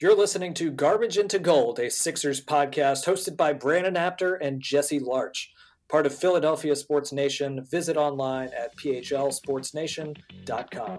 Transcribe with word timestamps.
You're 0.00 0.14
listening 0.14 0.54
to 0.54 0.70
Garbage 0.70 1.18
into 1.18 1.40
Gold, 1.40 1.80
a 1.80 1.90
Sixers 1.90 2.40
podcast 2.40 3.04
hosted 3.04 3.36
by 3.36 3.52
Brandon 3.52 3.96
Apter 3.96 4.36
and 4.36 4.60
Jesse 4.60 5.00
Larch. 5.00 5.52
Part 5.88 6.06
of 6.06 6.14
Philadelphia 6.14 6.76
Sports 6.76 7.12
Nation. 7.12 7.66
Visit 7.68 7.96
online 7.96 8.50
at 8.56 8.76
phlsportsnation.com. 8.76 10.98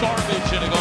Garbage 0.00 0.52
into 0.52 0.68
gold. 0.68 0.75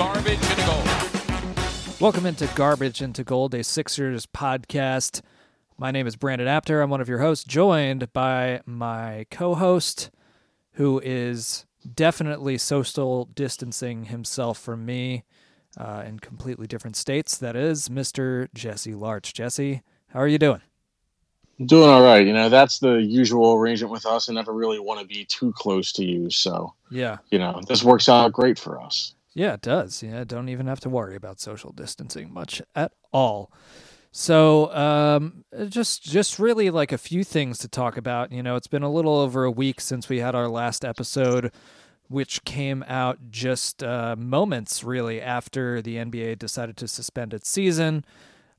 Garbage 0.00 0.40
into 0.40 0.64
gold. 0.64 2.00
Welcome 2.00 2.24
into 2.24 2.46
Garbage 2.54 3.02
into 3.02 3.22
Gold, 3.22 3.54
a 3.54 3.62
Sixers 3.62 4.24
podcast. 4.24 5.20
My 5.76 5.90
name 5.90 6.06
is 6.06 6.16
Brandon 6.16 6.48
Apter. 6.48 6.80
I'm 6.80 6.88
one 6.88 7.02
of 7.02 7.08
your 7.10 7.18
hosts, 7.18 7.44
joined 7.44 8.10
by 8.14 8.62
my 8.64 9.26
co 9.30 9.54
host, 9.54 10.10
who 10.72 11.02
is 11.04 11.66
definitely 11.94 12.56
social 12.56 13.26
distancing 13.34 14.04
himself 14.04 14.58
from 14.58 14.86
me 14.86 15.24
uh, 15.76 16.04
in 16.06 16.18
completely 16.18 16.66
different 16.66 16.96
states. 16.96 17.36
That 17.36 17.54
is 17.54 17.90
Mr. 17.90 18.48
Jesse 18.54 18.94
Larch. 18.94 19.34
Jesse, 19.34 19.82
how 20.14 20.20
are 20.20 20.28
you 20.28 20.38
doing? 20.38 20.62
Doing 21.66 21.90
all 21.90 22.02
right. 22.02 22.26
You 22.26 22.32
know, 22.32 22.48
that's 22.48 22.78
the 22.78 23.02
usual 23.02 23.52
arrangement 23.52 23.92
with 23.92 24.06
us. 24.06 24.30
I 24.30 24.32
never 24.32 24.54
really 24.54 24.78
want 24.80 25.00
to 25.00 25.06
be 25.06 25.26
too 25.26 25.52
close 25.52 25.92
to 25.92 26.06
you. 26.06 26.30
So, 26.30 26.72
Yeah. 26.90 27.18
you 27.30 27.38
know, 27.38 27.60
this 27.68 27.84
works 27.84 28.08
out 28.08 28.32
great 28.32 28.58
for 28.58 28.80
us. 28.80 29.14
Yeah, 29.32 29.54
it 29.54 29.62
does. 29.62 30.02
Yeah, 30.02 30.24
don't 30.24 30.48
even 30.48 30.66
have 30.66 30.80
to 30.80 30.88
worry 30.88 31.14
about 31.14 31.40
social 31.40 31.72
distancing 31.72 32.32
much 32.32 32.60
at 32.74 32.92
all. 33.12 33.52
So, 34.12 34.74
um, 34.74 35.44
just 35.68 36.02
just 36.02 36.40
really 36.40 36.68
like 36.70 36.90
a 36.90 36.98
few 36.98 37.22
things 37.22 37.58
to 37.58 37.68
talk 37.68 37.96
about. 37.96 38.32
You 38.32 38.42
know, 38.42 38.56
it's 38.56 38.66
been 38.66 38.82
a 38.82 38.90
little 38.90 39.16
over 39.16 39.44
a 39.44 39.50
week 39.50 39.80
since 39.80 40.08
we 40.08 40.18
had 40.18 40.34
our 40.34 40.48
last 40.48 40.84
episode, 40.84 41.52
which 42.08 42.44
came 42.44 42.84
out 42.88 43.18
just 43.30 43.84
uh, 43.84 44.16
moments 44.18 44.82
really 44.82 45.20
after 45.20 45.80
the 45.80 45.96
NBA 45.96 46.40
decided 46.40 46.76
to 46.78 46.88
suspend 46.88 47.32
its 47.32 47.48
season. 47.48 48.04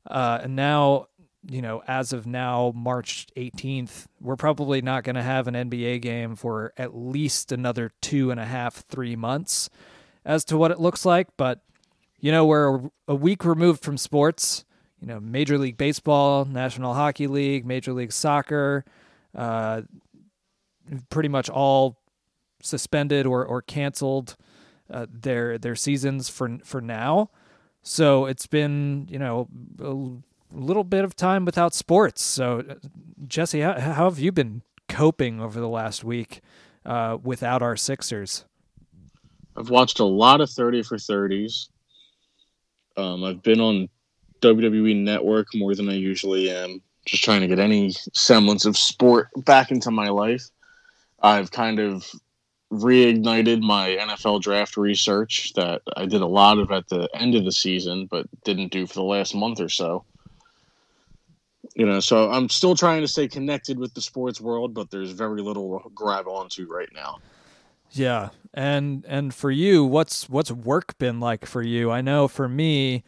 Uh, 0.10 0.40
and 0.44 0.56
now, 0.56 1.08
you 1.50 1.62
know, 1.62 1.84
as 1.86 2.14
of 2.14 2.26
now, 2.26 2.72
March 2.74 3.28
18th, 3.36 4.06
we're 4.22 4.38
probably 4.38 4.82
not 4.82 5.04
going 5.04 5.18
to 5.18 5.22
have 5.22 5.50
an 5.50 5.54
NBA 5.54 6.02
game 6.02 6.38
for 6.38 6.72
at 6.78 6.96
least 6.96 7.52
another 7.52 7.92
two 8.02 8.32
and 8.32 8.40
a 8.40 8.46
half, 8.46 8.86
three 8.88 9.18
months 9.18 9.70
as 10.26 10.46
to 10.46 10.58
what 10.58 10.72
it 10.72 10.80
looks 10.80 11.06
like. 11.06 11.28
But, 11.38 11.62
you 12.20 12.32
know, 12.32 12.46
we're 12.46 12.82
a 13.08 13.16
week 13.16 13.46
removed 13.46 13.84
from 13.84 13.98
sports. 13.98 14.66
You 15.00 15.08
know, 15.08 15.20
Major 15.20 15.58
League 15.58 15.78
Baseball, 15.78 16.46
National 16.46 16.94
Hockey 16.94 17.26
League, 17.26 17.66
Major 17.66 17.92
League 17.92 18.12
Soccer, 18.12 18.86
uh, 19.36 19.82
pretty 21.10 21.30
much 21.30 21.50
all 21.50 21.98
suspended 22.62 23.26
or, 23.26 23.44
or 23.44 23.62
canceled 23.64 24.36
uh, 24.92 25.06
their 25.10 25.58
their 25.58 25.76
seasons 25.76 26.30
for 26.30 26.58
for 26.64 26.82
now. 26.82 27.30
So 27.82 28.26
it's 28.26 28.46
been 28.46 29.08
you 29.10 29.18
know 29.18 29.48
a 29.80 30.56
little 30.56 30.84
bit 30.84 31.04
of 31.04 31.16
time 31.16 31.46
without 31.46 31.74
sports. 31.74 32.22
So 32.22 32.64
uh, 32.70 32.76
Jesse, 33.26 33.62
how, 33.62 33.80
how 33.80 34.10
have 34.10 34.20
you 34.20 34.32
been 34.32 34.62
coping 34.90 35.40
over 35.40 35.60
the 35.60 35.70
last 35.70 36.04
week 36.04 36.42
uh, 36.86 37.18
without 37.24 37.62
our 37.62 37.78
Sixers? 37.78 38.46
I've 39.58 39.70
watched 39.70 40.00
a 40.00 40.06
lot 40.06 40.42
of 40.42 40.50
30 40.50 40.84
for 40.84 40.98
30s. 40.98 41.70
Um, 42.98 43.24
I've 43.24 43.44
been 43.44 43.60
on 43.60 43.90
WWE 44.42 45.04
Network 45.04 45.48
more 45.54 45.76
than 45.76 45.90
I 45.90 45.94
usually 45.94 46.50
am, 46.50 46.82
just 47.06 47.24
trying 47.24 47.42
to 47.42 47.48
get 47.48 47.60
any 47.60 47.92
semblance 48.14 48.66
of 48.66 48.78
sport 48.78 49.30
back 49.46 49.72
into 49.72 49.92
my 49.92 50.10
life. 50.10 50.50
I've 51.22 51.52
kind 51.52 51.80
of 51.80 52.06
reignited 52.72 53.62
my 53.62 53.90
NFL 53.90 54.42
draft 54.42 54.78
research 54.78 55.54
that 55.56 55.82
I 55.96 56.06
did 56.06 56.22
a 56.22 56.28
lot 56.28 56.58
of 56.58 56.72
at 56.72 56.88
the 56.88 57.10
end 57.14 57.36
of 57.36 57.44
the 57.44 57.52
season, 57.52 58.08
but 58.10 58.28
didn't 58.44 58.72
do 58.72 58.88
for 58.88 58.94
the 58.94 59.04
last 59.04 59.36
month 59.36 59.60
or 59.60 59.70
so. 59.70 60.06
You 61.76 61.86
know, 61.86 62.00
so 62.00 62.32
I'm 62.32 62.50
still 62.50 62.76
trying 62.76 63.02
to 63.02 63.08
stay 63.08 63.28
connected 63.28 63.78
with 63.78 63.94
the 63.94 64.02
sports 64.02 64.42
world, 64.42 64.74
but 64.74 64.90
there's 64.90 65.12
very 65.12 65.42
little 65.42 65.80
to 65.80 65.90
grab 65.90 66.28
onto 66.28 66.66
right 66.66 66.90
now. 66.94 67.20
Yeah, 67.92 68.30
and 68.54 69.06
and 69.08 69.34
for 69.34 69.52
you, 69.52 69.86
what's 69.86 70.30
what's 70.30 70.52
work 70.52 70.98
been 70.98 71.20
like 71.20 71.46
for 71.46 71.62
you? 71.62 71.92
I 71.92 72.02
know 72.02 72.28
for 72.28 72.50
me, 72.50 73.04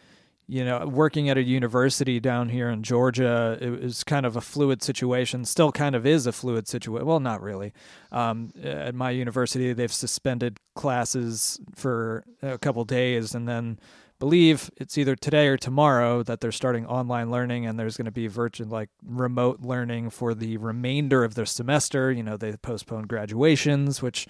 you 0.48 0.64
know, 0.64 0.86
working 0.86 1.30
at 1.30 1.38
a 1.38 1.44
university 1.44 2.20
down 2.20 2.50
here 2.50 2.70
in 2.70 2.84
Georgia, 2.84 3.58
it 3.62 3.82
was 3.82 4.04
kind 4.04 4.26
of 4.26 4.36
a 4.36 4.42
fluid 4.42 4.84
situation. 4.84 5.46
Still, 5.46 5.72
kind 5.72 5.96
of 5.96 6.06
is 6.06 6.28
a 6.28 6.32
fluid 6.32 6.68
situation. 6.68 7.06
Well, 7.06 7.20
not 7.20 7.42
really. 7.42 7.74
Um, 8.12 8.52
at 8.62 8.94
my 8.96 9.10
university, 9.10 9.74
they've 9.74 9.92
suspended 9.92 10.58
classes 10.76 11.60
for 11.76 12.24
a 12.42 12.58
couple 12.58 12.84
days, 12.86 13.34
and 13.34 13.48
then 13.48 13.80
believe 14.20 14.70
it's 14.78 14.98
either 14.98 15.16
today 15.16 15.48
or 15.48 15.58
tomorrow 15.58 16.24
that 16.24 16.40
they're 16.40 16.52
starting 16.52 16.86
online 16.86 17.32
learning, 17.32 17.66
and 17.66 17.80
there's 17.80 17.98
going 17.98 18.06
to 18.06 18.12
be 18.12 18.28
virtual 18.28 18.68
like 18.68 18.90
remote 19.06 19.62
learning 19.62 20.10
for 20.10 20.34
the 20.34 20.58
remainder 20.58 21.24
of 21.24 21.36
the 21.36 21.46
semester. 21.46 22.12
You 22.12 22.24
know, 22.24 22.38
they 22.38 22.56
postponed 22.58 23.08
graduations, 23.08 24.02
which 24.02 24.28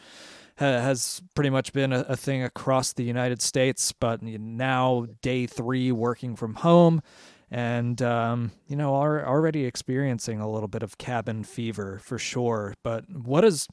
has 0.57 1.21
pretty 1.33 1.49
much 1.49 1.73
been 1.73 1.91
a, 1.91 2.15
thing 2.15 2.43
across 2.43 2.93
the 2.93 3.03
United 3.03 3.41
States, 3.41 3.91
but 3.91 4.21
now 4.21 5.07
day 5.21 5.47
three 5.47 5.91
working 5.91 6.35
from 6.35 6.55
home, 6.55 7.01
and 7.49 8.01
um, 8.01 8.51
you 8.67 8.75
know 8.75 8.95
are 8.95 9.25
already 9.25 9.65
experiencing 9.65 10.39
a 10.39 10.49
little 10.49 10.67
bit 10.67 10.83
of 10.83 10.97
cabin 10.97 11.43
fever 11.43 11.99
for 12.03 12.17
sure. 12.17 12.75
But 12.83 13.05
what 13.09 13.43
is 13.43 13.67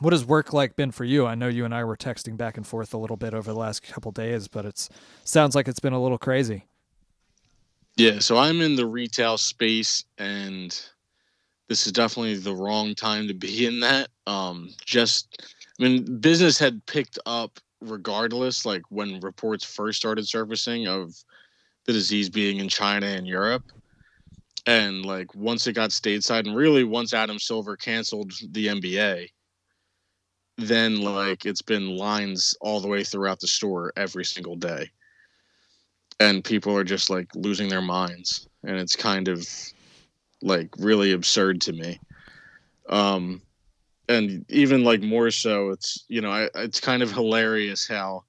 what 0.00 0.14
has 0.14 0.24
work 0.24 0.52
like 0.52 0.76
been 0.76 0.90
for 0.90 1.04
you? 1.04 1.26
I 1.26 1.34
know 1.34 1.48
you 1.48 1.64
and 1.64 1.74
I 1.74 1.84
were 1.84 1.96
texting 1.96 2.36
back 2.36 2.56
and 2.56 2.66
forth 2.66 2.94
a 2.94 2.98
little 2.98 3.18
bit 3.18 3.34
over 3.34 3.52
the 3.52 3.58
last 3.58 3.82
couple 3.82 4.10
days, 4.12 4.48
but 4.48 4.64
it's 4.64 4.88
sounds 5.24 5.54
like 5.54 5.68
it's 5.68 5.80
been 5.80 5.92
a 5.92 6.02
little 6.02 6.18
crazy. 6.18 6.64
Yeah, 7.96 8.18
so 8.18 8.38
I'm 8.38 8.62
in 8.62 8.76
the 8.76 8.86
retail 8.86 9.36
space 9.36 10.04
and 10.16 10.80
this 11.68 11.86
is 11.86 11.92
definitely 11.92 12.36
the 12.36 12.54
wrong 12.54 12.94
time 12.94 13.28
to 13.28 13.34
be 13.34 13.66
in 13.66 13.80
that. 13.80 14.08
Um 14.26 14.70
just 14.84 15.54
I 15.80 15.84
mean, 15.84 16.18
business 16.18 16.58
had 16.58 16.84
picked 16.84 17.18
up 17.24 17.58
regardless, 17.80 18.66
like 18.66 18.82
when 18.90 19.18
reports 19.20 19.64
first 19.64 19.98
started 19.98 20.28
surfacing 20.28 20.86
of 20.86 21.14
the 21.86 21.92
disease 21.92 22.28
being 22.28 22.58
in 22.58 22.68
China 22.68 23.06
and 23.06 23.26
Europe. 23.26 23.64
And 24.66 25.06
like 25.06 25.34
once 25.34 25.66
it 25.66 25.72
got 25.72 25.88
stateside, 25.88 26.46
and 26.46 26.54
really 26.54 26.84
once 26.84 27.14
Adam 27.14 27.38
Silver 27.38 27.76
canceled 27.76 28.32
the 28.50 28.66
NBA, 28.66 29.28
then 30.58 31.00
like 31.00 31.46
it's 31.46 31.62
been 31.62 31.96
lines 31.96 32.54
all 32.60 32.80
the 32.80 32.88
way 32.88 33.02
throughout 33.02 33.40
the 33.40 33.46
store 33.46 33.90
every 33.96 34.24
single 34.26 34.56
day. 34.56 34.90
And 36.18 36.44
people 36.44 36.76
are 36.76 36.84
just 36.84 37.08
like 37.08 37.34
losing 37.34 37.70
their 37.70 37.80
minds. 37.80 38.46
And 38.64 38.76
it's 38.76 38.96
kind 38.96 39.28
of 39.28 39.48
like 40.42 40.68
really 40.78 41.12
absurd 41.12 41.62
to 41.62 41.72
me. 41.72 41.98
Um, 42.90 43.40
and 44.10 44.44
even 44.50 44.84
like 44.84 45.02
more 45.02 45.30
so 45.30 45.70
it's 45.70 46.04
you 46.08 46.20
know 46.20 46.30
I, 46.30 46.48
it's 46.56 46.80
kind 46.80 47.02
of 47.02 47.12
hilarious 47.12 47.86
how 47.88 48.24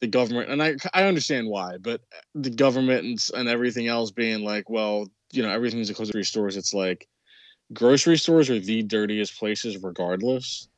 the 0.00 0.06
government 0.06 0.50
and 0.50 0.62
I 0.62 0.76
I 0.94 1.04
understand 1.04 1.48
why, 1.48 1.78
but 1.80 2.00
the 2.34 2.50
government 2.50 3.04
and, 3.04 3.18
and 3.38 3.48
everything 3.48 3.86
else 3.86 4.10
being 4.10 4.42
like, 4.44 4.68
well, 4.68 5.06
you 5.32 5.42
know, 5.42 5.50
everything's 5.50 5.90
a 5.90 5.94
grocery 5.94 6.24
stores. 6.24 6.56
It's 6.56 6.74
like 6.74 7.06
grocery 7.72 8.18
stores 8.18 8.50
are 8.50 8.58
the 8.58 8.82
dirtiest 8.82 9.38
places, 9.38 9.82
regardless. 9.82 10.68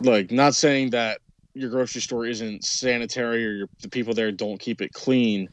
Like, 0.00 0.32
not 0.32 0.54
saying 0.54 0.90
that 0.90 1.20
your 1.54 1.70
grocery 1.70 2.00
store 2.00 2.26
isn't 2.26 2.64
sanitary 2.64 3.46
or 3.46 3.52
your, 3.52 3.68
the 3.82 3.88
people 3.88 4.14
there 4.14 4.32
don't 4.32 4.58
keep 4.58 4.80
it 4.80 4.92
clean, 4.92 5.48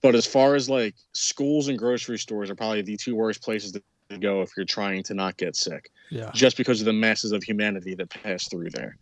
but 0.00 0.14
as 0.14 0.26
far 0.26 0.54
as 0.54 0.70
like 0.70 0.94
schools 1.12 1.68
and 1.68 1.78
grocery 1.78 2.18
stores 2.18 2.48
are 2.50 2.54
probably 2.54 2.82
the 2.82 2.96
two 2.96 3.14
worst 3.14 3.42
places 3.42 3.72
to 3.72 3.82
go 4.18 4.42
if 4.42 4.50
you're 4.56 4.66
trying 4.66 5.02
to 5.04 5.14
not 5.14 5.36
get 5.36 5.56
sick 5.56 5.90
Yeah. 6.10 6.30
just 6.34 6.56
because 6.56 6.80
of 6.80 6.86
the 6.86 6.92
masses 6.92 7.32
of 7.32 7.42
humanity 7.42 7.94
that 7.94 8.10
pass 8.10 8.48
through 8.48 8.70
there. 8.70 8.96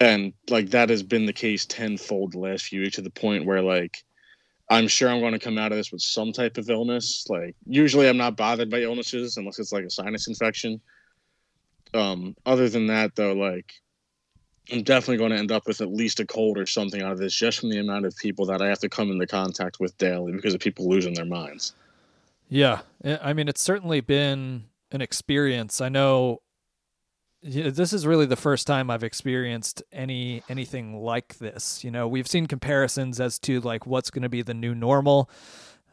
And 0.00 0.34
like 0.50 0.70
that 0.70 0.90
has 0.90 1.02
been 1.02 1.26
the 1.26 1.32
case 1.32 1.64
tenfold 1.64 2.32
the 2.32 2.38
last 2.38 2.66
few 2.66 2.82
weeks 2.82 2.96
to 2.96 3.02
the 3.02 3.10
point 3.10 3.46
where 3.46 3.62
like 3.62 3.96
I'm 4.68 4.88
sure 4.88 5.08
I'm 5.08 5.20
going 5.20 5.32
to 5.32 5.38
come 5.38 5.58
out 5.58 5.72
of 5.72 5.78
this 5.78 5.92
with 5.92 6.02
some 6.02 6.32
type 6.32 6.58
of 6.58 6.68
illness. 6.68 7.24
Like 7.28 7.54
usually 7.66 8.08
I'm 8.08 8.16
not 8.16 8.36
bothered 8.36 8.70
by 8.70 8.80
illnesses 8.80 9.36
unless 9.36 9.58
it's 9.58 9.72
like 9.72 9.84
a 9.84 9.90
sinus 9.90 10.26
infection. 10.28 10.80
Um, 11.94 12.34
other 12.44 12.68
than 12.68 12.88
that 12.88 13.14
though, 13.14 13.32
like 13.32 13.72
I'm 14.72 14.82
definitely 14.82 15.18
going 15.18 15.30
to 15.30 15.38
end 15.38 15.52
up 15.52 15.66
with 15.66 15.80
at 15.80 15.92
least 15.92 16.18
a 16.20 16.26
cold 16.26 16.58
or 16.58 16.66
something 16.66 17.00
out 17.00 17.12
of 17.12 17.18
this 17.18 17.34
just 17.34 17.60
from 17.60 17.70
the 17.70 17.78
amount 17.78 18.04
of 18.04 18.16
people 18.16 18.46
that 18.46 18.60
I 18.60 18.68
have 18.68 18.80
to 18.80 18.88
come 18.88 19.10
into 19.12 19.26
contact 19.26 19.78
with 19.78 19.96
daily 19.98 20.32
because 20.32 20.54
of 20.54 20.60
people 20.60 20.88
losing 20.88 21.14
their 21.14 21.24
minds. 21.24 21.74
Yeah. 22.48 22.80
I 23.04 23.32
mean, 23.32 23.48
it's 23.48 23.62
certainly 23.62 24.00
been 24.00 24.64
an 24.92 25.00
experience. 25.00 25.80
I 25.80 25.88
know 25.88 26.42
this 27.42 27.92
is 27.92 28.06
really 28.06 28.26
the 28.26 28.36
first 28.36 28.66
time 28.66 28.90
I've 28.90 29.04
experienced 29.04 29.82
any 29.92 30.42
anything 30.48 31.00
like 31.00 31.38
this. 31.38 31.84
You 31.84 31.90
know, 31.90 32.08
we've 32.08 32.26
seen 32.26 32.46
comparisons 32.46 33.20
as 33.20 33.38
to 33.40 33.60
like 33.60 33.86
what's 33.86 34.10
going 34.10 34.22
to 34.22 34.28
be 34.28 34.42
the 34.42 34.54
new 34.54 34.74
normal. 34.74 35.30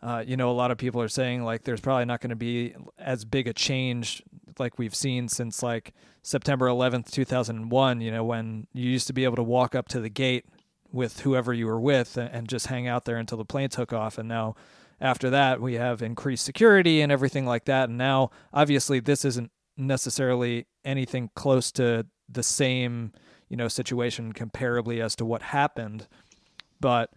Uh, 0.01 0.23
you 0.25 0.35
know, 0.35 0.49
a 0.49 0.53
lot 0.53 0.71
of 0.71 0.77
people 0.77 1.01
are 1.01 1.07
saying 1.07 1.43
like 1.43 1.63
there's 1.63 1.79
probably 1.79 2.05
not 2.05 2.21
going 2.21 2.31
to 2.31 2.35
be 2.35 2.75
as 2.97 3.23
big 3.23 3.47
a 3.47 3.53
change 3.53 4.23
like 4.59 4.77
we've 4.77 4.95
seen 4.95 5.27
since 5.27 5.63
like 5.63 5.93
September 6.23 6.67
11th, 6.67 7.11
2001. 7.11 8.01
You 8.01 8.11
know, 8.11 8.23
when 8.23 8.67
you 8.73 8.89
used 8.89 9.07
to 9.07 9.13
be 9.13 9.23
able 9.23 9.37
to 9.37 9.43
walk 9.43 9.75
up 9.75 9.87
to 9.89 9.99
the 9.99 10.09
gate 10.09 10.45
with 10.91 11.21
whoever 11.21 11.53
you 11.53 11.67
were 11.67 11.79
with 11.79 12.17
and 12.17 12.47
just 12.47 12.67
hang 12.67 12.87
out 12.87 13.05
there 13.05 13.17
until 13.17 13.37
the 13.37 13.45
plane 13.45 13.69
took 13.69 13.93
off, 13.93 14.17
and 14.17 14.27
now 14.27 14.55
after 15.01 15.29
that 15.29 15.61
we 15.61 15.75
have 15.75 16.01
increased 16.01 16.45
security 16.45 17.01
and 17.01 17.11
everything 17.11 17.45
like 17.45 17.65
that. 17.65 17.89
And 17.89 17.97
now, 17.97 18.31
obviously, 18.53 18.99
this 18.99 19.25
isn't 19.25 19.51
necessarily 19.77 20.67
anything 20.85 21.29
close 21.35 21.71
to 21.71 22.05
the 22.29 22.43
same 22.43 23.11
you 23.49 23.57
know 23.57 23.67
situation 23.67 24.33
comparably 24.33 25.03
as 25.03 25.15
to 25.15 25.25
what 25.25 25.41
happened 25.41 26.07
but 26.79 27.11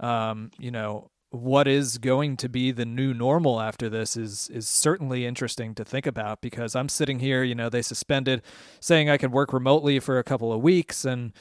um, 0.00 0.50
you 0.58 0.70
know 0.70 1.10
what 1.32 1.66
is 1.66 1.96
going 1.96 2.36
to 2.36 2.48
be 2.48 2.70
the 2.70 2.84
new 2.84 3.14
normal 3.14 3.58
after 3.58 3.88
this 3.88 4.16
is 4.16 4.50
is 4.50 4.68
certainly 4.68 5.24
interesting 5.24 5.74
to 5.74 5.84
think 5.84 6.06
about 6.06 6.42
because 6.42 6.76
I'm 6.76 6.90
sitting 6.90 7.20
here, 7.20 7.42
you 7.42 7.54
know, 7.54 7.70
they 7.70 7.80
suspended 7.80 8.42
saying 8.80 9.08
I 9.08 9.16
could 9.16 9.32
work 9.32 9.52
remotely 9.52 9.98
for 9.98 10.18
a 10.18 10.24
couple 10.24 10.52
of 10.52 10.60
weeks 10.60 11.06
and 11.06 11.32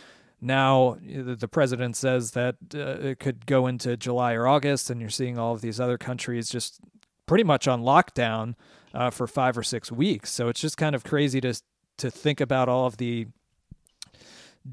now 0.42 0.98
the 1.02 1.48
president 1.48 1.96
says 1.96 2.32
that 2.32 2.56
uh, 2.74 2.98
it 3.00 3.20
could 3.20 3.46
go 3.46 3.68
into 3.68 3.96
July 3.96 4.34
or 4.34 4.48
August 4.48 4.90
and 4.90 5.00
you're 5.00 5.10
seeing 5.10 5.38
all 5.38 5.54
of 5.54 5.62
these 5.62 5.80
other 5.80 5.98
countries 5.98 6.50
just 6.50 6.80
pretty 7.28 7.44
much 7.44 7.68
on 7.68 7.84
lockdown 7.84 8.56
uh, 8.94 9.10
for 9.10 9.28
5 9.28 9.60
or 9.60 9.64
6 9.64 9.92
weeks. 9.92 10.32
So 10.32 10.50
it's 10.50 10.60
just 10.60 10.78
kind 10.78 10.96
of 10.96 11.04
crazy 11.04 11.40
to 11.42 11.54
to 11.98 12.10
think 12.10 12.42
about 12.42 12.68
all 12.68 12.88
of 12.88 12.98
the 12.98 13.28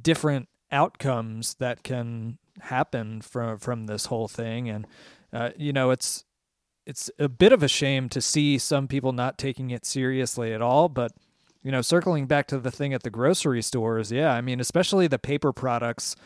different 0.03 0.49
outcomes 0.71 1.55
that 1.55 1.83
can 1.83 2.39
happen 2.61 3.21
from 3.21 3.59
from 3.59 3.87
this 3.87 4.07
whole 4.07 4.29
thing 4.29 4.69
and 4.69 4.87
uh, 5.33 5.51
you 5.57 5.73
know 5.73 5.91
it's 5.91 6.25
it's 6.87 7.11
a 7.19 7.29
bit 7.29 7.53
of 7.53 7.63
a 7.63 7.69
shame 7.69 8.09
to 8.09 8.21
see 8.21 8.59
some 8.59 8.89
people 8.89 9.13
not 9.13 9.39
taking 9.39 9.71
it 9.71 9.87
seriously 9.87 10.53
at 10.53 10.61
all 10.61 10.89
but 10.89 11.13
you 11.63 11.73
know 11.73 11.83
circling 11.83 12.27
back 12.27 12.47
to 12.47 12.59
the 12.59 12.71
thing 12.71 12.95
at 12.95 13.03
the 13.03 13.11
grocery 13.11 13.63
stores 13.63 14.11
yeah 14.13 14.33
i 14.33 14.41
mean 14.41 14.61
especially 14.61 15.07
the 15.07 15.19
paper 15.19 15.53
products 15.53 16.17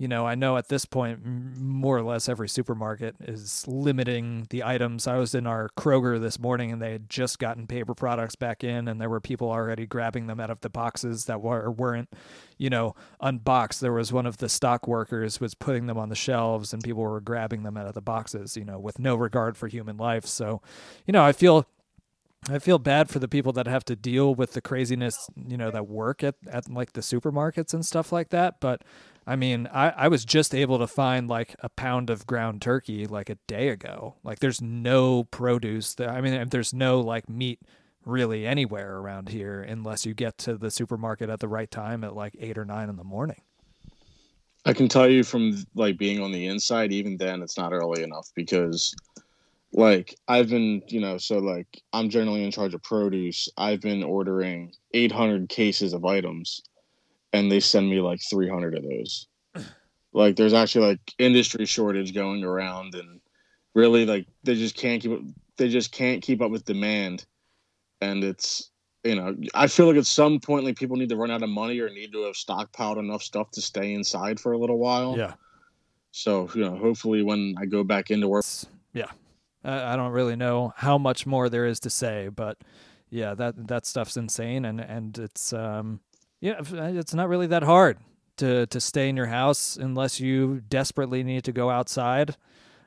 you 0.00 0.08
know, 0.08 0.26
I 0.26 0.34
know 0.34 0.56
at 0.56 0.68
this 0.68 0.86
point, 0.86 1.26
more 1.26 1.98
or 1.98 2.02
less 2.02 2.26
every 2.26 2.48
supermarket 2.48 3.16
is 3.20 3.68
limiting 3.68 4.46
the 4.48 4.64
items. 4.64 5.06
I 5.06 5.18
was 5.18 5.34
in 5.34 5.46
our 5.46 5.68
Kroger 5.76 6.18
this 6.18 6.38
morning 6.38 6.72
and 6.72 6.80
they 6.80 6.92
had 6.92 7.10
just 7.10 7.38
gotten 7.38 7.66
paper 7.66 7.94
products 7.94 8.34
back 8.34 8.64
in, 8.64 8.88
and 8.88 8.98
there 8.98 9.10
were 9.10 9.20
people 9.20 9.50
already 9.50 9.84
grabbing 9.84 10.26
them 10.26 10.40
out 10.40 10.48
of 10.48 10.62
the 10.62 10.70
boxes 10.70 11.26
that 11.26 11.42
were, 11.42 11.70
weren't, 11.70 12.08
you 12.56 12.70
know, 12.70 12.94
unboxed. 13.20 13.82
There 13.82 13.92
was 13.92 14.10
one 14.10 14.24
of 14.24 14.38
the 14.38 14.48
stock 14.48 14.88
workers 14.88 15.38
was 15.38 15.52
putting 15.52 15.84
them 15.84 15.98
on 15.98 16.08
the 16.08 16.14
shelves, 16.14 16.72
and 16.72 16.82
people 16.82 17.02
were 17.02 17.20
grabbing 17.20 17.62
them 17.62 17.76
out 17.76 17.86
of 17.86 17.92
the 17.92 18.00
boxes, 18.00 18.56
you 18.56 18.64
know, 18.64 18.78
with 18.78 18.98
no 18.98 19.16
regard 19.16 19.58
for 19.58 19.68
human 19.68 19.98
life. 19.98 20.24
So, 20.24 20.62
you 21.04 21.12
know, 21.12 21.22
I 21.22 21.32
feel 21.32 21.66
I 22.48 22.58
feel 22.58 22.78
bad 22.78 23.10
for 23.10 23.18
the 23.18 23.28
people 23.28 23.52
that 23.52 23.66
have 23.66 23.84
to 23.86 23.96
deal 23.96 24.34
with 24.34 24.52
the 24.52 24.60
craziness, 24.60 25.28
you 25.36 25.56
know, 25.56 25.70
that 25.70 25.88
work 25.88 26.24
at, 26.24 26.36
at 26.50 26.70
like 26.70 26.94
the 26.94 27.02
supermarkets 27.02 27.74
and 27.74 27.84
stuff 27.84 28.12
like 28.12 28.30
that. 28.30 28.60
But 28.60 28.82
I 29.26 29.36
mean, 29.36 29.68
I, 29.72 29.90
I 29.90 30.08
was 30.08 30.24
just 30.24 30.54
able 30.54 30.78
to 30.78 30.86
find 30.86 31.28
like 31.28 31.54
a 31.60 31.68
pound 31.68 32.08
of 32.08 32.26
ground 32.26 32.62
turkey 32.62 33.06
like 33.06 33.28
a 33.28 33.36
day 33.46 33.68
ago. 33.68 34.16
Like 34.24 34.38
there's 34.38 34.62
no 34.62 35.24
produce 35.24 35.94
there. 35.94 36.10
I 36.10 36.20
mean, 36.22 36.48
there's 36.48 36.72
no 36.72 37.00
like 37.00 37.28
meat 37.28 37.60
really 38.06 38.46
anywhere 38.46 38.96
around 38.96 39.28
here 39.28 39.60
unless 39.60 40.06
you 40.06 40.14
get 40.14 40.38
to 40.38 40.56
the 40.56 40.70
supermarket 40.70 41.28
at 41.28 41.40
the 41.40 41.48
right 41.48 41.70
time 41.70 42.02
at 42.02 42.16
like 42.16 42.34
eight 42.40 42.56
or 42.56 42.64
nine 42.64 42.88
in 42.88 42.96
the 42.96 43.04
morning. 43.04 43.42
I 44.64 44.72
can 44.72 44.88
tell 44.88 45.08
you 45.08 45.24
from 45.24 45.64
like 45.74 45.96
being 45.98 46.20
on 46.22 46.32
the 46.32 46.46
inside, 46.46 46.92
even 46.92 47.16
then 47.16 47.42
it's 47.42 47.56
not 47.56 47.72
early 47.72 48.02
enough 48.02 48.28
because 48.34 48.94
like 49.72 50.16
I've 50.26 50.48
been, 50.48 50.82
you 50.88 51.00
know, 51.00 51.18
so 51.18 51.38
like 51.38 51.80
I'm 51.92 52.08
generally 52.10 52.44
in 52.44 52.50
charge 52.50 52.74
of 52.74 52.82
produce. 52.82 53.48
I've 53.56 53.80
been 53.80 54.02
ordering 54.02 54.72
800 54.94 55.48
cases 55.48 55.92
of 55.92 56.04
items 56.04 56.62
and 57.32 57.50
they 57.50 57.60
send 57.60 57.88
me 57.88 58.00
like 58.00 58.20
300 58.28 58.76
of 58.76 58.84
those. 58.84 59.26
Like 60.12 60.34
there's 60.34 60.54
actually 60.54 60.88
like 60.88 61.14
industry 61.20 61.66
shortage 61.66 62.12
going 62.12 62.42
around 62.42 62.96
and 62.96 63.20
really 63.76 64.04
like 64.06 64.26
they 64.42 64.56
just 64.56 64.76
can't 64.76 65.00
keep 65.00 65.12
they 65.56 65.68
just 65.68 65.92
can't 65.92 66.20
keep 66.20 66.42
up 66.42 66.50
with 66.50 66.64
demand 66.64 67.24
and 68.00 68.24
it's 68.24 68.72
you 69.04 69.14
know 69.14 69.36
I 69.54 69.68
feel 69.68 69.86
like 69.86 69.98
at 69.98 70.06
some 70.06 70.40
point 70.40 70.64
like 70.64 70.76
people 70.76 70.96
need 70.96 71.10
to 71.10 71.16
run 71.16 71.30
out 71.30 71.44
of 71.44 71.48
money 71.48 71.78
or 71.78 71.88
need 71.90 72.10
to 72.10 72.24
have 72.24 72.34
stockpiled 72.34 72.98
enough 72.98 73.22
stuff 73.22 73.52
to 73.52 73.60
stay 73.60 73.94
inside 73.94 74.40
for 74.40 74.50
a 74.50 74.58
little 74.58 74.78
while. 74.78 75.16
Yeah. 75.16 75.34
So, 76.10 76.50
you 76.56 76.62
know, 76.62 76.76
hopefully 76.76 77.22
when 77.22 77.54
I 77.56 77.66
go 77.66 77.84
back 77.84 78.10
into 78.10 78.26
work 78.26 78.44
yeah. 78.92 79.10
I 79.64 79.96
don't 79.96 80.12
really 80.12 80.36
know 80.36 80.72
how 80.76 80.98
much 80.98 81.26
more 81.26 81.48
there 81.48 81.66
is 81.66 81.80
to 81.80 81.90
say, 81.90 82.28
but 82.28 82.58
yeah, 83.10 83.34
that 83.34 83.68
that 83.68 83.86
stuff's 83.86 84.16
insane 84.16 84.64
and 84.64 84.80
and 84.80 85.18
it's 85.18 85.52
um 85.52 86.00
yeah, 86.40 86.60
uh, 86.60 86.92
it's 86.94 87.14
not 87.14 87.28
really 87.28 87.46
that 87.48 87.62
hard 87.62 87.98
to 88.38 88.66
to 88.66 88.80
stay 88.80 89.08
in 89.08 89.16
your 89.16 89.26
house 89.26 89.76
unless 89.76 90.20
you 90.20 90.62
desperately 90.68 91.22
need 91.22 91.44
to 91.44 91.52
go 91.52 91.70
outside. 91.70 92.36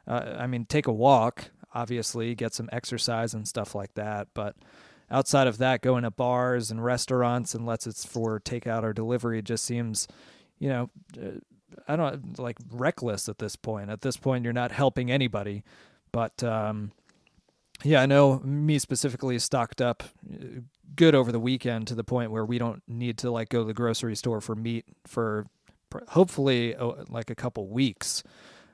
Uh, 0.08 0.36
I 0.38 0.48
mean, 0.48 0.66
take 0.66 0.88
a 0.88 0.92
walk, 0.92 1.52
obviously, 1.74 2.36
get 2.36 2.54
some 2.54 2.70
exercise 2.72 3.34
and 3.34 3.48
stuff 3.48 3.74
like 3.76 3.94
that. 3.94 4.28
But 4.34 4.56
outside 5.10 5.48
of 5.48 5.60
that, 5.60 5.82
going 5.82 6.04
to 6.04 6.12
bars 6.12 6.72
and 6.72 6.84
restaurants, 6.84 7.54
unless 7.54 7.88
it's 7.88 8.06
for 8.06 8.40
takeout 8.40 8.84
or 8.84 8.94
delivery, 8.94 9.42
just 9.42 9.64
seems, 9.64 10.08
you 10.60 10.70
know, 10.70 10.90
uh, 11.22 11.40
I 11.88 11.96
don't 11.96 12.38
like 12.38 12.58
reckless 12.70 13.30
at 13.30 13.38
this 13.38 13.56
point. 13.56 13.90
At 13.90 14.02
this 14.02 14.18
point, 14.18 14.44
you're 14.44 14.54
not 14.54 14.72
helping 14.72 15.10
anybody. 15.10 15.64
But 16.14 16.42
um, 16.44 16.94
yeah, 17.84 18.02
I 18.02 18.06
know 18.06 18.40
me 18.40 18.80
specifically 18.80 19.38
stocked 19.40 19.82
up 19.82 20.04
uh, 20.32 20.62
good 20.96 21.16
over 21.16 21.34
the 21.34 21.40
weekend 21.40 21.88
to 21.88 21.96
the 21.96 22.04
point 22.04 22.32
where 22.32 22.46
we 22.46 22.58
don't 22.58 22.82
need 22.88 23.18
to 23.18 23.32
like 23.32 23.50
go 23.50 23.60
to 23.60 23.66
the 23.66 23.74
grocery 23.74 24.16
store 24.16 24.40
for 24.40 24.56
meat 24.56 24.86
for 25.06 25.48
hopefully 26.10 26.76
oh, 26.76 27.04
like 27.10 27.30
a 27.30 27.36
couple 27.36 27.68
weeks. 27.68 28.24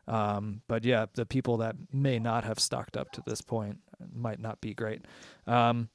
Um, 0.08 0.62
but 0.68 0.86
yeah, 0.86 1.08
the 1.14 1.26
people 1.26 1.58
that 1.58 1.76
may 1.92 2.20
not 2.20 2.44
have 2.44 2.60
stocked 2.60 2.98
up 2.98 3.12
to 3.14 3.24
this 3.26 3.42
point 3.42 3.80
might 4.14 4.40
not 4.40 4.60
be 4.60 4.74
great. 4.74 5.06
Um, 5.48 5.90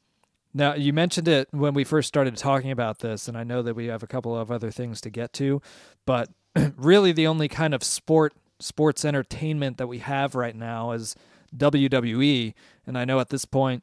now 0.55 0.75
you 0.75 0.93
mentioned 0.93 1.27
it 1.27 1.49
when 1.51 1.75
we 1.75 1.85
first 1.85 2.09
started 2.09 2.37
talking 2.37 2.71
about 2.71 3.01
this, 3.01 3.27
and 3.29 3.37
I 3.37 3.45
know 3.45 3.61
that 3.63 3.75
we 3.75 3.87
have 3.87 4.03
a 4.03 4.07
couple 4.07 4.37
of 4.39 4.51
other 4.51 4.71
things 4.71 5.01
to 5.03 5.11
get 5.11 5.33
to, 5.35 5.61
but 6.07 6.31
really 6.77 7.13
the 7.13 7.27
only 7.27 7.49
kind 7.49 7.75
of 7.75 7.83
sport 7.83 8.33
sports 8.61 9.05
entertainment 9.05 9.79
that 9.79 9.89
we 9.89 9.99
have 9.99 10.37
right 10.37 10.55
now 10.55 10.93
is 10.93 11.17
WWE, 11.57 12.55
and 12.87 12.99
I 12.99 13.05
know 13.05 13.21
at 13.21 13.31
this 13.31 13.45
point 13.45 13.83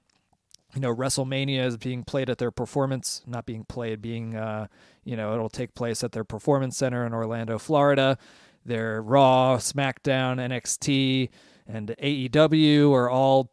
you 0.75 0.81
know 0.81 0.93
WrestleMania 0.93 1.65
is 1.65 1.77
being 1.77 2.03
played 2.03 2.29
at 2.29 2.37
their 2.37 2.51
performance, 2.51 3.21
not 3.25 3.45
being 3.45 3.65
played, 3.65 4.01
being 4.01 4.35
uh, 4.35 4.67
you 5.03 5.15
know 5.15 5.33
it'll 5.33 5.49
take 5.49 5.75
place 5.75 6.03
at 6.03 6.11
their 6.11 6.23
performance 6.23 6.77
center 6.77 7.05
in 7.05 7.13
Orlando, 7.13 7.57
Florida. 7.57 8.17
Their 8.63 9.01
Raw, 9.01 9.57
SmackDown, 9.57 10.37
NXT, 10.37 11.29
and 11.67 11.95
AEW 12.01 12.93
are 12.93 13.09
all 13.09 13.51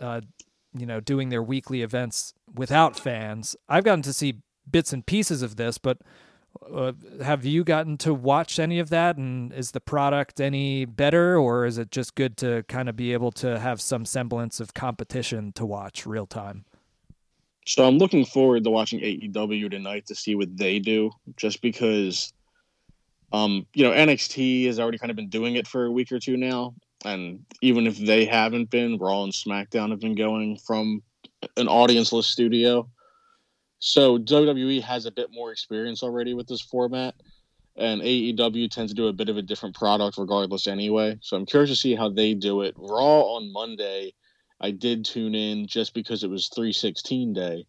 uh, 0.00 0.20
you 0.76 0.86
know 0.86 1.00
doing 1.00 1.30
their 1.30 1.42
weekly 1.42 1.82
events 1.82 2.34
without 2.54 2.98
fans. 2.98 3.56
I've 3.68 3.84
gotten 3.84 4.02
to 4.02 4.12
see 4.12 4.40
bits 4.70 4.92
and 4.92 5.04
pieces 5.04 5.42
of 5.42 5.56
this, 5.56 5.78
but 5.78 5.98
uh, 6.72 6.92
have 7.22 7.44
you 7.44 7.64
gotten 7.64 7.96
to 7.98 8.14
watch 8.14 8.58
any 8.58 8.78
of 8.78 8.90
that? 8.90 9.16
And 9.16 9.52
is 9.52 9.70
the 9.70 9.80
product 9.80 10.40
any 10.40 10.84
better, 10.84 11.36
or 11.36 11.64
is 11.64 11.78
it 11.78 11.90
just 11.90 12.14
good 12.14 12.36
to 12.38 12.64
kind 12.68 12.88
of 12.88 12.96
be 12.96 13.12
able 13.12 13.32
to 13.32 13.58
have 13.58 13.80
some 13.80 14.04
semblance 14.04 14.60
of 14.60 14.74
competition 14.74 15.52
to 15.52 15.66
watch 15.66 16.06
real 16.06 16.26
time? 16.26 16.64
So 17.66 17.86
I'm 17.86 17.98
looking 17.98 18.24
forward 18.24 18.64
to 18.64 18.70
watching 18.70 19.00
AEW 19.00 19.70
tonight 19.70 20.06
to 20.06 20.14
see 20.14 20.34
what 20.34 20.56
they 20.56 20.78
do, 20.78 21.10
just 21.36 21.62
because, 21.62 22.32
um, 23.32 23.66
you 23.74 23.84
know, 23.84 23.92
NXT 23.92 24.66
has 24.66 24.80
already 24.80 24.98
kind 24.98 25.10
of 25.10 25.16
been 25.16 25.28
doing 25.28 25.56
it 25.56 25.68
for 25.68 25.86
a 25.86 25.90
week 25.90 26.10
or 26.10 26.18
two 26.18 26.36
now, 26.36 26.74
and 27.04 27.44
even 27.62 27.86
if 27.86 27.96
they 27.98 28.24
haven't 28.24 28.70
been, 28.70 28.98
Raw 28.98 29.24
and 29.24 29.32
SmackDown 29.32 29.90
have 29.90 30.00
been 30.00 30.14
going 30.14 30.58
from 30.58 31.02
an 31.56 31.66
audienceless 31.66 32.24
studio. 32.24 32.88
So 33.80 34.18
WWE 34.18 34.82
has 34.82 35.06
a 35.06 35.10
bit 35.10 35.30
more 35.32 35.50
experience 35.50 36.02
already 36.02 36.34
with 36.34 36.46
this 36.46 36.60
format, 36.60 37.14
and 37.76 38.02
AEW 38.02 38.70
tends 38.70 38.92
to 38.92 38.96
do 38.96 39.08
a 39.08 39.12
bit 39.12 39.30
of 39.30 39.38
a 39.38 39.42
different 39.42 39.74
product 39.74 40.18
regardless 40.18 40.66
anyway. 40.66 41.18
So 41.22 41.36
I'm 41.36 41.46
curious 41.46 41.70
to 41.70 41.76
see 41.76 41.94
how 41.94 42.10
they 42.10 42.34
do 42.34 42.60
it. 42.60 42.74
Raw 42.76 43.22
on 43.22 43.50
Monday, 43.52 44.12
I 44.60 44.70
did 44.70 45.06
tune 45.06 45.34
in 45.34 45.66
just 45.66 45.94
because 45.94 46.22
it 46.22 46.28
was 46.28 46.48
316 46.48 47.32
day, 47.32 47.66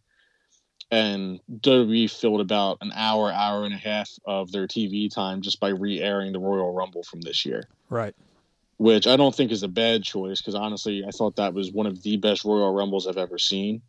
and 0.91 1.39
WWE 1.61 2.11
filled 2.11 2.41
about 2.41 2.79
an 2.81 2.91
hour, 2.93 3.31
hour 3.31 3.63
and 3.63 3.73
a 3.73 3.77
half 3.77 4.09
of 4.25 4.51
their 4.51 4.67
TV 4.67 5.09
time 5.09 5.41
just 5.41 5.61
by 5.61 5.69
re-airing 5.69 6.33
the 6.33 6.39
Royal 6.39 6.73
Rumble 6.73 7.03
from 7.03 7.21
this 7.21 7.45
year. 7.45 7.69
Right. 7.89 8.13
Which 8.75 9.07
I 9.07 9.15
don't 9.15 9.33
think 9.33 9.53
is 9.53 9.63
a 9.63 9.69
bad 9.69 10.03
choice 10.03 10.41
because 10.41 10.55
honestly, 10.55 11.05
I 11.07 11.11
thought 11.11 11.37
that 11.37 11.53
was 11.53 11.71
one 11.71 11.85
of 11.85 12.03
the 12.03 12.17
best 12.17 12.43
Royal 12.43 12.73
Rumbles 12.73 13.07
I've 13.07 13.17
ever 13.17 13.37
seen 13.37 13.81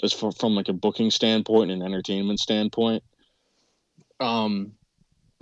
just 0.00 0.18
from, 0.18 0.32
from 0.32 0.54
like 0.54 0.68
a 0.68 0.72
booking 0.72 1.10
standpoint 1.10 1.70
and 1.70 1.82
an 1.82 1.86
entertainment 1.86 2.40
standpoint. 2.40 3.02
Um, 4.20 4.72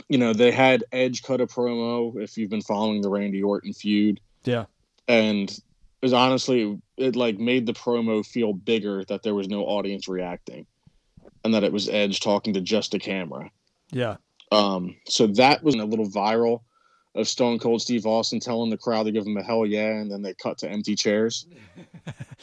you 0.08 0.18
know, 0.18 0.32
they 0.32 0.50
had 0.50 0.84
Edge 0.92 1.22
cut 1.22 1.40
a 1.40 1.46
promo 1.46 2.20
if 2.20 2.36
you've 2.36 2.50
been 2.50 2.62
following 2.62 3.00
the 3.00 3.10
Randy 3.10 3.42
Orton 3.42 3.72
feud. 3.72 4.20
Yeah. 4.44 4.66
And 5.08 5.50
it 5.50 5.62
was 6.02 6.12
honestly 6.12 6.78
it 6.96 7.16
like 7.16 7.38
made 7.38 7.66
the 7.66 7.72
promo 7.72 8.24
feel 8.24 8.52
bigger 8.52 9.04
that 9.04 9.22
there 9.22 9.34
was 9.34 9.48
no 9.48 9.64
audience 9.64 10.08
reacting 10.08 10.66
and 11.44 11.54
that 11.54 11.64
it 11.64 11.72
was 11.72 11.88
Edge 11.88 12.20
talking 12.20 12.54
to 12.54 12.60
just 12.60 12.94
a 12.94 12.98
camera. 12.98 13.50
Yeah. 13.90 14.16
Um, 14.52 14.96
so 15.08 15.26
that 15.28 15.62
was 15.62 15.74
a 15.74 15.84
little 15.84 16.08
viral 16.08 16.62
of 17.16 17.26
Stone 17.26 17.58
Cold 17.58 17.82
Steve 17.82 18.06
Austin 18.06 18.40
telling 18.40 18.70
the 18.70 18.76
crowd 18.76 19.04
to 19.04 19.12
give 19.12 19.26
him 19.26 19.36
a 19.36 19.42
hell 19.42 19.66
yeah, 19.66 19.88
and 19.88 20.10
then 20.10 20.22
they 20.22 20.34
cut 20.34 20.58
to 20.58 20.70
empty 20.70 20.94
chairs. 20.94 21.46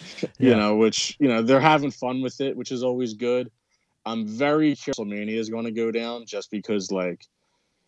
you 0.39 0.55
know, 0.55 0.75
which 0.75 1.15
you 1.19 1.27
know 1.27 1.41
they're 1.41 1.59
having 1.59 1.91
fun 1.91 2.21
with 2.21 2.41
it, 2.41 2.55
which 2.57 2.71
is 2.71 2.83
always 2.83 3.13
good. 3.13 3.51
I'm 4.05 4.27
very 4.27 4.75
curious 4.75 4.99
Mania 4.99 5.39
is 5.39 5.49
going 5.49 5.65
to 5.65 5.71
go 5.71 5.91
down 5.91 6.25
just 6.25 6.51
because, 6.51 6.91
like, 6.91 7.25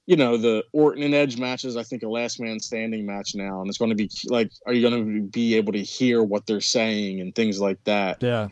you 0.06 0.16
know, 0.16 0.38
the 0.38 0.64
Orton 0.72 1.04
and 1.04 1.14
Edge 1.14 1.38
matches. 1.38 1.76
I 1.76 1.84
think 1.84 2.04
a 2.04 2.08
last 2.08 2.40
man 2.40 2.60
standing 2.60 3.06
match 3.06 3.36
now, 3.36 3.60
and 3.60 3.68
it's 3.68 3.78
going 3.78 3.90
to 3.90 3.96
be 3.96 4.10
like, 4.28 4.52
are 4.66 4.74
you 4.74 4.88
going 4.88 5.06
to 5.06 5.22
be 5.24 5.56
able 5.56 5.74
to 5.74 5.84
hear 5.84 6.24
what 6.24 6.46
they're 6.46 6.62
saying 6.62 7.20
and 7.20 7.36
things 7.36 7.60
like 7.60 7.84
that? 7.84 8.24
Yeah. 8.24 8.50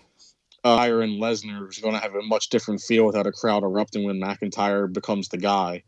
uh, 0.65 0.75
Iron 0.75 1.11
Lesnar 1.11 1.69
is 1.69 1.77
going 1.77 1.93
to 1.93 2.01
have 2.01 2.15
a 2.15 2.21
much 2.23 2.49
different 2.49 2.81
feel 2.81 3.05
without 3.05 3.27
a 3.27 3.31
crowd 3.31 3.63
erupting 3.63 4.03
when 4.03 4.19
McIntyre 4.19 4.91
becomes 4.91 5.29
the 5.29 5.37
guy. 5.37 5.83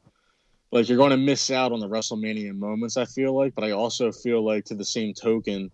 Like 0.76 0.90
you're 0.90 0.98
going 0.98 1.12
to 1.12 1.18
miss 1.18 1.52
out 1.52 1.72
on 1.72 1.80
the 1.80 1.88
WrestleMania 1.88 2.54
moments. 2.54 2.98
I 2.98 3.06
feel 3.06 3.34
like, 3.34 3.56
but 3.56 3.64
I 3.64 3.72
also 3.72 4.12
feel 4.12 4.44
like 4.44 4.66
to 4.66 4.76
the 4.76 4.84
same 4.84 5.14
token, 5.14 5.72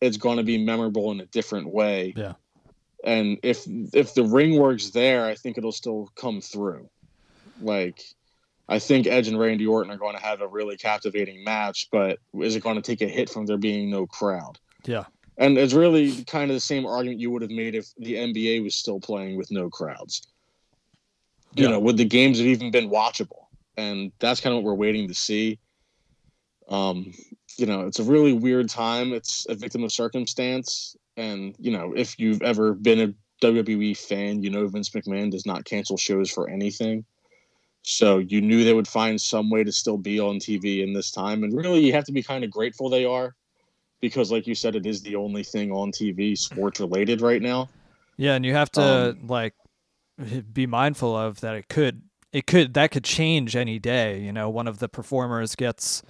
it's 0.00 0.16
going 0.16 0.36
to 0.36 0.44
be 0.44 0.56
memorable 0.56 1.10
in 1.10 1.20
a 1.20 1.26
different 1.26 1.74
way. 1.74 2.14
Yeah. 2.16 2.34
And 3.02 3.38
if 3.42 3.64
if 3.92 4.14
the 4.14 4.22
ring 4.22 4.56
works 4.56 4.90
there, 4.90 5.26
I 5.26 5.34
think 5.34 5.58
it'll 5.58 5.72
still 5.72 6.12
come 6.14 6.40
through. 6.40 6.88
Like, 7.60 8.00
I 8.68 8.78
think 8.78 9.08
Edge 9.08 9.26
and 9.26 9.36
Randy 9.36 9.66
Orton 9.66 9.90
are 9.90 9.96
going 9.96 10.14
to 10.14 10.22
have 10.22 10.40
a 10.40 10.46
really 10.46 10.76
captivating 10.76 11.42
match, 11.42 11.88
but 11.90 12.20
is 12.40 12.54
it 12.54 12.62
going 12.62 12.76
to 12.76 12.82
take 12.82 13.00
a 13.02 13.08
hit 13.08 13.28
from 13.28 13.46
there 13.46 13.58
being 13.58 13.90
no 13.90 14.06
crowd? 14.06 14.60
Yeah. 14.84 15.06
And 15.38 15.58
it's 15.58 15.74
really 15.74 16.22
kind 16.22 16.52
of 16.52 16.54
the 16.54 16.60
same 16.60 16.86
argument 16.86 17.18
you 17.18 17.32
would 17.32 17.42
have 17.42 17.50
made 17.50 17.74
if 17.74 17.86
the 17.98 18.14
NBA 18.14 18.62
was 18.62 18.76
still 18.76 19.00
playing 19.00 19.36
with 19.36 19.50
no 19.50 19.68
crowds. 19.70 20.22
You 21.56 21.64
Yeah. 21.64 21.70
know, 21.70 21.80
would 21.80 21.96
the 21.96 22.04
games 22.04 22.38
have 22.38 22.46
even 22.46 22.70
been 22.70 22.90
watchable? 22.90 23.45
And 23.76 24.12
that's 24.18 24.40
kind 24.40 24.56
of 24.56 24.62
what 24.62 24.68
we're 24.70 24.74
waiting 24.74 25.08
to 25.08 25.14
see. 25.14 25.58
Um, 26.68 27.12
you 27.58 27.66
know, 27.66 27.82
it's 27.82 27.98
a 27.98 28.04
really 28.04 28.32
weird 28.32 28.68
time. 28.68 29.12
It's 29.12 29.46
a 29.48 29.54
victim 29.54 29.84
of 29.84 29.92
circumstance. 29.92 30.96
And, 31.16 31.54
you 31.58 31.70
know, 31.70 31.92
if 31.94 32.18
you've 32.18 32.42
ever 32.42 32.74
been 32.74 33.00
a 33.00 33.14
WWE 33.44 33.96
fan, 33.96 34.42
you 34.42 34.50
know 34.50 34.66
Vince 34.66 34.90
McMahon 34.90 35.30
does 35.30 35.46
not 35.46 35.64
cancel 35.64 35.96
shows 35.96 36.30
for 36.30 36.48
anything. 36.48 37.04
So 37.82 38.18
you 38.18 38.40
knew 38.40 38.64
they 38.64 38.72
would 38.72 38.88
find 38.88 39.20
some 39.20 39.48
way 39.48 39.62
to 39.62 39.70
still 39.70 39.96
be 39.98 40.18
on 40.18 40.38
TV 40.38 40.82
in 40.82 40.92
this 40.92 41.10
time. 41.10 41.44
And 41.44 41.56
really, 41.56 41.84
you 41.84 41.92
have 41.92 42.04
to 42.06 42.12
be 42.12 42.22
kind 42.22 42.42
of 42.44 42.50
grateful 42.50 42.90
they 42.90 43.04
are 43.04 43.36
because, 44.00 44.32
like 44.32 44.46
you 44.46 44.54
said, 44.54 44.74
it 44.74 44.86
is 44.86 45.02
the 45.02 45.16
only 45.16 45.44
thing 45.44 45.70
on 45.70 45.92
TV 45.92 46.36
sports 46.36 46.80
related 46.80 47.20
right 47.20 47.40
now. 47.40 47.68
Yeah, 48.16 48.34
and 48.34 48.44
you 48.44 48.54
have 48.54 48.70
to 48.72 49.10
Um, 49.10 49.26
like 49.28 49.54
be 50.52 50.66
mindful 50.66 51.16
of 51.16 51.40
that 51.42 51.54
it 51.54 51.68
could 51.68 52.02
it 52.36 52.46
could 52.46 52.74
that 52.74 52.90
could 52.90 53.02
change 53.02 53.56
any 53.56 53.78
day, 53.78 54.20
you 54.20 54.30
know, 54.30 54.50
one 54.50 54.68
of 54.68 54.78
the 54.78 54.90
performers 54.90 55.54
gets 55.54 56.02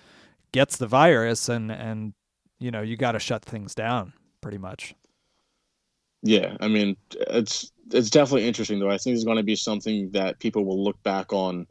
gets 0.50 0.76
the 0.76 0.88
virus 0.88 1.48
and 1.48 1.70
and 1.70 2.14
you 2.58 2.72
know, 2.72 2.82
you 2.82 2.96
got 2.96 3.12
to 3.12 3.20
shut 3.20 3.44
things 3.44 3.76
down 3.76 4.12
pretty 4.40 4.58
much. 4.58 4.96
Yeah, 6.22 6.56
I 6.58 6.66
mean, 6.66 6.96
it's 7.12 7.70
it's 7.92 8.10
definitely 8.10 8.48
interesting 8.48 8.80
though. 8.80 8.90
I 8.90 8.98
think 8.98 9.14
it's 9.14 9.22
going 9.22 9.36
to 9.36 9.44
be 9.44 9.54
something 9.54 10.10
that 10.10 10.40
people 10.40 10.64
will 10.64 10.82
look 10.82 11.00
back 11.04 11.32
on, 11.32 11.68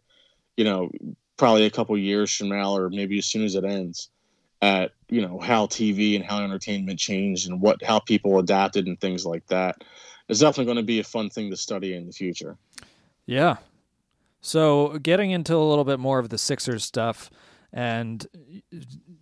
you 0.55 0.63
know, 0.63 0.89
probably 1.35 1.65
a 1.65 1.69
couple 1.69 1.97
years 1.97 2.33
from 2.33 2.47
now, 2.47 2.77
or 2.77 2.89
maybe 2.89 3.17
as 3.17 3.25
soon 3.25 3.43
as 3.43 3.55
it 3.55 3.65
ends, 3.65 4.09
at 4.61 4.91
you 5.09 5.21
know 5.21 5.37
how 5.37 5.65
TV 5.65 6.15
and 6.15 6.23
how 6.23 6.41
entertainment 6.41 6.97
changed 6.97 7.49
and 7.49 7.59
what 7.59 7.83
how 7.83 7.99
people 7.99 8.39
adapted 8.39 8.87
and 8.87 9.01
things 9.01 9.25
like 9.25 9.45
that. 9.47 9.83
It's 10.29 10.39
definitely 10.39 10.65
going 10.65 10.77
to 10.77 10.83
be 10.83 11.01
a 11.01 11.03
fun 11.03 11.29
thing 11.29 11.49
to 11.49 11.57
study 11.57 11.93
in 11.93 12.05
the 12.05 12.13
future. 12.13 12.55
Yeah. 13.25 13.57
So 14.45 14.99
getting 14.99 15.31
into 15.31 15.55
a 15.55 15.67
little 15.67 15.83
bit 15.83 15.99
more 15.99 16.19
of 16.19 16.29
the 16.29 16.37
Sixers 16.37 16.85
stuff, 16.85 17.31
and 17.73 18.27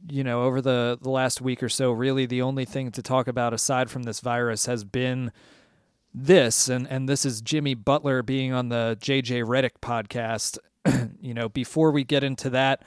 you 0.09 0.21
know, 0.21 0.43
over 0.43 0.59
the 0.59 0.99
the 1.01 1.09
last 1.09 1.39
week 1.39 1.63
or 1.63 1.69
so, 1.69 1.93
really 1.93 2.25
the 2.25 2.41
only 2.41 2.65
thing 2.65 2.91
to 2.91 3.01
talk 3.01 3.29
about 3.29 3.53
aside 3.53 3.89
from 3.89 4.03
this 4.03 4.19
virus 4.19 4.65
has 4.65 4.83
been 4.83 5.31
this, 6.13 6.67
and 6.67 6.85
and 6.89 7.07
this 7.07 7.23
is 7.25 7.39
Jimmy 7.41 7.73
Butler 7.73 8.21
being 8.21 8.51
on 8.51 8.67
the 8.67 8.97
JJ 8.99 9.45
Redick 9.45 9.79
podcast. 9.81 10.57
you 11.21 11.33
know, 11.33 11.47
before 11.47 11.91
we 11.91 12.03
get 12.03 12.25
into 12.25 12.49
that. 12.49 12.83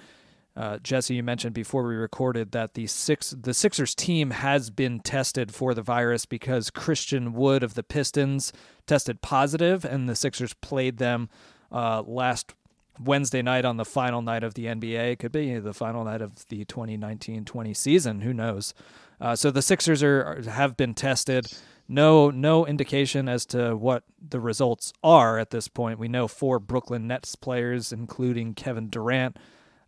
Uh, 0.55 0.78
Jesse, 0.78 1.14
you 1.14 1.23
mentioned 1.23 1.55
before 1.55 1.87
we 1.87 1.95
recorded 1.97 2.52
that 2.52 2.73
the 2.73 2.87
six 2.87 3.31
the 3.31 3.52
Sixers 3.52 3.95
team 3.95 4.31
has 4.31 4.71
been 4.71 5.00
tested 5.00 5.55
for 5.55 5.75
the 5.75 5.83
virus 5.83 6.25
because 6.25 6.71
Christian 6.71 7.35
Wood 7.35 7.62
of 7.62 7.75
the 7.75 7.83
Pistons 7.83 8.55
tested 8.87 9.21
positive, 9.23 9.87
and 9.87 10.07
the 10.09 10.16
Sixers 10.16 10.55
played 10.55 10.97
them 10.97 11.28
uh, 11.73 12.02
last 12.06 12.54
Wednesday 12.99 13.42
night 13.42 13.64
on 13.64 13.76
the 13.76 13.85
final 13.85 14.23
night 14.23 14.42
of 14.42 14.54
the 14.54 14.66
NBA. 14.66 15.18
Could 15.18 15.32
be 15.32 15.58
the 15.58 15.75
final 15.75 16.04
night 16.04 16.23
of 16.23 16.46
the 16.49 16.64
2019-20 16.64 17.76
season. 17.76 18.20
Who 18.20 18.32
knows? 18.32 18.75
Uh, 19.20 19.37
so 19.37 19.50
the 19.50 19.62
Sixers 19.62 20.02
are, 20.02 20.42
have 20.49 20.76
been 20.76 20.94
tested. 20.94 21.46
No, 21.88 22.30
no 22.30 22.66
indication 22.66 23.28
as 23.28 23.46
to 23.46 23.76
what 23.76 24.02
the 24.20 24.40
results 24.40 24.92
are 25.02 25.38
at 25.38 25.50
this 25.50 25.68
point. 25.68 25.99
We 25.99 26.08
know 26.08 26.26
four 26.26 26.58
Brooklyn 26.58 27.06
Nets 27.06 27.37
players, 27.37 27.92
including 27.92 28.54
Kevin 28.54 28.88
Durant, 28.88 29.38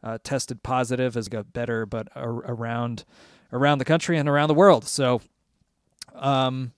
uh, 0.02 0.18
tested 0.23 0.62
positive 0.62 1.16
as 1.16 1.28
got 1.28 1.52
better, 1.52 1.87
but 1.87 2.08
ar- 2.14 2.44
around 2.44 3.04
around 3.52 3.78
the 3.78 3.85
country 3.85 4.16
and 4.16 4.28
around 4.28 4.49
the 4.49 4.54
world. 4.54 4.85
So, 4.87 5.20
um, 6.14 6.73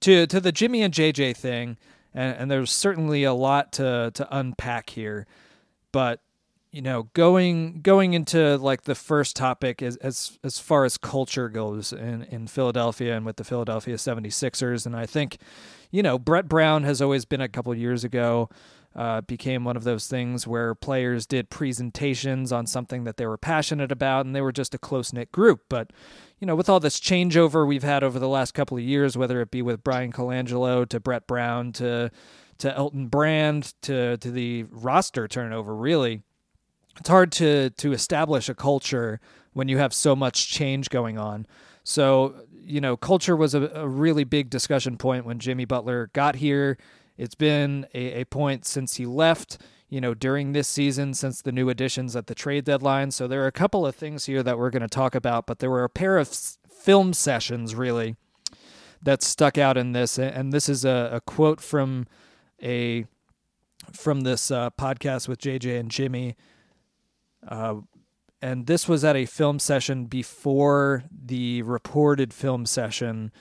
to 0.00 0.26
to 0.26 0.40
the 0.40 0.52
Jimmy 0.52 0.80
and 0.80 0.94
JJ 0.94 1.36
thing, 1.36 1.76
and, 2.14 2.36
and 2.36 2.50
there's 2.50 2.70
certainly 2.70 3.24
a 3.24 3.34
lot 3.34 3.72
to 3.72 4.10
to 4.14 4.36
unpack 4.36 4.90
here, 4.90 5.26
but 5.92 6.20
you 6.70 6.82
know, 6.82 7.04
going 7.14 7.80
going 7.82 8.14
into 8.14 8.56
like 8.56 8.82
the 8.82 8.94
first 8.94 9.36
topic 9.36 9.82
as 9.82 9.96
as 9.98 10.38
as 10.42 10.58
far 10.58 10.84
as 10.84 10.98
culture 10.98 11.48
goes 11.48 11.92
in 11.92 12.22
in 12.24 12.46
Philadelphia 12.46 13.16
and 13.16 13.24
with 13.24 13.36
the 13.36 13.44
Philadelphia 13.44 13.94
76ers 13.94 14.84
and 14.84 14.96
I 14.96 15.06
think 15.06 15.38
you 15.92 16.02
know, 16.02 16.18
Brett 16.18 16.48
Brown 16.48 16.82
has 16.82 17.00
always 17.00 17.24
been 17.24 17.40
a 17.40 17.48
couple 17.48 17.72
years 17.72 18.02
ago 18.02 18.48
uh, 18.96 19.20
became 19.22 19.64
one 19.64 19.76
of 19.76 19.84
those 19.84 20.06
things 20.06 20.46
where 20.46 20.74
players 20.74 21.26
did 21.26 21.50
presentations 21.50 22.52
on 22.52 22.66
something 22.66 23.04
that 23.04 23.16
they 23.16 23.26
were 23.26 23.36
passionate 23.36 23.90
about 23.90 24.24
and 24.24 24.34
they 24.34 24.40
were 24.40 24.52
just 24.52 24.74
a 24.74 24.78
close 24.78 25.12
knit 25.12 25.32
group. 25.32 25.62
But, 25.68 25.92
you 26.38 26.46
know, 26.46 26.54
with 26.54 26.68
all 26.68 26.80
this 26.80 27.00
changeover 27.00 27.66
we've 27.66 27.82
had 27.82 28.04
over 28.04 28.18
the 28.18 28.28
last 28.28 28.54
couple 28.54 28.76
of 28.76 28.84
years, 28.84 29.16
whether 29.16 29.40
it 29.40 29.50
be 29.50 29.62
with 29.62 29.82
Bryan 29.82 30.12
Colangelo 30.12 30.88
to 30.88 31.00
Brett 31.00 31.26
Brown 31.26 31.72
to 31.72 32.10
to 32.58 32.72
Elton 32.76 33.08
Brand 33.08 33.74
to 33.82 34.16
to 34.18 34.30
the 34.30 34.64
roster 34.70 35.26
turnover, 35.26 35.74
really, 35.74 36.22
it's 36.98 37.08
hard 37.08 37.32
to 37.32 37.70
to 37.70 37.92
establish 37.92 38.48
a 38.48 38.54
culture 38.54 39.20
when 39.54 39.68
you 39.68 39.78
have 39.78 39.92
so 39.92 40.14
much 40.14 40.48
change 40.50 40.88
going 40.88 41.18
on. 41.18 41.46
So, 41.82 42.34
you 42.62 42.80
know, 42.80 42.96
culture 42.96 43.36
was 43.36 43.54
a, 43.54 43.70
a 43.74 43.88
really 43.88 44.24
big 44.24 44.50
discussion 44.50 44.96
point 44.96 45.26
when 45.26 45.38
Jimmy 45.38 45.64
Butler 45.64 46.10
got 46.12 46.36
here. 46.36 46.78
It's 47.16 47.34
been 47.34 47.86
a, 47.94 48.20
a 48.20 48.24
point 48.24 48.64
since 48.64 48.96
he 48.96 49.06
left, 49.06 49.58
you 49.88 50.00
know, 50.00 50.14
during 50.14 50.52
this 50.52 50.68
season, 50.68 51.14
since 51.14 51.42
the 51.42 51.52
new 51.52 51.68
additions 51.68 52.16
at 52.16 52.26
the 52.26 52.34
trade 52.34 52.64
deadline. 52.64 53.10
So 53.10 53.28
there 53.28 53.42
are 53.44 53.48
a 53.48 53.52
couple 53.52 53.86
of 53.86 53.94
things 53.94 54.26
here 54.26 54.42
that 54.42 54.58
we're 54.58 54.70
going 54.70 54.82
to 54.82 54.88
talk 54.88 55.14
about, 55.14 55.46
but 55.46 55.58
there 55.58 55.70
were 55.70 55.84
a 55.84 55.90
pair 55.90 56.18
of 56.18 56.28
s- 56.28 56.58
film 56.68 57.12
sessions 57.12 57.74
really 57.74 58.16
that 59.02 59.22
stuck 59.22 59.58
out 59.58 59.76
in 59.76 59.92
this. 59.92 60.18
And 60.18 60.52
this 60.52 60.68
is 60.68 60.84
a, 60.84 61.10
a 61.12 61.20
quote 61.20 61.60
from 61.60 62.06
a 62.62 63.06
from 63.92 64.22
this 64.22 64.50
uh, 64.50 64.70
podcast 64.70 65.28
with 65.28 65.40
JJ 65.40 65.78
and 65.78 65.90
Jimmy. 65.90 66.36
Uh, 67.46 67.76
and 68.40 68.66
this 68.66 68.88
was 68.88 69.04
at 69.04 69.16
a 69.16 69.26
film 69.26 69.58
session 69.58 70.06
before 70.06 71.04
the 71.10 71.62
reported 71.62 72.32
film 72.32 72.66
session 72.66 73.32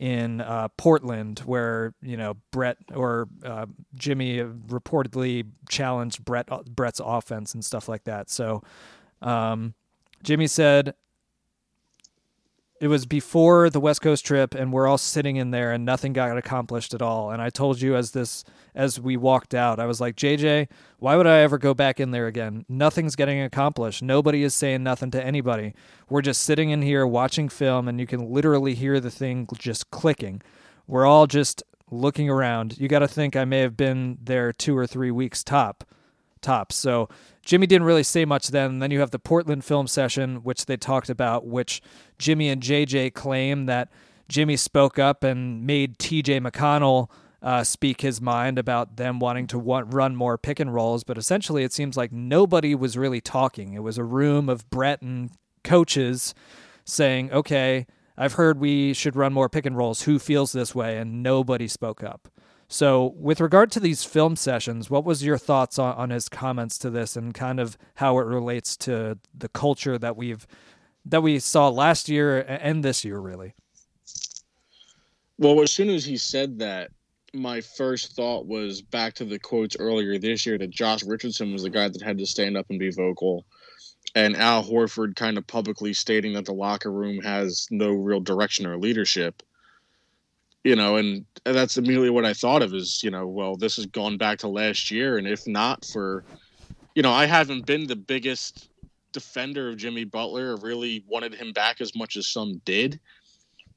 in 0.00 0.40
uh, 0.40 0.66
Portland, 0.78 1.40
where 1.40 1.94
you 2.00 2.16
know 2.16 2.34
Brett 2.50 2.78
or 2.94 3.28
uh, 3.44 3.66
Jimmy 3.94 4.38
reportedly 4.38 5.46
challenged 5.68 6.24
Brett 6.24 6.48
Brett's 6.74 7.02
offense 7.04 7.54
and 7.54 7.62
stuff 7.64 7.88
like 7.88 8.04
that. 8.04 8.30
So 8.30 8.62
um, 9.20 9.74
Jimmy 10.22 10.46
said 10.46 10.94
it 12.80 12.88
was 12.88 13.04
before 13.04 13.68
the 13.68 13.78
West 13.78 14.00
Coast 14.00 14.24
trip, 14.24 14.54
and 14.54 14.72
we're 14.72 14.86
all 14.86 14.96
sitting 14.96 15.36
in 15.36 15.50
there, 15.50 15.70
and 15.70 15.84
nothing 15.84 16.14
got 16.14 16.38
accomplished 16.38 16.94
at 16.94 17.02
all. 17.02 17.30
And 17.30 17.42
I 17.42 17.50
told 17.50 17.82
you 17.82 17.94
as 17.94 18.12
this 18.12 18.42
as 18.74 18.98
we 18.98 19.18
walked 19.18 19.54
out, 19.54 19.78
I 19.78 19.84
was 19.84 20.00
like, 20.00 20.16
JJ, 20.16 20.68
why 20.98 21.16
would 21.16 21.26
I 21.26 21.40
ever 21.40 21.58
go 21.58 21.74
back 21.74 22.00
in 22.00 22.10
there 22.10 22.26
again? 22.26 22.64
Nothing's 22.70 23.16
getting 23.16 23.38
accomplished. 23.42 24.02
Nobody 24.02 24.42
is 24.42 24.54
saying 24.54 24.82
nothing 24.82 25.10
to 25.10 25.22
anybody. 25.22 25.74
We're 26.08 26.22
just 26.22 26.42
sitting 26.42 26.70
in 26.70 26.80
here 26.80 27.06
watching 27.06 27.50
film, 27.50 27.86
and 27.86 28.00
you 28.00 28.06
can 28.06 28.32
literally 28.32 28.74
hear 28.74 28.98
the 28.98 29.10
thing 29.10 29.46
just 29.58 29.90
clicking. 29.90 30.40
We're 30.86 31.06
all 31.06 31.26
just 31.26 31.62
looking 31.90 32.30
around. 32.30 32.78
You 32.78 32.88
got 32.88 33.00
to 33.00 33.08
think 33.08 33.36
I 33.36 33.44
may 33.44 33.60
have 33.60 33.76
been 33.76 34.16
there 34.22 34.54
two 34.54 34.76
or 34.76 34.86
three 34.86 35.10
weeks 35.10 35.44
top, 35.44 35.84
tops. 36.40 36.76
So 36.76 37.08
Jimmy 37.44 37.66
didn't 37.66 37.86
really 37.86 38.02
say 38.02 38.24
much 38.24 38.48
then. 38.48 38.78
Then 38.78 38.90
you 38.90 39.00
have 39.00 39.10
the 39.10 39.18
Portland 39.18 39.64
film 39.64 39.86
session, 39.86 40.36
which 40.42 40.66
they 40.66 40.76
talked 40.76 41.10
about, 41.10 41.46
which 41.46 41.80
Jimmy 42.18 42.48
and 42.48 42.62
JJ 42.62 43.14
claim 43.14 43.66
that 43.66 43.90
Jimmy 44.28 44.56
spoke 44.56 44.98
up 44.98 45.24
and 45.24 45.66
made 45.66 45.98
TJ 45.98 46.46
McConnell 46.46 47.10
uh, 47.42 47.64
speak 47.64 48.02
his 48.02 48.20
mind 48.20 48.58
about 48.58 48.96
them 48.96 49.18
wanting 49.18 49.46
to 49.48 49.58
want, 49.58 49.92
run 49.94 50.14
more 50.14 50.36
pick 50.36 50.60
and 50.60 50.72
rolls. 50.74 51.04
But 51.04 51.18
essentially, 51.18 51.64
it 51.64 51.72
seems 51.72 51.96
like 51.96 52.12
nobody 52.12 52.74
was 52.74 52.96
really 52.96 53.20
talking. 53.20 53.72
It 53.74 53.82
was 53.82 53.98
a 53.98 54.04
room 54.04 54.48
of 54.48 54.68
Brett 54.70 55.02
and 55.02 55.30
coaches 55.64 56.34
saying, 56.84 57.32
okay, 57.32 57.86
I've 58.16 58.34
heard 58.34 58.60
we 58.60 58.92
should 58.92 59.16
run 59.16 59.32
more 59.32 59.48
pick 59.48 59.64
and 59.64 59.76
rolls. 59.76 60.02
Who 60.02 60.18
feels 60.18 60.52
this 60.52 60.74
way? 60.74 60.98
And 60.98 61.22
nobody 61.22 61.68
spoke 61.68 62.04
up. 62.04 62.28
So, 62.72 63.14
with 63.16 63.40
regard 63.40 63.72
to 63.72 63.80
these 63.80 64.04
film 64.04 64.36
sessions, 64.36 64.88
what 64.88 65.04
was 65.04 65.24
your 65.24 65.36
thoughts 65.36 65.76
on, 65.76 65.92
on 65.96 66.10
his 66.10 66.28
comments 66.28 66.78
to 66.78 66.88
this, 66.88 67.16
and 67.16 67.34
kind 67.34 67.58
of 67.58 67.76
how 67.96 68.16
it 68.20 68.26
relates 68.26 68.76
to 68.78 69.18
the 69.36 69.48
culture 69.48 69.98
that 69.98 70.16
we've 70.16 70.46
that 71.04 71.20
we 71.20 71.40
saw 71.40 71.68
last 71.68 72.08
year 72.08 72.42
and 72.42 72.84
this 72.84 73.04
year, 73.04 73.18
really? 73.18 73.54
Well, 75.36 75.60
as 75.62 75.72
soon 75.72 75.90
as 75.90 76.04
he 76.04 76.16
said 76.16 76.60
that, 76.60 76.92
my 77.34 77.60
first 77.60 78.14
thought 78.14 78.46
was 78.46 78.82
back 78.82 79.14
to 79.14 79.24
the 79.24 79.40
quotes 79.40 79.76
earlier 79.80 80.16
this 80.16 80.46
year 80.46 80.56
that 80.56 80.70
Josh 80.70 81.02
Richardson 81.02 81.52
was 81.52 81.64
the 81.64 81.70
guy 81.70 81.88
that 81.88 82.02
had 82.02 82.18
to 82.18 82.26
stand 82.26 82.56
up 82.56 82.66
and 82.70 82.78
be 82.78 82.92
vocal, 82.92 83.46
and 84.14 84.36
Al 84.36 84.62
Horford 84.62 85.16
kind 85.16 85.38
of 85.38 85.46
publicly 85.48 85.92
stating 85.92 86.34
that 86.34 86.44
the 86.44 86.54
locker 86.54 86.92
room 86.92 87.18
has 87.18 87.66
no 87.72 87.90
real 87.90 88.20
direction 88.20 88.64
or 88.64 88.78
leadership 88.78 89.42
you 90.64 90.76
know, 90.76 90.96
and 90.96 91.24
that's 91.44 91.78
immediately 91.78 92.10
what 92.10 92.24
I 92.24 92.34
thought 92.34 92.62
of 92.62 92.74
is, 92.74 93.02
you 93.02 93.10
know, 93.10 93.26
well, 93.26 93.56
this 93.56 93.76
has 93.76 93.86
gone 93.86 94.18
back 94.18 94.38
to 94.40 94.48
last 94.48 94.90
year. 94.90 95.16
And 95.16 95.26
if 95.26 95.46
not 95.46 95.84
for, 95.86 96.24
you 96.94 97.02
know, 97.02 97.12
I 97.12 97.26
haven't 97.26 97.66
been 97.66 97.86
the 97.86 97.96
biggest 97.96 98.68
defender 99.12 99.70
of 99.70 99.76
Jimmy 99.76 100.04
Butler 100.04 100.56
really 100.56 101.04
wanted 101.08 101.34
him 101.34 101.52
back 101.52 101.80
as 101.80 101.96
much 101.96 102.16
as 102.16 102.26
some 102.26 102.60
did. 102.64 103.00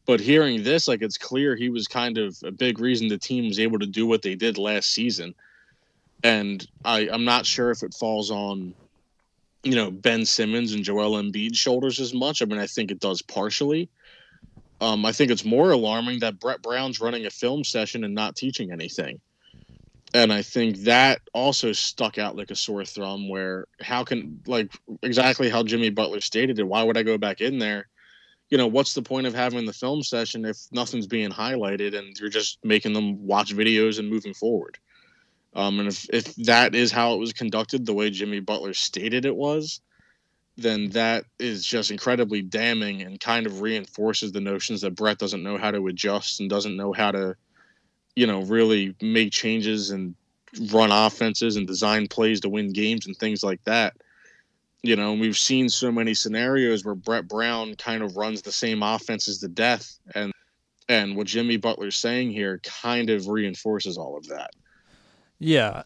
But 0.05 0.19
hearing 0.19 0.63
this, 0.63 0.87
like 0.89 1.01
it's 1.01 1.17
clear 1.17 1.55
he 1.55 1.69
was 1.69 1.87
kind 1.87 2.17
of 2.17 2.37
a 2.43 2.51
big 2.51 2.79
reason 2.79 3.07
the 3.07 3.17
team 3.17 3.47
was 3.47 3.59
able 3.59 3.79
to 3.79 3.85
do 3.85 4.05
what 4.05 4.21
they 4.21 4.35
did 4.35 4.57
last 4.57 4.93
season. 4.93 5.33
And 6.25 6.67
I, 6.83 7.07
I'm 7.09 7.23
not 7.23 7.45
sure 7.45 7.71
if 7.71 7.83
it 7.83 7.93
falls 7.93 8.29
on, 8.29 8.73
you 9.63 9.75
know, 9.75 9.89
Ben 9.89 10.25
Simmons 10.25 10.73
and 10.73 10.83
Joel 10.83 11.21
Embiid's 11.21 11.57
shoulders 11.57 12.01
as 12.01 12.13
much. 12.13 12.41
I 12.41 12.45
mean, 12.45 12.59
I 12.59 12.67
think 12.67 12.91
it 12.91 12.99
does 12.99 13.21
partially 13.21 13.89
um, 14.83 15.05
I 15.05 15.13
think 15.13 15.31
it's 15.31 15.45
more 15.45 15.71
alarming 15.71 16.19
that 16.19 16.41
Brett 16.41 16.61
Brown's 16.61 16.99
running 16.99 17.25
a 17.25 17.29
film 17.29 17.63
session 17.63 18.03
and 18.03 18.13
not 18.13 18.35
teaching 18.35 18.71
anything. 18.71 19.21
And 20.13 20.31
I 20.31 20.41
think 20.41 20.79
that 20.79 21.21
also 21.33 21.71
stuck 21.71 22.17
out 22.17 22.35
like 22.35 22.51
a 22.51 22.55
sore 22.55 22.83
thumb. 22.83 23.29
Where 23.29 23.65
how 23.81 24.03
can 24.03 24.41
like 24.45 24.71
exactly 25.01 25.49
how 25.49 25.63
Jimmy 25.63 25.89
Butler 25.89 26.19
stated 26.19 26.59
it? 26.59 26.67
Why 26.67 26.83
would 26.83 26.97
I 26.97 27.03
go 27.03 27.17
back 27.17 27.39
in 27.39 27.59
there? 27.59 27.87
You 28.49 28.57
know, 28.57 28.67
what's 28.67 28.93
the 28.93 29.01
point 29.01 29.25
of 29.25 29.33
having 29.33 29.65
the 29.65 29.73
film 29.73 30.03
session 30.03 30.43
if 30.43 30.57
nothing's 30.71 31.07
being 31.07 31.31
highlighted 31.31 31.97
and 31.97 32.15
you're 32.19 32.29
just 32.29 32.59
making 32.63 32.91
them 32.91 33.25
watch 33.25 33.55
videos 33.55 33.99
and 33.99 34.09
moving 34.09 34.33
forward? 34.33 34.77
Um, 35.55 35.79
and 35.79 35.87
if 35.87 36.07
if 36.11 36.35
that 36.43 36.75
is 36.75 36.91
how 36.91 37.13
it 37.13 37.19
was 37.19 37.31
conducted, 37.31 37.85
the 37.85 37.93
way 37.93 38.09
Jimmy 38.09 38.41
Butler 38.41 38.73
stated 38.73 39.25
it 39.25 39.35
was, 39.35 39.79
then 40.57 40.89
that 40.91 41.25
is 41.39 41.65
just 41.65 41.89
incredibly 41.89 42.41
damning 42.41 43.01
and 43.01 43.19
kind 43.19 43.45
of 43.45 43.61
reinforces 43.61 44.31
the 44.31 44.41
notions 44.41 44.81
that 44.81 44.95
Brett 44.95 45.17
doesn't 45.17 45.43
know 45.43 45.57
how 45.57 45.71
to 45.71 45.87
adjust 45.87 46.39
and 46.39 46.49
doesn't 46.49 46.77
know 46.77 46.93
how 46.93 47.11
to, 47.11 47.35
you 48.15 48.27
know, 48.27 48.43
really 48.43 48.95
make 49.01 49.31
changes 49.31 49.89
and 49.89 50.15
run 50.71 50.91
offenses 50.91 51.55
and 51.55 51.65
design 51.65 52.07
plays 52.07 52.39
to 52.41 52.49
win 52.49 52.71
games 52.71 53.07
and 53.07 53.17
things 53.17 53.43
like 53.43 53.63
that. 53.63 53.95
You 54.83 54.95
know, 54.95 55.13
we've 55.13 55.37
seen 55.37 55.69
so 55.69 55.91
many 55.91 56.13
scenarios 56.13 56.85
where 56.85 56.93
Brett 56.93 57.27
Brown 57.27 57.75
kind 57.75 58.03
of 58.03 58.17
runs 58.17 58.41
the 58.41 58.51
same 58.51 58.83
offenses 58.83 59.39
to 59.39 59.47
death 59.47 59.97
and 60.13 60.31
and 60.89 61.15
what 61.15 61.27
Jimmy 61.27 61.55
Butler's 61.55 61.95
saying 61.95 62.31
here 62.31 62.59
kind 62.59 63.09
of 63.09 63.27
reinforces 63.29 63.97
all 63.97 64.17
of 64.17 64.27
that. 64.27 64.51
Yeah, 65.39 65.83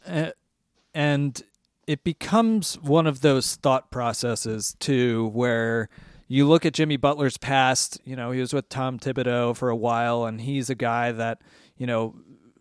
and 0.96 1.44
it 1.88 2.04
becomes 2.04 2.76
one 2.80 3.08
of 3.08 3.22
those 3.22 3.56
thought 3.56 3.90
processes 3.90 4.76
too 4.80 5.30
where 5.34 5.90
you 6.28 6.46
look 6.46 6.66
at 6.66 6.74
Jimmy 6.74 6.98
Butler's 6.98 7.38
past, 7.38 8.00
you 8.04 8.16
know, 8.16 8.32
he 8.32 8.42
was 8.42 8.54
with 8.54 8.68
Tom 8.68 9.00
Thibodeau 9.00 9.56
for 9.56 9.70
a 9.70 9.76
while 9.76 10.26
and 10.26 10.42
he's 10.42 10.70
a 10.70 10.76
guy 10.76 11.14
that, 11.14 11.42
you 11.78 11.88
know, 11.88 12.16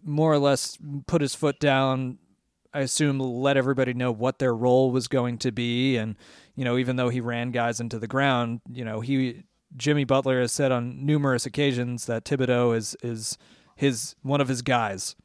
more 0.04 0.32
or 0.32 0.38
less 0.38 0.78
put 1.08 1.20
his 1.20 1.34
foot 1.34 1.58
down, 1.58 2.18
I 2.72 2.80
assume 2.80 3.18
let 3.18 3.56
everybody 3.56 3.92
know 3.92 4.12
what 4.12 4.38
their 4.38 4.54
role 4.54 4.92
was 4.92 5.08
going 5.08 5.38
to 5.38 5.50
be 5.50 5.96
and, 5.96 6.14
you 6.54 6.64
know, 6.64 6.78
even 6.78 6.94
though 6.94 7.08
he 7.08 7.20
ran 7.20 7.50
guys 7.50 7.80
into 7.80 7.98
the 7.98 8.06
ground, 8.06 8.60
you 8.72 8.84
know, 8.84 9.00
he 9.00 9.42
Jimmy 9.76 10.04
Butler 10.04 10.40
has 10.40 10.52
said 10.52 10.70
on 10.70 11.04
numerous 11.04 11.44
occasions 11.44 12.06
that 12.06 12.24
Thibodeau 12.24 12.76
is 12.76 12.96
is 13.02 13.36
his 13.74 14.14
one 14.22 14.40
of 14.40 14.46
his 14.46 14.62
guys. 14.62 15.16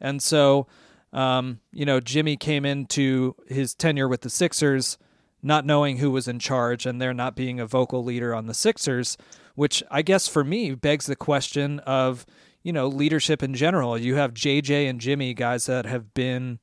And 0.00 0.22
so 0.22 0.66
um, 1.14 1.60
you 1.72 1.86
know, 1.86 2.00
Jimmy 2.00 2.36
came 2.36 2.66
into 2.66 3.36
his 3.46 3.74
tenure 3.74 4.08
with 4.08 4.22
the 4.22 4.30
Sixers 4.30 4.98
not 5.44 5.66
knowing 5.66 5.98
who 5.98 6.10
was 6.10 6.26
in 6.26 6.38
charge 6.38 6.86
and 6.86 7.00
there 7.00 7.14
not 7.14 7.36
being 7.36 7.60
a 7.60 7.66
vocal 7.66 8.02
leader 8.02 8.34
on 8.34 8.46
the 8.46 8.54
Sixers, 8.54 9.16
which 9.54 9.82
I 9.90 10.02
guess 10.02 10.26
for 10.26 10.42
me 10.42 10.74
begs 10.74 11.06
the 11.06 11.14
question 11.14 11.80
of, 11.80 12.24
you 12.62 12.72
know, 12.72 12.88
leadership 12.88 13.42
in 13.42 13.54
general. 13.54 13.96
You 13.96 14.16
have 14.16 14.32
JJ 14.32 14.88
and 14.88 15.00
Jimmy, 15.00 15.34
guys 15.34 15.66
that 15.66 15.84
have 15.84 16.14
been 16.14 16.58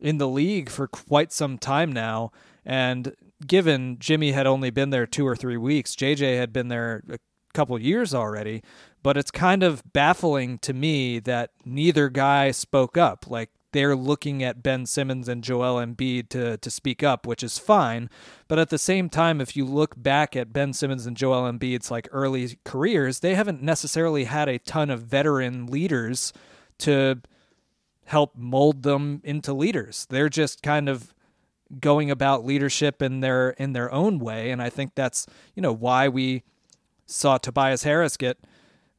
in 0.00 0.18
the 0.18 0.28
league 0.28 0.68
for 0.68 0.88
quite 0.88 1.32
some 1.32 1.56
time 1.56 1.92
now. 1.92 2.32
And 2.64 3.14
given 3.46 3.98
Jimmy 4.00 4.32
had 4.32 4.48
only 4.48 4.70
been 4.70 4.90
there 4.90 5.06
two 5.06 5.26
or 5.26 5.36
three 5.36 5.56
weeks, 5.56 5.94
JJ 5.94 6.36
had 6.36 6.52
been 6.52 6.68
there 6.68 7.04
a 7.08 7.18
couple 7.54 7.80
years 7.80 8.12
already. 8.12 8.64
But 9.04 9.16
it's 9.16 9.30
kind 9.30 9.62
of 9.62 9.82
baffling 9.92 10.58
to 10.58 10.72
me 10.72 11.20
that 11.20 11.50
neither 11.64 12.08
guy 12.08 12.50
spoke 12.50 12.98
up. 12.98 13.30
Like 13.30 13.50
they're 13.72 13.96
looking 13.96 14.42
at 14.42 14.62
Ben 14.62 14.86
Simmons 14.86 15.28
and 15.28 15.42
Joel 15.42 15.84
Embiid 15.84 16.28
to 16.30 16.56
to 16.56 16.70
speak 16.70 17.02
up, 17.02 17.26
which 17.26 17.42
is 17.42 17.58
fine. 17.58 18.08
But 18.48 18.58
at 18.58 18.70
the 18.70 18.78
same 18.78 19.08
time, 19.08 19.40
if 19.40 19.56
you 19.56 19.64
look 19.64 20.00
back 20.00 20.36
at 20.36 20.52
Ben 20.52 20.72
Simmons 20.72 21.06
and 21.06 21.16
Joel 21.16 21.50
Embiid's 21.50 21.90
like 21.90 22.08
early 22.12 22.58
careers, 22.64 23.20
they 23.20 23.34
haven't 23.34 23.62
necessarily 23.62 24.24
had 24.24 24.48
a 24.48 24.58
ton 24.58 24.90
of 24.90 25.02
veteran 25.02 25.66
leaders 25.66 26.32
to 26.78 27.20
help 28.04 28.36
mold 28.36 28.82
them 28.82 29.20
into 29.24 29.52
leaders. 29.52 30.06
They're 30.10 30.28
just 30.28 30.62
kind 30.62 30.88
of 30.88 31.14
going 31.80 32.10
about 32.10 32.44
leadership 32.44 33.00
in 33.00 33.20
their 33.20 33.50
in 33.50 33.72
their 33.72 33.90
own 33.90 34.18
way, 34.18 34.50
and 34.50 34.60
I 34.60 34.70
think 34.70 34.94
that's 34.94 35.26
you 35.54 35.62
know 35.62 35.72
why 35.72 36.08
we 36.08 36.42
saw 37.06 37.38
Tobias 37.38 37.82
Harris 37.82 38.16
get 38.16 38.38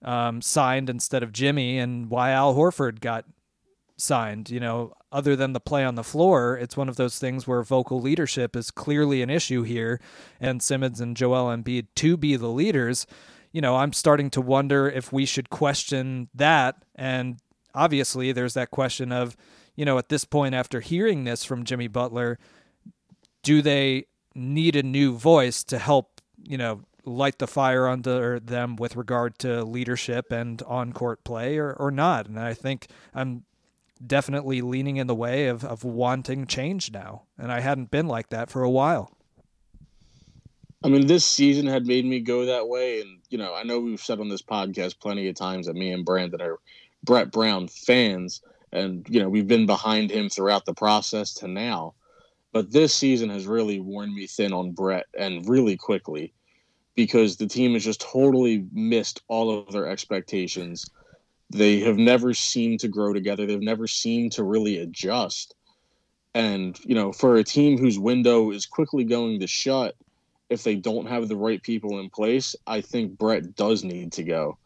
um, 0.02 0.42
signed 0.42 0.90
instead 0.90 1.24
of 1.24 1.32
Jimmy, 1.32 1.78
and 1.78 2.10
why 2.10 2.32
Al 2.32 2.56
Horford 2.56 3.00
got 3.00 3.26
signed. 4.04 4.50
You 4.50 4.60
know, 4.60 4.94
other 5.12 5.36
than 5.36 5.54
the 5.54 5.60
play 5.60 5.84
on 5.84 5.96
the 5.96 6.04
floor, 6.04 6.58
it's 6.58 6.78
one 6.78 6.90
of 6.90 6.96
those 6.96 7.20
things 7.20 7.48
where 7.48 7.64
vocal 7.64 8.02
leadership 8.02 8.56
is 8.56 8.72
clearly 8.72 9.22
an 9.22 9.30
issue 9.30 9.64
here, 9.64 10.00
and 10.40 10.62
Simmons 10.62 11.00
and 11.00 11.16
Joel 11.16 11.56
Embiid 11.56 11.88
to 11.96 12.18
be 12.18 12.36
the 12.36 12.48
leaders. 12.48 13.08
You 13.52 13.62
know, 13.62 13.76
I'm 13.76 13.94
starting 13.94 14.30
to 14.32 14.42
wonder 14.42 14.90
if 14.90 15.14
we 15.14 15.26
should 15.26 15.50
question 15.50 16.30
that. 16.34 16.84
And 16.96 17.38
obviously, 17.76 18.32
there's 18.32 18.56
that 18.56 18.72
question 18.72 19.12
of, 19.12 19.38
you 19.76 19.86
know, 19.86 19.98
at 19.98 20.10
this 20.10 20.26
point, 20.26 20.56
after 20.56 20.80
hearing 20.80 21.24
this 21.24 21.44
from 21.44 21.64
Jimmy 21.64 21.88
Butler, 21.88 22.40
do 23.44 23.62
they 23.62 24.06
need 24.36 24.76
a 24.76 24.84
new 24.84 25.16
voice 25.16 25.64
to 25.66 25.78
help, 25.78 26.22
you 26.42 26.58
know, 26.58 26.82
light 27.06 27.38
the 27.38 27.48
fire 27.48 27.88
under 27.88 28.40
them 28.40 28.76
with 28.78 28.96
regard 28.96 29.38
to 29.38 29.64
leadership 29.64 30.32
and 30.32 30.62
on 30.64 30.94
court 30.94 31.24
play 31.24 31.58
or, 31.58 31.74
or 31.74 31.92
not? 31.92 32.28
And 32.28 32.40
I 32.40 32.54
think 32.54 32.88
I'm 33.14 33.44
definitely 34.06 34.62
leaning 34.62 34.98
in 34.98 35.08
the 35.08 35.16
way 35.16 35.48
of, 35.48 35.64
of 35.64 35.84
wanting 35.84 36.46
change 36.46 36.92
now. 36.92 37.24
And 37.38 37.52
I 37.52 37.60
hadn't 37.60 37.92
been 37.92 38.08
like 38.08 38.30
that 38.30 38.50
for 38.50 38.64
a 38.64 38.70
while. 38.70 39.18
I 40.84 40.90
mean, 40.90 41.08
this 41.08 41.26
season 41.26 41.66
had 41.66 41.88
made 41.88 42.06
me 42.06 42.20
go 42.20 42.46
that 42.46 42.68
way. 42.68 43.02
And, 43.02 43.20
you 43.30 43.38
know, 43.38 43.54
I 43.54 43.64
know 43.64 43.80
we've 43.80 44.02
said 44.02 44.20
on 44.20 44.30
this 44.30 44.42
podcast 44.42 45.00
plenty 45.00 45.30
of 45.30 45.36
times 45.36 45.68
that 45.68 45.76
me 45.76 45.92
and 45.92 46.04
Brandon 46.04 46.42
are 46.42 46.60
Brett 47.04 47.32
Brown 47.32 47.70
fans. 47.70 48.42
And, 48.74 49.08
you 49.10 49.22
know, 49.22 49.30
we've 49.30 49.48
been 49.48 49.66
behind 49.66 50.12
him 50.12 50.30
throughout 50.30 50.66
the 50.66 50.74
process 50.74 51.34
to 51.36 51.48
now. 51.48 51.94
But 52.52 52.72
this 52.72 52.94
season 52.94 53.30
has 53.30 53.48
really 53.48 53.80
worn 53.80 54.14
me 54.14 54.28
thin 54.28 54.52
on 54.52 54.74
Brett 54.74 55.06
and 55.18 55.48
really 55.48 55.78
quickly 55.78 56.34
because 56.96 57.38
the 57.38 57.48
team 57.48 57.74
has 57.74 57.84
just 57.84 58.02
totally 58.02 58.66
missed 58.72 59.22
all 59.28 59.58
of 59.58 59.72
their 59.72 59.88
expectations 59.88 60.90
they 61.54 61.80
have 61.82 61.98
never 61.98 62.34
seemed 62.34 62.80
to 62.82 62.88
grow 62.88 63.14
together. 63.14 63.46
They've 63.46 63.62
never 63.62 63.88
seemed 63.88 64.34
to 64.34 64.44
really 64.44 64.80
adjust. 64.80 65.56
And, 66.34 66.80
you 66.84 66.96
know, 66.96 67.12
for 67.12 67.36
a 67.36 67.44
team 67.44 67.78
whose 67.78 68.00
window 68.00 68.52
is 68.52 68.66
quickly 68.66 69.04
going 69.04 69.40
to 69.40 69.48
shut, 69.48 69.96
if 70.50 70.64
they 70.64 70.76
don't 70.76 71.08
have 71.08 71.28
the 71.28 71.36
right 71.36 71.62
people 71.62 72.00
in 72.00 72.10
place, 72.10 72.56
I 72.66 72.82
think 72.82 73.18
Brett 73.18 73.56
does 73.56 73.84
need 73.84 74.12
to 74.14 74.24
go. 74.24 74.58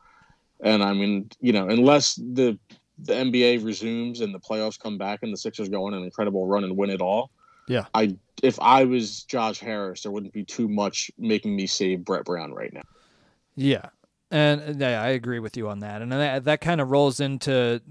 And 0.61 0.81
I 0.81 0.93
mean, 0.93 1.29
you 1.39 1.53
know, 1.53 1.67
unless 1.67 2.15
the 2.15 2.57
the 2.99 3.13
NBA 3.13 3.63
resumes 3.63 4.21
and 4.21 4.33
the 4.33 4.39
playoffs 4.39 4.79
come 4.79 4.97
back 4.97 5.19
and 5.21 5.31
the 5.31 5.37
Sixers 5.37 5.69
go 5.69 5.85
on 5.85 5.93
an 5.93 6.03
incredible 6.03 6.47
run 6.47 6.63
and 6.63 6.75
win 6.75 6.89
it 6.89 7.01
all, 7.01 7.29
Yeah. 7.67 7.85
I 7.93 8.15
if 8.41 8.59
I 8.59 8.85
was 8.85 9.23
Josh 9.23 9.59
Harris, 9.59 10.03
there 10.03 10.11
wouldn't 10.11 10.33
be 10.33 10.43
too 10.43 10.67
much 10.67 11.11
making 11.17 11.55
me 11.55 11.67
save 11.67 12.05
Brett 12.05 12.25
Brown 12.25 12.53
right 12.53 12.73
now. 12.73 12.81
Yeah. 13.55 13.89
And 14.29 14.79
yeah, 14.79 15.01
I 15.01 15.09
agree 15.09 15.39
with 15.39 15.55
you 15.55 15.69
on 15.69 15.79
that. 15.79 16.01
And 16.01 16.11
that, 16.11 16.43
that 16.45 16.61
kind 16.61 16.81
of 16.81 16.91
rolls 16.91 17.19
into 17.19 17.81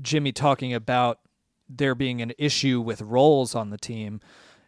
Jimmy 0.00 0.32
talking 0.32 0.74
about 0.74 1.20
there 1.68 1.94
being 1.94 2.20
an 2.20 2.32
issue 2.38 2.80
with 2.80 3.00
roles 3.00 3.54
on 3.54 3.70
the 3.70 3.78
team 3.78 4.20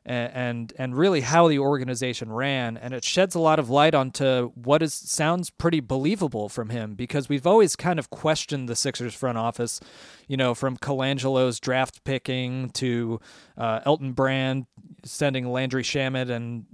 and, 0.07 0.33
and 0.33 0.73
and 0.79 0.97
really 0.97 1.21
how 1.21 1.49
the 1.49 1.59
organization 1.59 2.33
ran 2.33 2.77
and 2.77 2.95
it 2.95 3.05
sheds 3.05 3.35
a 3.35 3.41
lot 3.41 3.59
of 3.59 3.69
light 3.69 3.95
onto 3.95 4.51
what 4.55 4.83
is 4.83 4.95
sounds 4.95 5.51
pretty 5.51 5.81
believable 5.81 6.49
from 6.49 6.71
him 6.71 6.95
because 6.95 7.29
we've 7.29 7.47
always 7.47 7.77
kind 7.77 7.99
of 7.99 8.09
questioned 8.09 8.69
the 8.69 8.77
Sixers 8.77 9.15
front 9.15 9.37
office 9.37 9.81
you 10.29 10.37
know 10.37 10.55
from 10.55 10.77
Colangelo's 10.77 11.61
draft 11.61 12.05
picking 12.05 12.71
to 12.71 13.21
uh, 13.59 13.81
Elton 13.85 14.13
Brand 14.13 14.67
sending 15.05 15.51
Landry 15.51 15.83
Shamet 15.83 16.31
and 16.31 16.65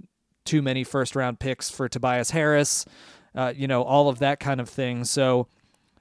too 0.45 0.61
many 0.61 0.83
first 0.83 1.15
round 1.15 1.39
picks 1.39 1.69
for 1.69 1.89
Tobias 1.89 2.29
Harris 2.29 2.85
uh, 3.35 3.53
you 3.55 3.67
know 3.67 3.83
all 3.83 4.09
of 4.09 4.19
that 4.19 4.39
kind 4.39 4.59
of 4.59 4.69
thing 4.69 5.03
so 5.03 5.47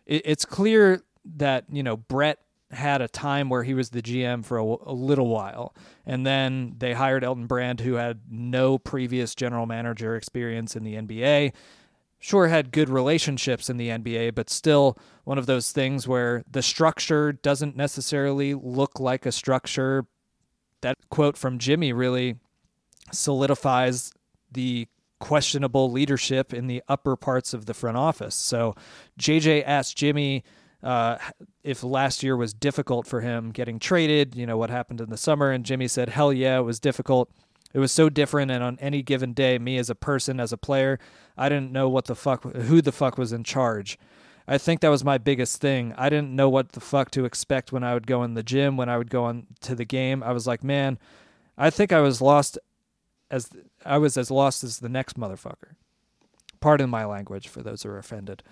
it, 0.07 0.23
it's 0.25 0.45
clear 0.45 1.03
that 1.37 1.65
you 1.71 1.83
know 1.83 1.97
Brett 1.97 2.39
had 2.71 3.03
a 3.03 3.09
time 3.09 3.49
where 3.49 3.63
he 3.63 3.75
was 3.75 3.91
the 3.91 4.03
GM 4.03 4.45
for 4.45 4.59
a, 4.59 4.65
a, 4.65 4.95
little 4.95 5.29
while, 5.29 5.75
and 6.07 6.27
then 6.27 6.75
they 6.79 6.95
hired 6.95 7.23
Elton 7.23 7.47
Brand, 7.47 7.81
who 7.81 7.95
had 7.95 8.21
no 8.31 8.79
previous 8.79 9.35
general 9.35 9.67
manager 9.67 10.17
experience 10.17 10.75
in 10.75 10.83
the 10.83 10.95
NBA. 10.95 11.53
Sure, 12.19 12.49
had 12.49 12.71
good 12.71 12.89
relationships 12.89 13.69
in 13.69 13.77
the 13.77 13.89
NBA, 13.89 14.35
but 14.35 14.49
still 14.49 14.97
one 15.25 15.39
of 15.39 15.47
those 15.47 15.73
things 15.73 16.07
where 16.09 16.45
the 16.51 16.63
structure 16.63 17.33
doesn't 17.33 17.77
necessarily 17.77 18.55
look 18.55 19.01
like 19.01 19.27
a 19.27 19.33
structure. 19.33 20.07
That 20.81 20.97
quote 21.11 21.37
from 21.37 21.59
Jimmy 21.59 21.93
really 21.93 22.37
solidifies 23.13 24.13
the 24.51 24.89
questionable 25.23 25.89
leadership 25.89 26.53
in 26.53 26.67
the 26.67 26.83
upper 26.89 27.15
parts 27.15 27.55
of 27.55 27.67
the 27.67 27.73
front 27.73 27.97
office. 27.97 28.35
So 28.35 28.75
JJ 29.21 29.63
asked 29.65 29.97
Jimmy 29.97 30.43
uh, 30.83 31.17
if 31.63 31.85
last 31.85 32.25
year 32.25 32.37
was 32.37 32.53
difficult 32.53 33.07
for 33.07 33.21
him 33.21 33.53
getting 33.53 33.79
traded, 33.79 34.35
you 34.35 34.47
know, 34.47 34.57
what 34.57 34.69
happened 34.69 35.01
in 35.01 35.11
the 35.11 35.17
summer. 35.17 35.53
And 35.53 35.65
Jimmy 35.65 35.87
said, 35.87 36.09
hell 36.09 36.33
yeah, 36.33 36.59
it 36.59 36.63
was 36.63 36.81
difficult. 36.81 37.31
It 37.73 37.79
was 37.79 37.93
so 37.93 38.11
different. 38.11 38.51
And 38.51 38.65
on 38.65 38.79
any 38.81 39.01
given 39.01 39.33
day, 39.33 39.61
me 39.61 39.79
as 39.79 39.89
a 39.89 39.95
person, 39.95 40.41
as 40.41 40.53
a 40.53 40.57
player, 40.57 40.99
I 41.39 41.49
didn't 41.49 41.71
know 41.71 41.89
what 41.89 42.07
the 42.07 42.17
fuck, 42.17 42.43
who 42.43 42.83
the 42.83 42.91
fuck 42.91 43.17
was 43.17 43.33
in 43.33 43.45
charge. 43.45 43.97
I 44.49 44.59
think 44.59 44.81
that 44.81 44.89
was 44.89 45.05
my 45.05 45.19
biggest 45.19 45.61
thing. 45.61 45.95
I 45.97 46.09
didn't 46.09 46.35
know 46.35 46.49
what 46.49 46.73
the 46.73 46.81
fuck 46.81 47.13
to 47.13 47.25
expect 47.25 47.71
when 47.71 47.85
I 47.85 47.95
would 47.95 48.09
go 48.09 48.25
in 48.25 48.35
the 48.35 48.43
gym, 48.43 48.77
when 48.77 48.89
I 48.89 48.99
would 48.99 49.09
go 49.09 49.23
on 49.23 49.47
to 49.61 49.77
the 49.77 49.85
game. 49.85 50.21
I 50.25 50.33
was 50.33 50.49
like, 50.49 50.65
man, 50.65 50.99
I 51.57 51.71
think 51.71 51.93
I 51.93 52.01
was 52.01 52.21
lost 52.21 52.59
as 53.31 53.49
I 53.85 53.99
was 53.99 54.17
as 54.17 54.31
lost 54.31 54.65
as 54.65 54.79
the 54.79 54.89
next 54.89 55.19
motherfucker. 55.19 55.77
Pardon 56.61 56.91
my 56.91 57.05
language 57.05 57.49
for 57.49 57.63
those 57.63 57.83
who 57.83 57.91
are 57.91 57.99
offended. 57.99 58.43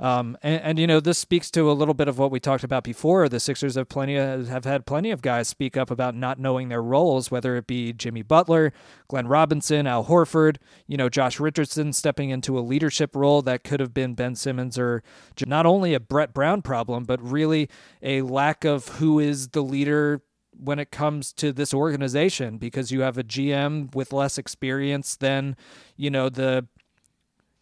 Um, 0.00 0.38
and, 0.42 0.62
and, 0.62 0.78
you 0.78 0.86
know 0.86 0.98
this 0.98 1.18
speaks 1.18 1.50
to 1.50 1.70
a 1.70 1.74
little 1.74 1.92
bit 1.92 2.08
of 2.08 2.18
what 2.18 2.30
we 2.30 2.40
talked 2.40 2.64
about 2.64 2.84
before. 2.84 3.28
The 3.28 3.38
Sixers 3.38 3.74
have 3.74 3.90
plenty 3.90 4.16
of, 4.16 4.48
have 4.48 4.64
had 4.64 4.86
plenty 4.86 5.10
of 5.10 5.20
guys 5.20 5.46
speak 5.46 5.76
up 5.76 5.90
about 5.90 6.16
not 6.16 6.38
knowing 6.38 6.70
their 6.70 6.82
roles, 6.82 7.30
whether 7.30 7.54
it 7.56 7.66
be 7.66 7.92
Jimmy 7.92 8.22
Butler, 8.22 8.72
Glenn 9.08 9.28
Robinson, 9.28 9.86
Al 9.86 10.06
Horford, 10.06 10.56
you 10.86 10.96
know 10.96 11.10
Josh 11.10 11.38
Richardson 11.38 11.92
stepping 11.92 12.30
into 12.30 12.58
a 12.58 12.60
leadership 12.60 13.14
role 13.14 13.42
that 13.42 13.62
could 13.62 13.78
have 13.78 13.92
been 13.92 14.14
Ben 14.14 14.34
Simmons 14.34 14.78
or 14.78 15.02
not 15.46 15.66
only 15.66 15.92
a 15.92 16.00
Brett 16.00 16.32
Brown 16.32 16.62
problem, 16.62 17.04
but 17.04 17.20
really 17.22 17.68
a 18.02 18.22
lack 18.22 18.64
of 18.64 18.88
who 18.88 19.18
is 19.18 19.48
the 19.48 19.62
leader 19.62 20.22
when 20.62 20.78
it 20.78 20.90
comes 20.90 21.32
to 21.34 21.52
this 21.52 21.72
organization 21.72 22.58
because 22.58 22.90
you 22.90 23.00
have 23.00 23.18
a 23.18 23.24
GM 23.24 23.94
with 23.94 24.12
less 24.12 24.38
experience 24.38 25.16
than 25.16 25.56
you 25.96 26.10
know 26.10 26.28
the 26.28 26.66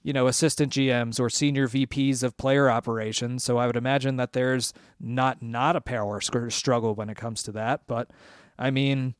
you 0.02 0.12
know, 0.14 0.26
assistant 0.26 0.72
GMs 0.72 1.18
or 1.20 1.28
senior 1.28 1.68
VPs 1.68 2.22
of 2.22 2.36
player 2.36 2.70
operations. 2.70 3.44
So 3.44 3.58
I 3.58 3.66
would 3.66 3.76
imagine 3.76 4.16
that 4.16 4.32
there's 4.32 4.72
not 5.00 5.42
not 5.42 5.76
a 5.76 5.80
power 5.80 6.20
struggle 6.20 6.94
when 6.94 7.10
it 7.10 7.16
comes 7.16 7.42
to 7.42 7.52
that. 7.52 7.82
But 7.86 8.10
I 8.58 8.70
mean, 8.70 9.16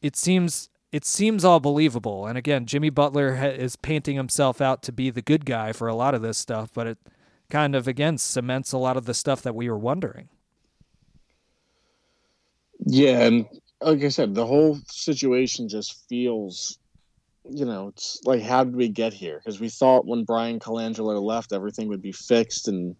it 0.00 0.14
seems 0.14 0.68
it 0.92 1.04
seems 1.04 1.44
all 1.44 1.58
believable. 1.58 2.26
And 2.26 2.36
again, 2.36 2.66
Jimmy 2.66 2.90
Butler 2.90 3.36
ha- 3.36 3.46
is 3.46 3.76
painting 3.76 4.16
himself 4.16 4.60
out 4.60 4.82
to 4.84 4.92
be 4.92 5.10
the 5.10 5.22
good 5.22 5.46
guy 5.46 5.72
for 5.72 5.88
a 5.88 5.96
lot 5.96 6.14
of 6.14 6.22
this 6.22 6.38
stuff, 6.38 6.70
but 6.72 6.86
it 6.86 6.98
kind 7.50 7.74
of 7.74 7.88
again 7.88 8.18
cements 8.18 8.72
a 8.72 8.78
lot 8.78 8.96
of 8.96 9.06
the 9.06 9.14
stuff 9.14 9.42
that 9.42 9.54
we 9.54 9.68
were 9.68 9.78
wondering. 9.78 10.28
Yeah, 12.84 13.20
and 13.20 13.46
like 13.80 14.02
I 14.02 14.08
said, 14.08 14.34
the 14.34 14.46
whole 14.46 14.78
situation 14.88 15.68
just 15.68 16.06
feels 16.08 16.78
you 17.44 17.64
know, 17.64 17.88
it's 17.88 18.20
like, 18.24 18.42
how 18.42 18.64
did 18.64 18.76
we 18.76 18.88
get 18.88 19.12
here? 19.12 19.38
Because 19.38 19.60
we 19.60 19.68
thought 19.68 20.06
when 20.06 20.24
Bryan 20.24 20.60
Colangelo 20.60 21.20
left, 21.20 21.52
everything 21.52 21.88
would 21.88 22.02
be 22.02 22.12
fixed. 22.12 22.68
And 22.68 22.94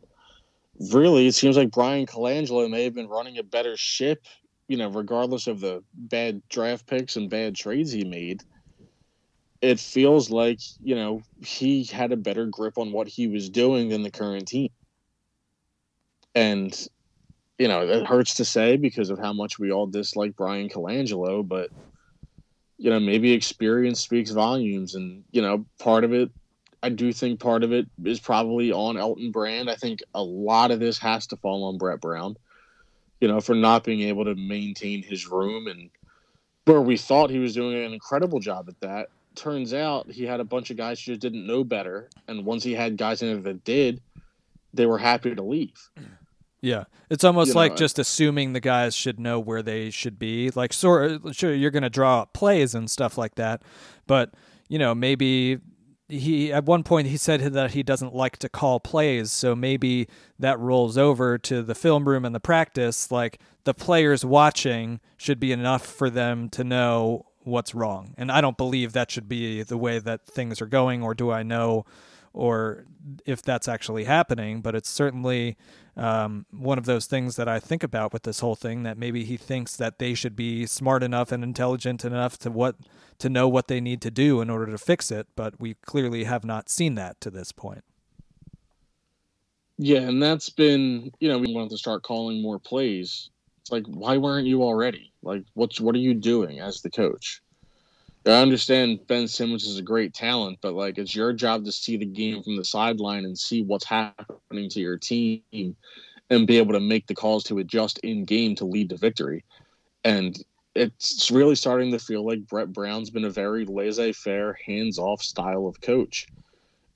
really, 0.93 1.27
it 1.27 1.35
seems 1.35 1.57
like 1.57 1.71
Bryan 1.71 2.07
Colangelo 2.07 2.69
may 2.69 2.85
have 2.85 2.95
been 2.95 3.09
running 3.09 3.39
a 3.39 3.43
better 3.43 3.77
ship, 3.77 4.27
you 4.69 4.77
know, 4.77 4.89
regardless 4.89 5.47
of 5.47 5.61
the 5.61 5.83
bad 5.95 6.43
draft 6.49 6.87
picks 6.87 7.17
and 7.17 7.31
bad 7.31 7.55
trades 7.55 7.93
he 7.93 8.05
made. 8.05 8.43
It 9.61 9.79
feels 9.79 10.29
like, 10.29 10.59
you 10.83 10.97
know, 10.97 11.23
he 11.45 11.85
had 11.85 12.11
a 12.11 12.17
better 12.17 12.47
grip 12.47 12.79
on 12.79 12.91
what 12.91 13.07
he 13.07 13.29
was 13.29 13.49
doing 13.49 13.91
than 13.91 14.03
the 14.03 14.11
current 14.11 14.49
team. 14.49 14.71
And, 16.35 16.75
you 17.63 17.69
know, 17.69 17.83
it 17.83 18.05
hurts 18.05 18.35
to 18.35 18.45
say 18.45 18.77
because 18.77 19.09
of 19.09 19.21
how 19.21 19.33
much 19.33 19.57
we 19.57 19.71
all 19.71 19.87
dislike 19.87 20.35
Bryan 20.35 20.69
Colangelo, 20.69 21.47
but 21.47 21.71
you 22.77 22.91
know, 22.91 22.99
maybe 22.99 23.31
experience 23.31 24.01
speaks 24.01 24.33
volumes. 24.33 24.97
And, 24.97 25.23
you 25.31 25.43
know, 25.43 25.65
part 25.79 26.03
of 26.03 26.13
it, 26.13 26.33
I 26.83 26.89
do 26.89 27.13
think 27.13 27.39
part 27.39 27.63
of 27.63 27.73
it 27.73 27.87
is 28.05 28.19
probably 28.19 28.73
on 28.73 28.97
Elton 28.97 29.31
Brand. 29.31 29.71
I 29.71 29.77
think 29.77 30.01
a 30.13 30.23
lot 30.25 30.73
of 30.73 30.81
this 30.81 30.99
has 30.99 31.29
to 31.29 31.37
fall 31.37 31.63
on 31.63 31.79
Brett 31.79 32.01
Brown, 32.01 32.37
you 33.21 33.29
know, 33.29 33.41
for 33.41 33.55
not 33.55 33.85
being 33.85 34.01
able 34.01 34.25
to 34.25 34.35
maintain 34.35 35.05
his 35.05 35.29
room. 35.29 35.69
And 35.69 35.91
where 36.65 36.81
we 36.81 36.97
thought 36.97 37.31
he 37.31 37.39
was 37.39 37.55
doing 37.55 37.77
an 37.77 37.93
incredible 37.93 38.41
job 38.41 38.69
at 38.69 38.81
that, 38.81 39.11
turns 39.37 39.73
out 39.73 40.11
he 40.11 40.25
had 40.25 40.41
a 40.41 40.45
bunch 40.45 40.73
of 40.73 40.77
guys 40.77 40.99
who 40.99 41.13
just 41.13 41.21
didn't 41.21 41.47
know 41.47 41.63
better. 41.63 42.09
And 42.27 42.45
once 42.45 42.65
he 42.65 42.75
had 42.75 42.97
guys 42.97 43.23
in 43.23 43.29
it 43.29 43.45
that 43.45 43.63
did, 43.63 44.01
they 44.75 44.87
were 44.87 44.99
happy 44.99 45.33
to 45.33 45.43
leave. 45.45 45.79
Yeah, 46.63 46.85
it's 47.11 47.25
almost 47.25 47.49
you 47.49 47.55
like 47.55 47.73
know, 47.73 47.77
just 47.77 47.99
assuming 47.99 48.53
the 48.53 48.61
guys 48.61 48.95
should 48.95 49.19
know 49.19 49.41
where 49.41 49.63
they 49.63 49.91
should 49.91 50.17
be. 50.17 50.49
Like, 50.51 50.73
sure, 50.73 51.19
sure, 51.33 51.53
you're 51.53 51.73
going 51.73 51.83
to 51.83 51.91
draw 51.91 52.23
up 52.23 52.33
plays 52.33 52.73
and 52.73 52.89
stuff 52.89 53.19
like 53.19 53.35
that, 53.35 53.63
but 54.07 54.33
you 54.69 54.79
know, 54.79 54.95
maybe 54.95 55.59
he 56.09 56.53
at 56.53 56.65
one 56.65 56.85
point 56.85 57.09
he 57.09 57.17
said 57.17 57.41
that 57.41 57.73
he 57.73 57.83
doesn't 57.83 58.15
like 58.15 58.37
to 58.39 58.49
call 58.49 58.79
plays, 58.79 59.33
so 59.33 59.57
maybe 59.57 60.07
that 60.39 60.57
rolls 60.61 60.97
over 60.97 61.37
to 61.37 61.63
the 61.63 61.75
film 61.75 62.09
room 62.09 62.25
and 62.25 62.35
the 62.35 62.41
practice. 62.41 63.11
Like, 63.11 63.41
the 63.65 63.75
players 63.75 64.25
watching 64.25 65.01
should 65.17 65.41
be 65.41 65.51
enough 65.51 65.85
for 65.85 66.11
them 66.11 66.49
to 66.51 66.63
know 66.63 67.27
what's 67.41 67.75
wrong, 67.75 68.15
and 68.17 68.31
I 68.31 68.41
don't 68.41 68.57
believe 68.57 68.93
that 68.93 69.11
should 69.11 69.29
be 69.29 69.65
the 69.65 69.77
way 69.77 69.99
that 69.99 70.27
things 70.27 70.63
are 70.63 70.67
going, 70.67 71.03
or 71.03 71.13
do 71.13 71.33
I 71.33 71.43
know? 71.43 71.87
Or 72.33 72.85
if 73.27 73.43
that's 73.43 73.69
actually 73.69 74.05
happening, 74.05 74.61
but 74.61 74.75
it's 74.75 74.89
certainly 74.89 75.57
um, 75.97 76.47
one 76.51 76.79
of 76.79 76.87
those 76.87 77.07
things 77.07 77.37
that 77.37 77.49
I 77.49 77.61
think 77.61 77.83
about 77.83 78.13
with 78.13 78.23
this 78.23 78.41
whole 78.41 78.55
thing. 78.55 78.83
That 78.85 78.97
maybe 78.97 79.25
he 79.25 79.37
thinks 79.37 79.77
that 79.77 79.99
they 79.99 80.15
should 80.15 80.35
be 80.35 80.67
smart 80.67 81.03
enough 81.03 81.33
and 81.33 81.45
intelligent 81.45 82.05
enough 82.05 82.39
to 82.39 82.51
what 82.51 82.77
to 83.19 83.29
know 83.29 83.49
what 83.49 83.69
they 83.69 83.81
need 83.81 84.01
to 84.03 84.11
do 84.11 84.41
in 84.41 84.49
order 84.49 84.67
to 84.67 84.79
fix 84.79 85.11
it, 85.11 85.27
but 85.37 85.61
we 85.61 85.75
clearly 85.85 86.25
have 86.25 86.45
not 86.45 86.69
seen 86.71 86.95
that 86.95 87.21
to 87.21 87.31
this 87.31 87.53
point. 87.53 87.85
Yeah, 89.79 90.01
and 90.01 90.23
that's 90.23 90.49
been 90.49 91.13
you 91.21 91.29
know 91.29 91.39
we 91.39 91.53
wanted 91.53 91.71
to 91.71 91.79
start 91.79 92.03
calling 92.03 92.41
more 92.41 92.59
plays. 92.59 93.31
It's 93.61 93.71
like 93.71 93.85
why 93.87 94.17
weren't 94.17 94.47
you 94.47 94.63
already? 94.63 95.13
Like 95.23 95.45
what's 95.55 95.81
what 95.81 95.95
are 95.95 95.99
you 95.99 96.15
doing 96.15 96.61
as 96.61 96.81
the 96.81 96.91
coach? 96.91 97.42
I 98.25 98.31
understand 98.31 99.07
Ben 99.09 99.27
Simmons 99.27 99.65
is 99.65 99.79
a 99.79 99.83
great 99.83 100.15
talent, 100.15 100.59
but 100.61 100.75
like 100.75 100.99
it's 100.99 101.15
your 101.15 101.33
job 101.33 101.65
to 101.65 101.73
see 101.73 101.97
the 101.97 102.07
game 102.07 102.43
from 102.43 102.57
the 102.57 102.65
sideline 102.65 103.25
and 103.25 103.37
see 103.37 103.63
what's 103.63 103.85
happening 103.85 104.69
to 104.71 104.81
your 104.81 104.97
team 104.97 105.43
and 106.31 106.47
be 106.47 106.59
able 106.59 106.73
to 106.73 106.81
make 106.81 107.07
the 107.07 107.15
calls 107.15 107.43
to 107.45 107.59
adjust 107.59 107.99
in 107.99 108.25
game 108.25 108.55
to 108.57 108.65
lead 108.65 108.91
to 108.91 108.97
victory. 108.97 109.45
And 110.05 110.37
it's 110.75 111.31
really 111.31 111.57
starting 111.57 111.91
to 111.93 111.99
feel 111.99 112.25
like 112.25 112.47
Brett 112.47 112.73
Brown's 112.73 113.11
been 113.11 113.25
a 113.25 113.31
very 113.31 113.65
laissez 113.65 114.13
faire, 114.13 114.57
hands 114.67 114.99
off 114.99 115.21
style 115.21 115.67
of 115.67 115.81
coach. 115.81 116.27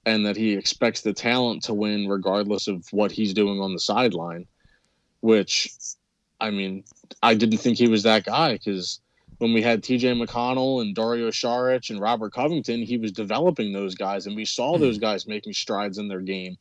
And 0.05 0.25
that 0.25 0.37
he 0.37 0.53
expects 0.53 1.01
the 1.01 1.13
talent 1.13 1.65
to 1.65 1.75
win 1.75 2.09
regardless 2.09 2.69
of 2.69 2.87
what 2.93 3.11
he's 3.11 3.35
doing 3.35 3.61
on 3.61 3.73
the 3.73 3.81
sideline, 3.81 4.47
which, 5.21 5.71
I 6.41 6.51
mean, 6.51 6.85
I 7.25 7.35
didn't 7.35 7.59
think 7.59 7.77
he 7.77 7.89
was 7.89 8.05
that 8.05 8.25
guy 8.25 8.53
because 8.53 9.01
when 9.39 9.53
we 9.53 9.63
had 9.63 9.83
TJ 9.83 10.23
McConnell 10.23 10.81
and 10.81 10.95
Dario 10.95 11.31
Saric 11.31 11.91
and 11.91 12.01
Robert 12.01 12.33
Covington, 12.33 12.83
he 12.83 12.97
was 12.97 13.13
developing 13.13 13.73
those 13.73 13.95
guys, 13.95 14.27
and 14.27 14.35
we 14.35 14.45
saw 14.45 14.77
hmm. 14.77 14.83
those 14.83 14.99
guys 14.99 15.27
making 15.27 15.53
strides 15.53 15.99
in 15.99 16.09
their 16.09 16.21
game. 16.21 16.57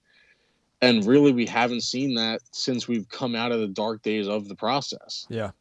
And 0.82 1.06
really, 1.06 1.32
we 1.32 1.46
haven't 1.46 1.82
seen 1.82 2.16
that 2.16 2.42
since 2.52 2.88
we've 2.88 3.08
come 3.10 3.34
out 3.34 3.52
of 3.52 3.60
the 3.60 3.68
dark 3.68 4.02
days 4.02 4.28
of 4.28 4.50
the 4.50 4.56
process. 4.56 5.26
Yeah. 5.30 5.52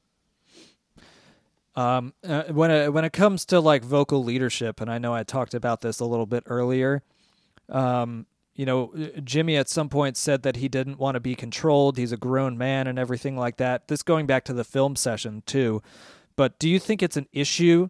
Um, 1.77 2.15
uh, 2.23 2.45
when 2.45 2.71
it, 2.71 2.93
when 2.93 3.05
it 3.05 3.13
comes 3.13 3.45
to 3.47 3.61
like 3.61 3.83
vocal 3.83 4.23
leadership, 4.23 4.81
and 4.81 4.91
I 4.91 4.99
know 4.99 5.15
I 5.15 5.23
talked 5.23 5.55
about 5.55 5.81
this 5.81 6.01
a 6.01 6.05
little 6.05 6.27
bit 6.27 6.45
earlier, 6.47 7.03
um, 7.69 8.27
you 8.55 8.67
know, 8.67 8.93
Jimmy 9.25 9.57
at 9.57 9.69
some 9.69 9.89
point 9.89 10.17
said 10.17 10.43
that 10.43 10.57
he 10.57 10.69
didn't 10.69 10.99
want 10.99 11.15
to 11.15 11.21
be 11.21 11.35
controlled. 11.35 11.97
He's 11.97 12.13
a 12.13 12.17
grown 12.17 12.57
man 12.57 12.87
and 12.87 12.99
everything 12.99 13.37
like 13.37 13.57
that. 13.57 13.89
This 13.89 14.03
going 14.03 14.27
back 14.27 14.45
to 14.45 14.53
the 14.53 14.65
film 14.65 14.95
session 14.95 15.43
too. 15.47 15.83
But 16.37 16.59
do 16.59 16.69
you 16.69 16.79
think 16.79 17.03
it's 17.03 17.17
an 17.17 17.29
issue, 17.33 17.89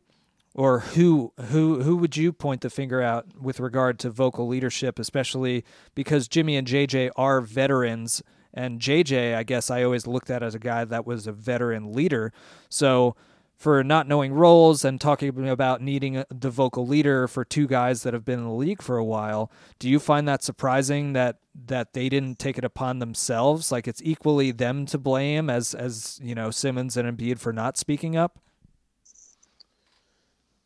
or 0.55 0.81
who 0.81 1.33
who 1.49 1.83
who 1.83 1.97
would 1.97 2.17
you 2.17 2.33
point 2.33 2.61
the 2.61 2.71
finger 2.71 3.01
at 3.01 3.41
with 3.41 3.61
regard 3.61 3.99
to 4.01 4.11
vocal 4.11 4.47
leadership, 4.47 4.99
especially 4.99 5.65
because 5.95 6.29
Jimmy 6.29 6.57
and 6.57 6.67
JJ 6.67 7.11
are 7.17 7.41
veterans, 7.41 8.23
and 8.53 8.81
JJ, 8.81 9.35
I 9.35 9.43
guess 9.43 9.71
I 9.71 9.83
always 9.83 10.07
looked 10.07 10.31
at 10.31 10.43
as 10.43 10.55
a 10.55 10.59
guy 10.61 10.85
that 10.85 11.07
was 11.07 11.27
a 11.27 11.33
veteran 11.33 11.93
leader. 11.93 12.33
So 12.69 13.17
for 13.57 13.85
not 13.85 14.09
knowing 14.09 14.33
roles 14.33 14.85
and 14.85 15.01
talking 15.01 15.49
about 15.49 15.81
needing 15.81 16.25
the 16.29 16.51
vocal 16.51 16.87
leader 16.87 17.29
for 17.29 17.45
two 17.45 17.67
guys 17.67 18.03
that 18.03 18.13
have 18.13 18.25
been 18.25 18.41
in 18.41 18.45
the 18.45 18.53
league 18.53 18.83
for 18.83 18.97
a 18.97 19.05
while. 19.05 19.51
Do 19.79 19.89
you 19.89 19.99
find 19.99 20.27
that 20.29 20.43
surprising 20.43 21.13
that 21.13 21.39
that 21.67 21.93
they 21.93 22.09
didn't 22.09 22.39
take 22.39 22.59
it 22.59 22.65
upon 22.65 22.99
themselves? 22.99 23.71
Like 23.71 23.87
it's 23.87 24.03
equally 24.05 24.51
them 24.51 24.87
to 24.87 24.99
blame 24.99 25.49
as 25.49 25.75
as 25.75 26.19
you 26.23 26.35
know 26.35 26.51
Simmons 26.51 26.97
and 26.97 27.17
Embiid 27.17 27.39
for 27.39 27.53
not 27.53 27.79
speaking 27.79 28.17
up. 28.17 28.39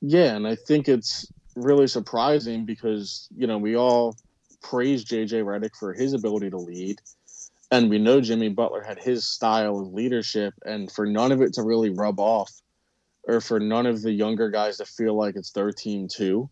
Yeah, 0.01 0.37
and 0.37 0.47
I 0.47 0.55
think 0.55 0.89
it's 0.89 1.31
really 1.57 1.89
surprising 1.89 2.65
because 2.65 3.29
you 3.37 3.47
know 3.47 3.59
we 3.59 3.77
all 3.77 4.17
praise 4.63 5.05
JJ 5.05 5.45
Redick 5.45 5.77
for 5.79 5.93
his 5.93 6.15
ability 6.15 6.51
to 6.51 6.59
lead. 6.59 7.01
And 7.71 7.91
we 7.91 7.99
know 7.99 8.23
Jimmy 8.23 8.49
Butler 8.49 8.83
had 8.83 8.99
his 8.99 9.27
style 9.27 9.79
of 9.79 9.93
leadership, 9.93 10.55
and 10.65 10.91
for 10.91 11.05
none 11.05 11.33
of 11.33 11.43
it 11.43 11.53
to 11.55 11.63
really 11.63 11.91
rub 11.91 12.19
off 12.19 12.51
or 13.29 13.41
for 13.43 13.61
none 13.61 13.87
of 13.87 14.03
the 14.03 14.11
younger 14.11 14.51
guys 14.51 14.79
to 14.79 14.87
feel 14.87 15.15
like 15.15 15.37
it's 15.37 15.53
their 15.53 15.71
team 15.71 16.09
too. 16.09 16.49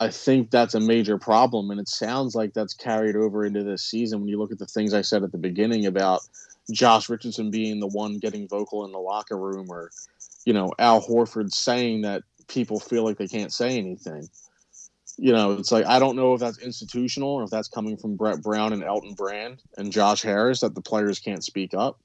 I 0.00 0.10
think 0.10 0.50
that's 0.50 0.74
a 0.74 0.80
major 0.80 1.18
problem, 1.18 1.70
and 1.70 1.80
it 1.80 1.88
sounds 1.88 2.34
like 2.34 2.52
that's 2.52 2.74
carried 2.74 3.16
over 3.16 3.44
into 3.44 3.64
this 3.64 3.82
season. 3.82 4.20
When 4.20 4.28
you 4.28 4.38
look 4.38 4.52
at 4.52 4.58
the 4.58 4.66
things 4.66 4.92
I 4.92 5.02
said 5.02 5.22
at 5.22 5.32
the 5.32 5.38
beginning 5.38 5.86
about 5.86 6.20
Josh 6.70 7.08
Richardson 7.08 7.50
being 7.50 7.80
the 7.80 7.88
one 7.88 8.18
getting 8.18 8.46
vocal 8.46 8.84
in 8.84 8.92
the 8.92 8.98
locker 8.98 9.36
room, 9.36 9.66
or 9.70 9.90
you 10.44 10.52
know 10.52 10.72
Al 10.78 11.00
Horford 11.00 11.52
saying 11.52 12.02
that 12.02 12.22
people 12.48 12.78
feel 12.78 13.04
like 13.04 13.18
they 13.18 13.28
can't 13.28 13.52
say 13.52 13.78
anything. 13.78 14.28
You 15.16 15.32
know, 15.32 15.54
it's 15.54 15.72
like 15.72 15.86
I 15.86 15.98
don't 15.98 16.14
know 16.14 16.34
if 16.34 16.40
that's 16.40 16.58
institutional 16.58 17.30
or 17.30 17.44
if 17.44 17.50
that's 17.50 17.68
coming 17.68 17.96
from 17.96 18.16
Brett 18.16 18.40
Brown 18.40 18.72
and 18.72 18.84
Elton 18.84 19.14
Brand 19.14 19.62
and 19.76 19.90
Josh 19.90 20.22
Harris 20.22 20.60
that 20.60 20.76
the 20.76 20.80
players 20.80 21.18
can't 21.18 21.42
speak 21.42 21.74
up 21.74 21.98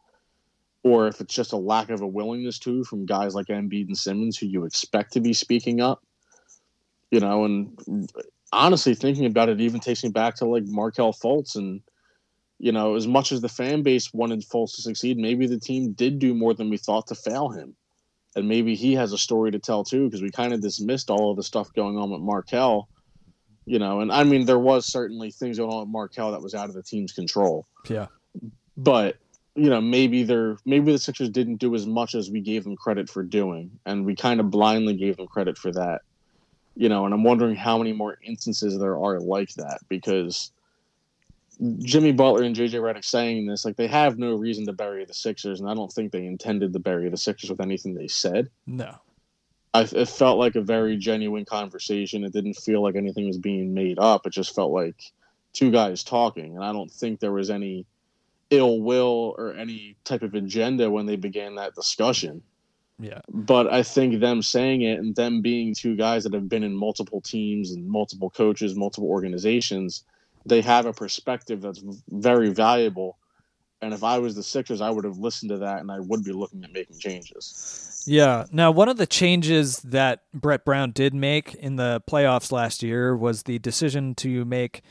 or 0.83 1.07
if 1.07 1.21
it's 1.21 1.33
just 1.33 1.53
a 1.53 1.57
lack 1.57 1.89
of 1.89 2.01
a 2.01 2.07
willingness 2.07 2.59
to 2.59 2.83
from 2.83 3.05
guys 3.05 3.33
like 3.33 3.47
Embiid 3.47 3.87
and 3.87 3.97
Simmons 3.97 4.37
who 4.37 4.45
you 4.45 4.65
expect 4.65 5.13
to 5.13 5.21
be 5.21 5.33
speaking 5.33 5.81
up. 5.81 6.03
You 7.09 7.19
know, 7.19 7.45
and 7.45 8.09
honestly, 8.51 8.95
thinking 8.95 9.25
about 9.25 9.49
it 9.49 9.61
even 9.61 9.79
takes 9.79 10.03
me 10.03 10.09
back 10.09 10.35
to 10.35 10.45
like 10.45 10.65
Markelle 10.65 11.13
Fultz 11.13 11.55
and 11.55 11.81
you 12.59 12.71
know, 12.71 12.95
as 12.95 13.07
much 13.07 13.33
as 13.33 13.41
the 13.41 13.49
fan 13.49 13.83
base 13.83 14.13
wanted 14.13 14.41
Fultz 14.41 14.75
to 14.75 14.81
succeed, 14.81 15.17
maybe 15.17 15.47
the 15.47 15.59
team 15.59 15.91
did 15.91 16.17
do 16.17 16.33
more 16.33 16.53
than 16.53 16.69
we 16.69 16.77
thought 16.77 17.07
to 17.07 17.15
fail 17.15 17.49
him. 17.49 17.75
And 18.35 18.47
maybe 18.47 18.73
he 18.73 18.93
has 18.93 19.11
a 19.11 19.17
story 19.17 19.51
to 19.51 19.59
tell 19.59 19.83
too, 19.83 20.05
because 20.05 20.21
we 20.21 20.31
kind 20.31 20.53
of 20.53 20.61
dismissed 20.61 21.09
all 21.09 21.29
of 21.29 21.35
the 21.35 21.43
stuff 21.43 21.73
going 21.73 21.97
on 21.97 22.09
with 22.09 22.21
Markelle. 22.21 22.87
You 23.65 23.79
know, 23.79 23.99
and 23.99 24.11
I 24.11 24.23
mean, 24.23 24.45
there 24.45 24.59
was 24.59 24.85
certainly 24.85 25.31
things 25.31 25.57
going 25.57 25.71
on 25.71 25.81
with 25.81 25.89
Markelle 25.89 26.31
that 26.31 26.41
was 26.41 26.53
out 26.55 26.69
of 26.69 26.75
the 26.75 26.83
team's 26.83 27.11
control. 27.11 27.65
Yeah. 27.87 28.07
But 28.77 29.17
you 29.55 29.69
know 29.69 29.81
maybe 29.81 30.23
they're 30.23 30.57
maybe 30.65 30.91
the 30.91 30.97
Sixers 30.97 31.29
didn't 31.29 31.57
do 31.57 31.75
as 31.75 31.85
much 31.85 32.15
as 32.15 32.29
we 32.29 32.41
gave 32.41 32.63
them 32.63 32.75
credit 32.75 33.09
for 33.09 33.23
doing, 33.23 33.79
and 33.85 34.05
we 34.05 34.15
kind 34.15 34.39
of 34.39 34.49
blindly 34.49 34.95
gave 34.95 35.17
them 35.17 35.27
credit 35.27 35.57
for 35.57 35.71
that. 35.71 36.01
You 36.75 36.89
know, 36.89 37.05
and 37.05 37.13
I'm 37.13 37.23
wondering 37.23 37.55
how 37.55 37.77
many 37.77 37.93
more 37.93 38.17
instances 38.23 38.79
there 38.79 38.97
are 38.97 39.19
like 39.19 39.53
that 39.55 39.79
because 39.89 40.51
Jimmy 41.79 42.11
Butler 42.11 42.43
and 42.43 42.55
JJ 42.55 42.73
Redick 42.73 43.05
saying 43.05 43.45
this, 43.45 43.63
like 43.63 43.75
they 43.75 43.87
have 43.87 44.17
no 44.17 44.33
reason 44.33 44.65
to 44.65 44.73
bury 44.73 45.05
the 45.05 45.13
Sixers, 45.13 45.59
and 45.59 45.69
I 45.69 45.75
don't 45.75 45.91
think 45.91 46.11
they 46.11 46.25
intended 46.25 46.73
to 46.73 46.79
bury 46.79 47.09
the 47.09 47.17
Sixers 47.17 47.51
with 47.51 47.61
anything 47.61 47.93
they 47.93 48.07
said. 48.07 48.49
No. 48.65 48.95
I, 49.75 49.81
it 49.81 50.09
felt 50.09 50.37
like 50.39 50.55
a 50.55 50.61
very 50.61 50.97
genuine 50.97 51.45
conversation. 51.45 52.23
It 52.23 52.33
didn't 52.33 52.55
feel 52.55 52.81
like 52.81 52.95
anything 52.95 53.27
was 53.27 53.37
being 53.37 53.73
made 53.73 53.97
up. 53.99 54.25
It 54.25 54.33
just 54.33 54.53
felt 54.53 54.71
like 54.71 55.11
two 55.51 55.71
guys 55.71 56.03
talking, 56.03 56.55
and 56.55 56.63
I 56.63 56.73
don't 56.73 56.91
think 56.91 57.19
there 57.19 57.31
was 57.31 57.51
any 57.51 57.85
ill 58.49 58.81
will 58.81 59.35
or 59.37 59.53
any 59.53 59.95
type 60.03 60.21
of 60.21 60.33
agenda 60.33 60.89
when 60.89 61.05
they 61.05 61.15
began 61.15 61.55
that 61.55 61.75
discussion. 61.75 62.41
Yeah. 62.99 63.21
But 63.29 63.71
I 63.71 63.83
think 63.83 64.19
them 64.19 64.41
saying 64.41 64.83
it 64.83 64.99
and 64.99 65.15
them 65.15 65.41
being 65.41 65.73
two 65.73 65.95
guys 65.95 66.23
that 66.23 66.33
have 66.33 66.47
been 66.47 66.63
in 66.63 66.75
multiple 66.75 67.21
teams 67.21 67.71
and 67.71 67.87
multiple 67.87 68.29
coaches, 68.29 68.75
multiple 68.75 69.09
organizations, 69.09 70.03
they 70.45 70.61
have 70.61 70.85
a 70.85 70.93
perspective 70.93 71.61
that's 71.61 71.81
very 72.09 72.49
valuable. 72.49 73.17
And 73.81 73.93
if 73.93 74.03
I 74.03 74.19
was 74.19 74.35
the 74.35 74.43
Sixers, 74.43 74.79
I 74.79 74.89
would 74.89 75.03
have 75.03 75.17
listened 75.17 75.49
to 75.49 75.57
that 75.57 75.79
and 75.81 75.91
I 75.91 75.99
would 75.99 76.23
be 76.23 76.31
looking 76.31 76.63
at 76.63 76.71
making 76.71 76.99
changes. 76.99 78.03
Yeah. 78.07 78.45
Now, 78.51 78.71
one 78.71 78.87
of 78.87 78.97
the 78.97 79.07
changes 79.07 79.79
that 79.79 80.23
Brett 80.33 80.63
Brown 80.63 80.91
did 80.91 81.13
make 81.13 81.55
in 81.55 81.75
the 81.75 82.01
playoffs 82.09 82.51
last 82.51 82.83
year 82.83 83.17
was 83.17 83.43
the 83.43 83.59
decision 83.59 84.15
to 84.15 84.45
make 84.45 84.83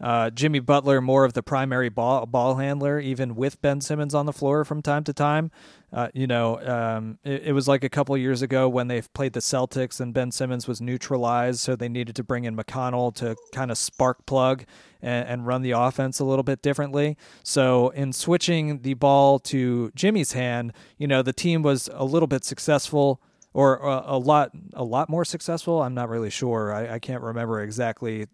uh, 0.00 0.30
Jimmy 0.30 0.60
Butler 0.60 1.00
more 1.00 1.24
of 1.24 1.34
the 1.34 1.42
primary 1.42 1.90
ball 1.90 2.24
ball 2.26 2.56
handler, 2.56 2.98
even 2.98 3.34
with 3.34 3.60
Ben 3.60 3.80
Simmons 3.80 4.14
on 4.14 4.26
the 4.26 4.32
floor 4.32 4.64
from 4.64 4.80
time 4.80 5.04
to 5.04 5.12
time. 5.12 5.50
Uh, 5.92 6.08
you 6.14 6.26
know, 6.26 6.60
um, 6.60 7.18
it, 7.24 7.42
it, 7.46 7.52
was 7.52 7.66
like 7.66 7.82
a 7.82 7.88
couple 7.88 8.16
years 8.16 8.42
ago 8.42 8.68
when 8.68 8.86
they 8.86 9.02
played 9.02 9.32
the 9.32 9.40
Celtics 9.40 10.00
and 10.00 10.14
Ben 10.14 10.30
Simmons 10.30 10.68
was 10.68 10.80
neutralized, 10.80 11.58
so 11.58 11.74
they 11.74 11.88
needed 11.88 12.14
to 12.14 12.22
bring 12.22 12.44
in 12.44 12.56
McConnell 12.56 13.12
to 13.16 13.36
kind 13.52 13.72
of 13.72 13.76
spark 13.76 14.24
plug 14.24 14.64
and, 15.02 15.28
and 15.28 15.46
run 15.46 15.62
the 15.62 15.72
offense 15.72 16.20
a 16.20 16.24
little 16.24 16.44
bit 16.44 16.62
differently. 16.62 17.16
So 17.42 17.88
in 17.90 18.12
switching 18.12 18.82
the 18.82 18.94
ball 18.94 19.40
to 19.40 19.90
Jimmy's 19.96 20.32
hand, 20.32 20.72
you 20.96 21.08
know, 21.08 21.22
the 21.22 21.32
team 21.32 21.62
was 21.62 21.90
a 21.92 22.04
little 22.04 22.28
bit 22.28 22.44
successful 22.44 23.20
or 23.52 23.78
a, 23.78 24.04
a, 24.06 24.18
lot 24.18 24.52
a 24.74 24.84
lot 24.84 25.08
more 25.08 25.24
successful. 25.24 25.82
I'm 25.82 25.94
not 25.94 26.08
really 26.08 26.30
sure. 26.30 26.72
I, 26.72 26.94
I 26.94 26.98
can't 27.00 27.20
remember 27.20 27.60
exactly 27.62 28.26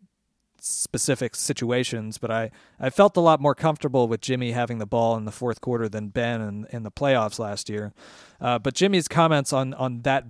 specific 0.67 1.35
situations, 1.35 2.19
but 2.19 2.31
I, 2.31 2.51
I 2.79 2.91
felt 2.91 3.17
a 3.17 3.21
lot 3.21 3.41
more 3.41 3.55
comfortable 3.55 4.09
with 4.09 4.21
Jimmy 4.21 4.53
having 4.53 4.79
the 4.79 4.87
ball 4.87 5.17
in 5.17 5.25
the 5.25 5.33
fourth 5.33 5.61
quarter 5.61 5.89
than 5.89 6.09
Ben 6.09 6.41
in, 6.41 6.67
in 6.71 6.83
the 6.83 6.91
playoffs 6.91 7.39
last 7.39 7.69
year. 7.69 7.93
Uh, 8.41 8.59
but 8.59 8.75
Jimmy's 8.75 9.09
comments 9.09 9.53
on, 9.53 9.75
on 9.75 10.03
that 10.03 10.25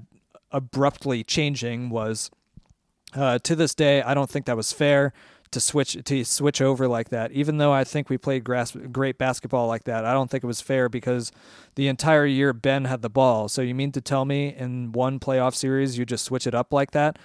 abruptly 0.50 1.24
changing 1.24 1.90
was 1.90 2.30
uh, 3.14 3.38
to 3.40 3.56
this 3.56 3.74
day, 3.74 4.02
I 4.02 4.14
don't 4.14 4.28
think 4.28 4.46
that 4.46 4.56
was 4.56 4.72
fair 4.72 5.12
to 5.52 5.60
switch 5.60 5.96
to 6.04 6.24
switch 6.24 6.60
over 6.60 6.88
like 6.88 7.10
that. 7.10 7.32
Even 7.32 7.58
though 7.58 7.72
I 7.72 7.84
think 7.84 8.10
we 8.10 8.18
played 8.18 8.44
grass, 8.44 8.76
great 8.92 9.16
basketball 9.16 9.68
like 9.68 9.84
that, 9.84 10.04
I 10.04 10.12
don't 10.12 10.30
think 10.30 10.44
it 10.44 10.46
was 10.46 10.60
fair 10.60 10.88
because 10.88 11.32
the 11.76 11.88
entire 11.88 12.26
year 12.26 12.52
Ben 12.52 12.84
had 12.84 13.02
the 13.02 13.08
ball. 13.08 13.48
So 13.48 13.62
you 13.62 13.74
mean 13.74 13.92
to 13.92 14.00
tell 14.00 14.24
me 14.24 14.54
in 14.54 14.92
one 14.92 15.18
playoff 15.20 15.54
series 15.54 15.98
you 15.98 16.04
just 16.04 16.24
switch 16.24 16.46
it 16.46 16.54
up 16.54 16.72
like 16.72 16.90
that? 16.92 17.18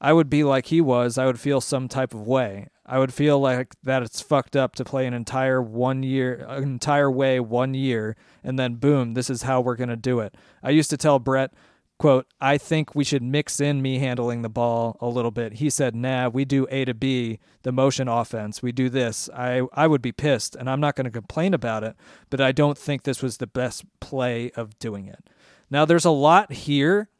I 0.00 0.12
would 0.12 0.30
be 0.30 0.44
like 0.44 0.66
he 0.66 0.80
was, 0.80 1.18
I 1.18 1.26
would 1.26 1.38
feel 1.38 1.60
some 1.60 1.86
type 1.86 2.14
of 2.14 2.26
way. 2.26 2.68
I 2.86 2.98
would 2.98 3.12
feel 3.12 3.38
like 3.38 3.74
that 3.82 4.02
it's 4.02 4.20
fucked 4.20 4.56
up 4.56 4.74
to 4.76 4.84
play 4.84 5.06
an 5.06 5.14
entire 5.14 5.60
one 5.60 6.02
year, 6.02 6.44
an 6.48 6.64
entire 6.64 7.10
way 7.10 7.38
one 7.38 7.74
year, 7.74 8.16
and 8.42 8.58
then 8.58 8.76
boom, 8.76 9.14
this 9.14 9.30
is 9.30 9.42
how 9.42 9.60
we're 9.60 9.76
gonna 9.76 9.96
do 9.96 10.20
it. 10.20 10.34
I 10.62 10.70
used 10.70 10.90
to 10.90 10.96
tell 10.96 11.18
Brett, 11.18 11.52
quote, 11.98 12.26
I 12.40 12.56
think 12.56 12.94
we 12.94 13.04
should 13.04 13.22
mix 13.22 13.60
in 13.60 13.82
me 13.82 13.98
handling 13.98 14.40
the 14.40 14.48
ball 14.48 14.96
a 15.00 15.06
little 15.06 15.30
bit. 15.30 15.54
He 15.54 15.68
said, 15.68 15.94
Nah, 15.94 16.30
we 16.30 16.44
do 16.46 16.66
A 16.70 16.86
to 16.86 16.94
B, 16.94 17.38
the 17.62 17.70
motion 17.72 18.08
offense. 18.08 18.62
We 18.62 18.72
do 18.72 18.88
this. 18.88 19.28
I 19.36 19.62
I 19.74 19.86
would 19.86 20.02
be 20.02 20.12
pissed, 20.12 20.56
and 20.56 20.68
I'm 20.68 20.80
not 20.80 20.96
gonna 20.96 21.10
complain 21.10 21.52
about 21.52 21.84
it, 21.84 21.94
but 22.30 22.40
I 22.40 22.52
don't 22.52 22.78
think 22.78 23.02
this 23.02 23.22
was 23.22 23.36
the 23.36 23.46
best 23.46 23.84
play 24.00 24.50
of 24.52 24.78
doing 24.78 25.06
it. 25.06 25.28
Now 25.70 25.84
there's 25.84 26.06
a 26.06 26.10
lot 26.10 26.52
here. 26.52 27.10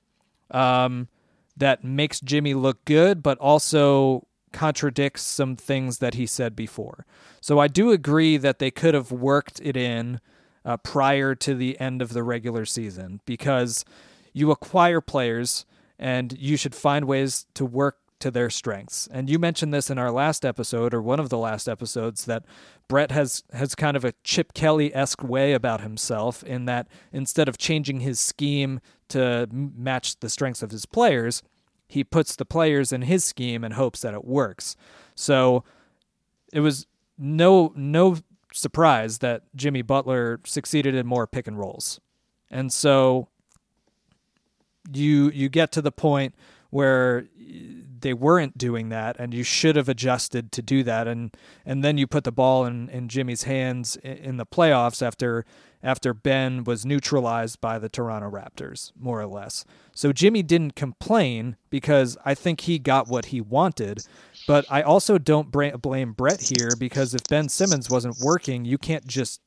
Um, 0.51 1.09
that 1.61 1.85
makes 1.85 2.21
Jimmy 2.21 2.55
look 2.55 2.85
good, 2.85 3.23
but 3.23 3.39
also 3.39 4.27
contradicts 4.53 5.23
some 5.23 5.57
things 5.57 5.99
that 5.99 6.15
he 6.15 6.27
said 6.27 6.57
before. 6.57 7.07
So 7.41 7.59
I 7.59 7.69
do 7.69 7.93
agree 7.93 8.37
that 8.37 8.59
they 8.59 8.71
could 8.71 8.95
have 8.95 9.13
worked 9.13 9.61
it 9.63 9.77
in 9.77 10.21
uh, 10.65 10.77
prior 10.79 11.35
to 11.37 11.55
the 11.55 11.79
end 11.81 12.03
of 12.03 12.13
the 12.13 12.23
regular 12.23 12.65
season 12.65 13.21
because 13.25 13.85
you 14.33 14.51
acquire 14.51 15.01
players 15.01 15.65
and 15.99 16.37
you 16.39 16.57
should 16.57 16.75
find 16.75 17.05
ways 17.05 17.47
to 17.55 17.65
work 17.65 17.99
to 18.21 18.31
their 18.31 18.51
strengths. 18.51 19.09
And 19.11 19.31
you 19.31 19.39
mentioned 19.39 19.73
this 19.73 19.91
in 19.91 19.99
our 19.99 20.11
last 20.11 20.45
episode 20.45 20.93
or 20.93 21.01
one 21.01 21.21
of 21.21 21.31
the 21.31 21.39
last 21.39 21.69
episodes 21.69 22.27
that 22.27 22.45
Brett 22.87 23.11
has 23.11 23.45
has 23.53 23.75
kind 23.75 23.97
of 23.97 24.05
a 24.05 24.13
Chip 24.25 24.53
Kelly 24.53 24.95
esque 24.95 25.23
way 25.23 25.55
about 25.55 25.81
himself 25.81 26.43
in 26.43 26.67
that 26.67 26.87
instead 27.13 27.49
of 27.49 27.57
changing 27.57 28.01
his 28.01 28.21
scheme 28.21 28.81
to 29.11 29.49
match 29.53 30.19
the 30.21 30.29
strengths 30.29 30.63
of 30.63 30.71
his 30.71 30.87
players, 30.87 31.43
he 31.89 32.05
puts 32.05 32.37
the 32.37 32.45
players 32.45 32.93
in 32.93 33.03
his 33.03 33.25
scheme 33.25 33.65
and 33.65 33.75
hopes 33.75 34.01
that 34.01 34.15
it 34.15 34.25
works. 34.25 34.77
So 35.15 35.65
it 36.53 36.61
was 36.61 36.87
no 37.19 37.73
no 37.77 38.17
surprise 38.53 39.19
that 39.19 39.43
Jimmy 39.55 39.83
Butler 39.83 40.41
succeeded 40.45 40.95
in 40.95 41.07
more 41.07 41.27
pick 41.27 41.47
and 41.47 41.59
rolls. 41.59 42.01
And 42.51 42.73
so 42.73 43.29
you 44.93 45.31
you 45.31 45.49
get 45.49 45.73
to 45.73 45.83
the 45.83 45.93
point 45.93 46.35
where 46.71 47.27
they 48.01 48.15
weren't 48.15 48.57
doing 48.57 48.89
that 48.89 49.17
and 49.19 49.35
you 49.35 49.43
should 49.43 49.77
have 49.77 49.89
adjusted 49.89 50.53
to 50.53 50.63
do 50.63 50.83
that 50.83 51.07
and 51.07 51.37
and 51.67 51.85
then 51.85 51.99
you 51.99 52.07
put 52.07 52.25
the 52.25 52.33
ball 52.33 52.65
in, 52.65 52.89
in 52.89 53.09
Jimmy's 53.09 53.43
hands 53.43 53.97
in 53.97 54.37
the 54.37 54.47
playoffs 54.47 55.03
after 55.05 55.45
after 55.83 56.13
Ben 56.13 56.65
was 56.65 56.85
neutralized 56.85 57.61
by 57.61 57.79
the 57.79 57.89
Toronto 57.89 58.31
Raptors 58.31 58.93
more 58.99 59.21
or 59.21 59.27
less. 59.27 59.65
So 59.95 60.13
Jimmy 60.13 60.43
didn't 60.43 60.77
complain 60.77 61.57
because 61.71 62.17
I 62.25 62.35
think 62.35 62.63
he 62.63 62.79
got 62.79 63.09
what 63.09 63.27
he 63.27 63.41
wanted, 63.41 64.05
but 64.47 64.65
I 64.71 64.83
also 64.83 65.19
don't 65.19 65.51
blame 65.51 66.13
Brett 66.13 66.53
here 66.57 66.71
because 66.79 67.15
if 67.15 67.23
Ben 67.29 67.49
Simmons 67.49 67.89
wasn't 67.89 68.19
working, 68.21 68.65
you 68.65 68.79
can't 68.79 69.07
just 69.07 69.41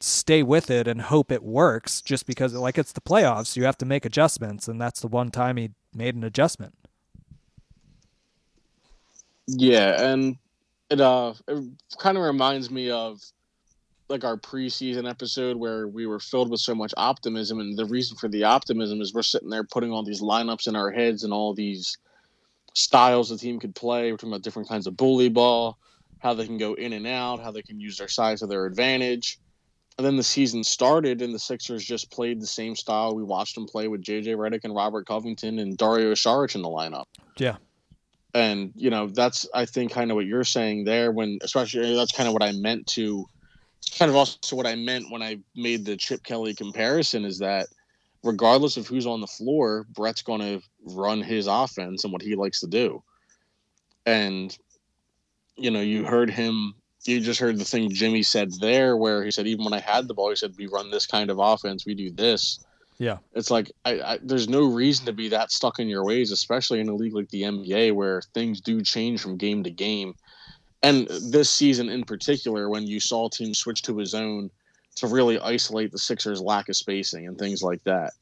stay 0.00 0.42
with 0.42 0.70
it 0.70 0.86
and 0.86 1.02
hope 1.02 1.32
it 1.32 1.42
works 1.42 2.00
just 2.00 2.26
because 2.26 2.54
like 2.54 2.78
it's 2.78 2.92
the 2.92 3.00
playoffs 3.00 3.56
you 3.56 3.64
have 3.64 3.76
to 3.76 3.84
make 3.84 4.04
adjustments 4.04 4.68
and 4.68 4.80
that's 4.80 5.00
the 5.00 5.08
one 5.08 5.30
time 5.30 5.56
he 5.56 5.70
made 5.92 6.14
an 6.14 6.22
adjustment 6.22 6.72
yeah 9.48 10.00
and 10.00 10.36
it 10.90 11.00
uh 11.00 11.34
it 11.48 11.64
kind 11.98 12.16
of 12.16 12.22
reminds 12.22 12.70
me 12.70 12.90
of 12.90 13.20
like 14.08 14.24
our 14.24 14.36
preseason 14.36 15.08
episode 15.08 15.56
where 15.56 15.88
we 15.88 16.06
were 16.06 16.20
filled 16.20 16.50
with 16.50 16.60
so 16.60 16.74
much 16.74 16.94
optimism 16.96 17.60
and 17.60 17.76
the 17.76 17.84
reason 17.84 18.16
for 18.16 18.28
the 18.28 18.44
optimism 18.44 19.00
is 19.00 19.12
we're 19.12 19.22
sitting 19.22 19.50
there 19.50 19.64
putting 19.64 19.92
all 19.92 20.02
these 20.02 20.22
lineups 20.22 20.66
in 20.66 20.74
our 20.74 20.90
heads 20.90 21.24
and 21.24 21.32
all 21.32 21.52
these 21.54 21.98
styles 22.74 23.28
the 23.28 23.36
team 23.36 23.58
could 23.58 23.74
play 23.74 24.10
we're 24.10 24.16
talking 24.16 24.30
about 24.30 24.42
different 24.42 24.68
kinds 24.68 24.86
of 24.86 24.96
bully 24.96 25.28
ball 25.28 25.78
how 26.20 26.32
they 26.32 26.46
can 26.46 26.58
go 26.58 26.74
in 26.74 26.92
and 26.92 27.06
out 27.06 27.40
how 27.40 27.50
they 27.50 27.62
can 27.62 27.80
use 27.80 27.98
their 27.98 28.08
size 28.08 28.40
to 28.40 28.46
their 28.46 28.66
advantage 28.66 29.38
and 29.98 30.06
then 30.06 30.14
the 30.14 30.22
season 30.22 30.62
started, 30.62 31.20
and 31.22 31.34
the 31.34 31.40
Sixers 31.40 31.84
just 31.84 32.08
played 32.12 32.40
the 32.40 32.46
same 32.46 32.76
style 32.76 33.16
we 33.16 33.24
watched 33.24 33.56
them 33.56 33.66
play 33.66 33.88
with 33.88 34.00
JJ 34.00 34.36
Redick 34.36 34.60
and 34.62 34.72
Robert 34.72 35.08
Covington 35.08 35.58
and 35.58 35.76
Dario 35.76 36.12
Saric 36.12 36.54
in 36.54 36.62
the 36.62 36.68
lineup. 36.68 37.06
Yeah. 37.36 37.56
And, 38.32 38.72
you 38.76 38.90
know, 38.90 39.08
that's, 39.08 39.48
I 39.52 39.64
think, 39.64 39.90
kind 39.90 40.12
of 40.12 40.14
what 40.14 40.26
you're 40.26 40.44
saying 40.44 40.84
there, 40.84 41.10
when, 41.10 41.38
especially, 41.42 41.96
that's 41.96 42.12
kind 42.12 42.28
of 42.28 42.32
what 42.32 42.44
I 42.44 42.52
meant 42.52 42.86
to, 42.88 43.26
kind 43.98 44.10
of 44.10 44.16
also 44.16 44.56
what 44.56 44.66
I 44.66 44.74
meant 44.74 45.10
when 45.10 45.22
I 45.22 45.38
made 45.54 45.84
the 45.84 45.96
Chip 45.96 46.22
Kelly 46.22 46.54
comparison 46.54 47.24
is 47.24 47.38
that 47.38 47.68
regardless 48.22 48.76
of 48.76 48.86
who's 48.86 49.06
on 49.06 49.20
the 49.20 49.26
floor, 49.26 49.86
Brett's 49.94 50.22
going 50.22 50.40
to 50.40 50.60
run 50.84 51.22
his 51.22 51.46
offense 51.46 52.04
and 52.04 52.12
what 52.12 52.22
he 52.22 52.34
likes 52.34 52.60
to 52.60 52.66
do. 52.66 53.02
And, 54.06 54.56
you 55.56 55.70
know, 55.70 55.80
you 55.80 56.04
heard 56.04 56.30
him 56.30 56.74
you 57.08 57.20
just 57.20 57.40
heard 57.40 57.58
the 57.58 57.64
thing 57.64 57.90
Jimmy 57.90 58.22
said 58.22 58.52
there, 58.60 58.96
where 58.96 59.24
he 59.24 59.30
said, 59.30 59.46
even 59.46 59.64
when 59.64 59.72
I 59.72 59.80
had 59.80 60.08
the 60.08 60.14
ball, 60.14 60.30
he 60.30 60.36
said, 60.36 60.54
we 60.58 60.66
run 60.66 60.90
this 60.90 61.06
kind 61.06 61.30
of 61.30 61.38
offense, 61.38 61.86
we 61.86 61.94
do 61.94 62.10
this. 62.10 62.64
Yeah. 62.98 63.18
It's 63.34 63.50
like, 63.50 63.70
I, 63.84 64.00
I, 64.00 64.18
there's 64.22 64.48
no 64.48 64.64
reason 64.64 65.06
to 65.06 65.12
be 65.12 65.28
that 65.28 65.52
stuck 65.52 65.78
in 65.78 65.88
your 65.88 66.04
ways, 66.04 66.32
especially 66.32 66.80
in 66.80 66.88
a 66.88 66.94
league 66.94 67.14
like 67.14 67.28
the 67.28 67.42
NBA 67.42 67.92
where 67.94 68.22
things 68.34 68.60
do 68.60 68.82
change 68.82 69.20
from 69.20 69.36
game 69.36 69.62
to 69.62 69.70
game. 69.70 70.14
And 70.82 71.08
this 71.08 71.50
season 71.50 71.88
in 71.88 72.04
particular, 72.04 72.68
when 72.68 72.86
you 72.86 73.00
saw 73.00 73.28
teams 73.28 73.58
switch 73.58 73.82
to 73.82 74.00
a 74.00 74.06
zone 74.06 74.50
to 74.96 75.06
really 75.06 75.38
isolate 75.40 75.90
the 75.92 75.98
Sixers' 75.98 76.40
lack 76.40 76.68
of 76.68 76.76
spacing 76.76 77.26
and 77.26 77.38
things 77.38 77.62
like 77.62 77.82
that, 77.84 78.12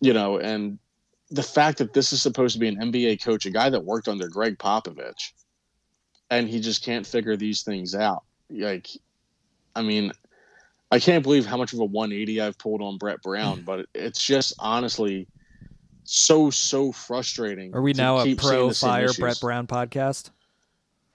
you 0.00 0.12
know, 0.12 0.38
and 0.38 0.78
the 1.30 1.42
fact 1.42 1.78
that 1.78 1.92
this 1.92 2.12
is 2.12 2.22
supposed 2.22 2.54
to 2.54 2.58
be 2.58 2.68
an 2.68 2.76
NBA 2.76 3.22
coach, 3.22 3.46
a 3.46 3.50
guy 3.50 3.70
that 3.70 3.84
worked 3.84 4.08
under 4.08 4.28
Gregg 4.28 4.58
Popovich, 4.58 5.32
and 6.30 6.48
he 6.48 6.60
just 6.60 6.84
can't 6.84 7.06
figure 7.06 7.36
these 7.36 7.62
things 7.62 7.94
out. 7.94 8.24
Like, 8.50 8.88
I 9.74 9.82
mean, 9.82 10.12
I 10.90 10.98
can't 10.98 11.22
believe 11.22 11.46
how 11.46 11.56
much 11.56 11.72
of 11.72 11.80
a 11.80 11.84
180 11.84 12.40
I've 12.40 12.58
pulled 12.58 12.80
on 12.80 12.96
Brett 12.98 13.22
Brown, 13.22 13.58
mm. 13.58 13.64
but 13.64 13.86
it's 13.94 14.24
just 14.24 14.54
honestly 14.58 15.26
so 16.04 16.48
so 16.48 16.90
frustrating. 16.90 17.74
Are 17.74 17.82
we 17.82 17.92
now 17.92 18.18
a 18.18 18.34
pro 18.34 18.72
fire 18.72 19.12
Brett 19.18 19.38
Brown 19.40 19.66
podcast? 19.66 20.30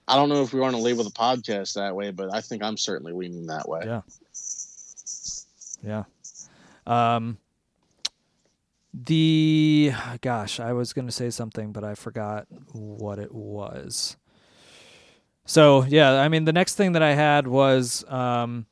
I 0.07 0.15
don't 0.15 0.29
know 0.29 0.43
if 0.43 0.53
we 0.53 0.59
want 0.59 0.75
to 0.75 0.81
label 0.81 1.03
the 1.03 1.11
podcast 1.11 1.73
that 1.75 1.95
way, 1.95 2.11
but 2.11 2.33
I 2.33 2.41
think 2.41 2.63
I'm 2.63 2.77
certainly 2.77 3.13
leaning 3.13 3.47
that 3.47 3.67
way. 3.67 3.81
Yeah. 3.85 4.01
Yeah. 5.85 6.03
Um 6.85 7.37
the 8.93 9.91
gosh, 10.21 10.59
I 10.59 10.73
was 10.73 10.93
going 10.93 11.07
to 11.07 11.11
say 11.11 11.29
something 11.29 11.71
but 11.71 11.83
I 11.83 11.95
forgot 11.95 12.47
what 12.73 13.17
it 13.17 13.33
was. 13.33 14.17
So 15.45 15.83
yeah, 15.83 16.21
I 16.21 16.29
mean, 16.29 16.45
the 16.45 16.53
next 16.53 16.75
thing 16.75 16.93
that 16.93 17.03
I 17.03 17.13
had 17.13 17.47
was, 17.47 18.05
um, 18.07 18.65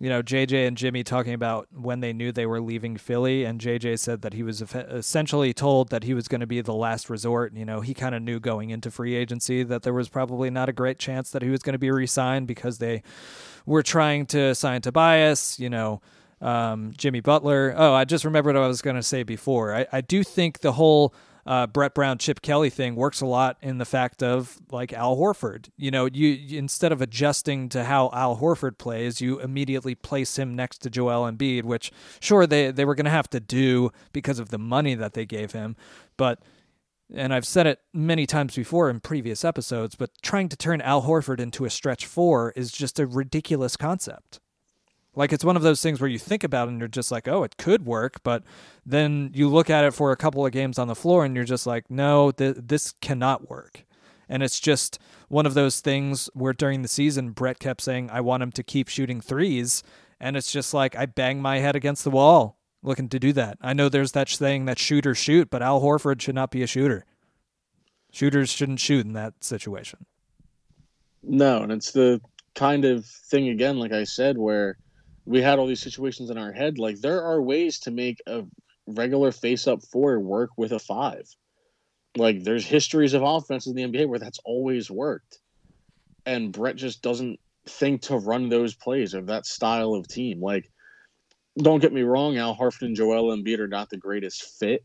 you 0.00 0.08
know, 0.08 0.22
JJ 0.22 0.66
and 0.66 0.76
Jimmy 0.76 1.04
talking 1.04 1.34
about 1.34 1.68
when 1.72 2.00
they 2.00 2.12
knew 2.12 2.32
they 2.32 2.46
were 2.46 2.60
leaving 2.60 2.96
Philly, 2.96 3.44
and 3.44 3.60
JJ 3.60 3.98
said 4.00 4.22
that 4.22 4.34
he 4.34 4.42
was 4.42 4.60
essentially 4.60 5.54
told 5.54 5.90
that 5.90 6.02
he 6.02 6.14
was 6.14 6.26
going 6.26 6.40
to 6.40 6.46
be 6.46 6.60
the 6.60 6.74
last 6.74 7.08
resort. 7.08 7.54
You 7.54 7.64
know, 7.64 7.80
he 7.80 7.94
kind 7.94 8.14
of 8.14 8.22
knew 8.22 8.40
going 8.40 8.70
into 8.70 8.90
free 8.90 9.14
agency 9.14 9.62
that 9.62 9.82
there 9.82 9.92
was 9.92 10.08
probably 10.08 10.50
not 10.50 10.68
a 10.68 10.72
great 10.72 10.98
chance 10.98 11.30
that 11.30 11.42
he 11.42 11.48
was 11.48 11.62
going 11.62 11.74
to 11.74 11.78
be 11.78 11.90
re-signed 11.90 12.48
because 12.48 12.78
they 12.78 13.02
were 13.66 13.82
trying 13.82 14.26
to 14.26 14.54
sign 14.54 14.82
Tobias. 14.82 15.58
You 15.58 15.70
know. 15.70 16.00
Um, 16.40 16.92
Jimmy 16.98 17.20
Butler. 17.20 17.72
Oh, 17.74 17.94
I 17.94 18.04
just 18.04 18.22
remembered 18.22 18.54
what 18.54 18.64
I 18.64 18.68
was 18.68 18.82
going 18.82 18.96
to 18.96 19.02
say 19.02 19.22
before. 19.22 19.74
I, 19.74 19.86
I 19.90 20.00
do 20.02 20.22
think 20.22 20.60
the 20.60 20.72
whole 20.72 21.14
uh, 21.46 21.66
Brett 21.66 21.94
Brown, 21.94 22.18
Chip 22.18 22.40
Kelly 22.42 22.70
thing 22.70 22.94
works 22.94 23.20
a 23.20 23.26
lot 23.26 23.56
in 23.60 23.78
the 23.78 23.84
fact 23.84 24.22
of 24.22 24.58
like 24.70 24.92
Al 24.92 25.16
Horford. 25.16 25.68
You 25.76 25.90
know, 25.90 26.06
you, 26.06 26.58
instead 26.58 26.92
of 26.92 27.02
adjusting 27.02 27.68
to 27.70 27.84
how 27.84 28.10
Al 28.12 28.38
Horford 28.38 28.78
plays, 28.78 29.20
you 29.20 29.40
immediately 29.40 29.94
place 29.94 30.38
him 30.38 30.54
next 30.56 30.78
to 30.78 30.90
Joel 30.90 31.30
Embiid, 31.30 31.64
which 31.64 31.92
sure 32.20 32.46
they 32.46 32.70
they 32.70 32.84
were 32.84 32.94
going 32.94 33.04
to 33.04 33.10
have 33.10 33.30
to 33.30 33.40
do 33.40 33.90
because 34.12 34.38
of 34.38 34.50
the 34.50 34.58
money 34.58 34.94
that 34.94 35.14
they 35.14 35.26
gave 35.26 35.52
him, 35.52 35.76
but 36.16 36.40
and 37.12 37.34
I've 37.34 37.46
said 37.46 37.66
it 37.66 37.80
many 37.92 38.26
times 38.26 38.56
before 38.56 38.88
in 38.88 39.00
previous 39.00 39.44
episodes, 39.44 39.94
but 39.94 40.10
trying 40.22 40.48
to 40.48 40.56
turn 40.56 40.80
Al 40.80 41.02
Horford 41.02 41.38
into 41.40 41.64
a 41.64 41.70
stretch 41.70 42.06
four 42.06 42.52
is 42.56 42.72
just 42.72 42.98
a 42.98 43.06
ridiculous 43.06 43.76
concept. 43.76 44.40
Like 45.16 45.32
it's 45.32 45.44
one 45.44 45.56
of 45.56 45.62
those 45.62 45.80
things 45.82 46.00
where 46.00 46.10
you 46.10 46.18
think 46.18 46.42
about 46.44 46.68
it 46.68 46.72
and 46.72 46.80
you're 46.80 46.88
just 46.88 47.12
like, 47.12 47.28
oh, 47.28 47.44
it 47.44 47.56
could 47.56 47.86
work, 47.86 48.22
but 48.22 48.42
then 48.84 49.30
you 49.34 49.48
look 49.48 49.70
at 49.70 49.84
it 49.84 49.94
for 49.94 50.10
a 50.10 50.16
couple 50.16 50.44
of 50.44 50.52
games 50.52 50.78
on 50.78 50.88
the 50.88 50.94
floor 50.94 51.24
and 51.24 51.34
you're 51.36 51.44
just 51.44 51.66
like, 51.66 51.90
no, 51.90 52.30
th- 52.30 52.56
this 52.58 52.94
cannot 53.00 53.48
work. 53.48 53.84
And 54.28 54.42
it's 54.42 54.58
just 54.58 54.98
one 55.28 55.46
of 55.46 55.54
those 55.54 55.80
things 55.80 56.28
where 56.34 56.52
during 56.52 56.82
the 56.82 56.88
season, 56.88 57.30
Brett 57.30 57.58
kept 57.58 57.80
saying, 57.82 58.10
I 58.10 58.20
want 58.20 58.42
him 58.42 58.52
to 58.52 58.62
keep 58.62 58.88
shooting 58.88 59.20
threes. 59.20 59.82
And 60.18 60.36
it's 60.36 60.50
just 60.50 60.72
like, 60.72 60.96
I 60.96 61.06
bang 61.06 61.40
my 61.40 61.58
head 61.58 61.76
against 61.76 62.04
the 62.04 62.10
wall 62.10 62.58
looking 62.82 63.08
to 63.08 63.18
do 63.18 63.32
that. 63.32 63.58
I 63.60 63.72
know 63.72 63.88
there's 63.88 64.12
that 64.12 64.28
saying 64.28 64.66
that 64.66 64.78
shooters 64.78 65.18
shoot, 65.18 65.50
but 65.50 65.62
Al 65.62 65.80
Horford 65.80 66.20
should 66.20 66.34
not 66.34 66.50
be 66.50 66.62
a 66.62 66.66
shooter. 66.66 67.04
Shooters 68.12 68.50
shouldn't 68.50 68.80
shoot 68.80 69.04
in 69.04 69.12
that 69.14 69.42
situation. 69.42 70.06
No, 71.22 71.62
and 71.62 71.72
it's 71.72 71.92
the 71.92 72.20
kind 72.54 72.84
of 72.84 73.06
thing, 73.06 73.48
again, 73.48 73.78
like 73.78 73.92
I 73.92 74.04
said, 74.04 74.38
where 74.38 74.76
we 75.26 75.40
had 75.40 75.58
all 75.58 75.66
these 75.66 75.82
situations 75.82 76.30
in 76.30 76.38
our 76.38 76.52
head. 76.52 76.78
Like 76.78 77.00
there 77.00 77.22
are 77.22 77.40
ways 77.40 77.78
to 77.80 77.90
make 77.90 78.20
a 78.26 78.44
regular 78.86 79.32
face 79.32 79.66
up 79.66 79.82
four 79.82 80.18
work 80.20 80.50
with 80.56 80.72
a 80.72 80.78
five. 80.78 81.26
Like 82.16 82.44
there's 82.44 82.66
histories 82.66 83.14
of 83.14 83.22
offenses 83.22 83.74
in 83.74 83.76
the 83.76 83.98
NBA 83.98 84.08
where 84.08 84.18
that's 84.18 84.40
always 84.44 84.90
worked. 84.90 85.38
And 86.26 86.52
Brett 86.52 86.76
just 86.76 87.02
doesn't 87.02 87.38
think 87.66 88.02
to 88.02 88.18
run 88.18 88.48
those 88.48 88.74
plays 88.74 89.14
or 89.14 89.22
that 89.22 89.46
style 89.46 89.94
of 89.94 90.06
team. 90.06 90.40
Like, 90.40 90.70
don't 91.56 91.80
get 91.80 91.92
me 91.92 92.02
wrong, 92.02 92.36
Al 92.36 92.56
Horford 92.56 92.82
and 92.82 92.96
Joel 92.96 93.34
Embiid 93.36 93.58
are 93.58 93.68
not 93.68 93.90
the 93.90 93.96
greatest 93.96 94.58
fit. 94.58 94.84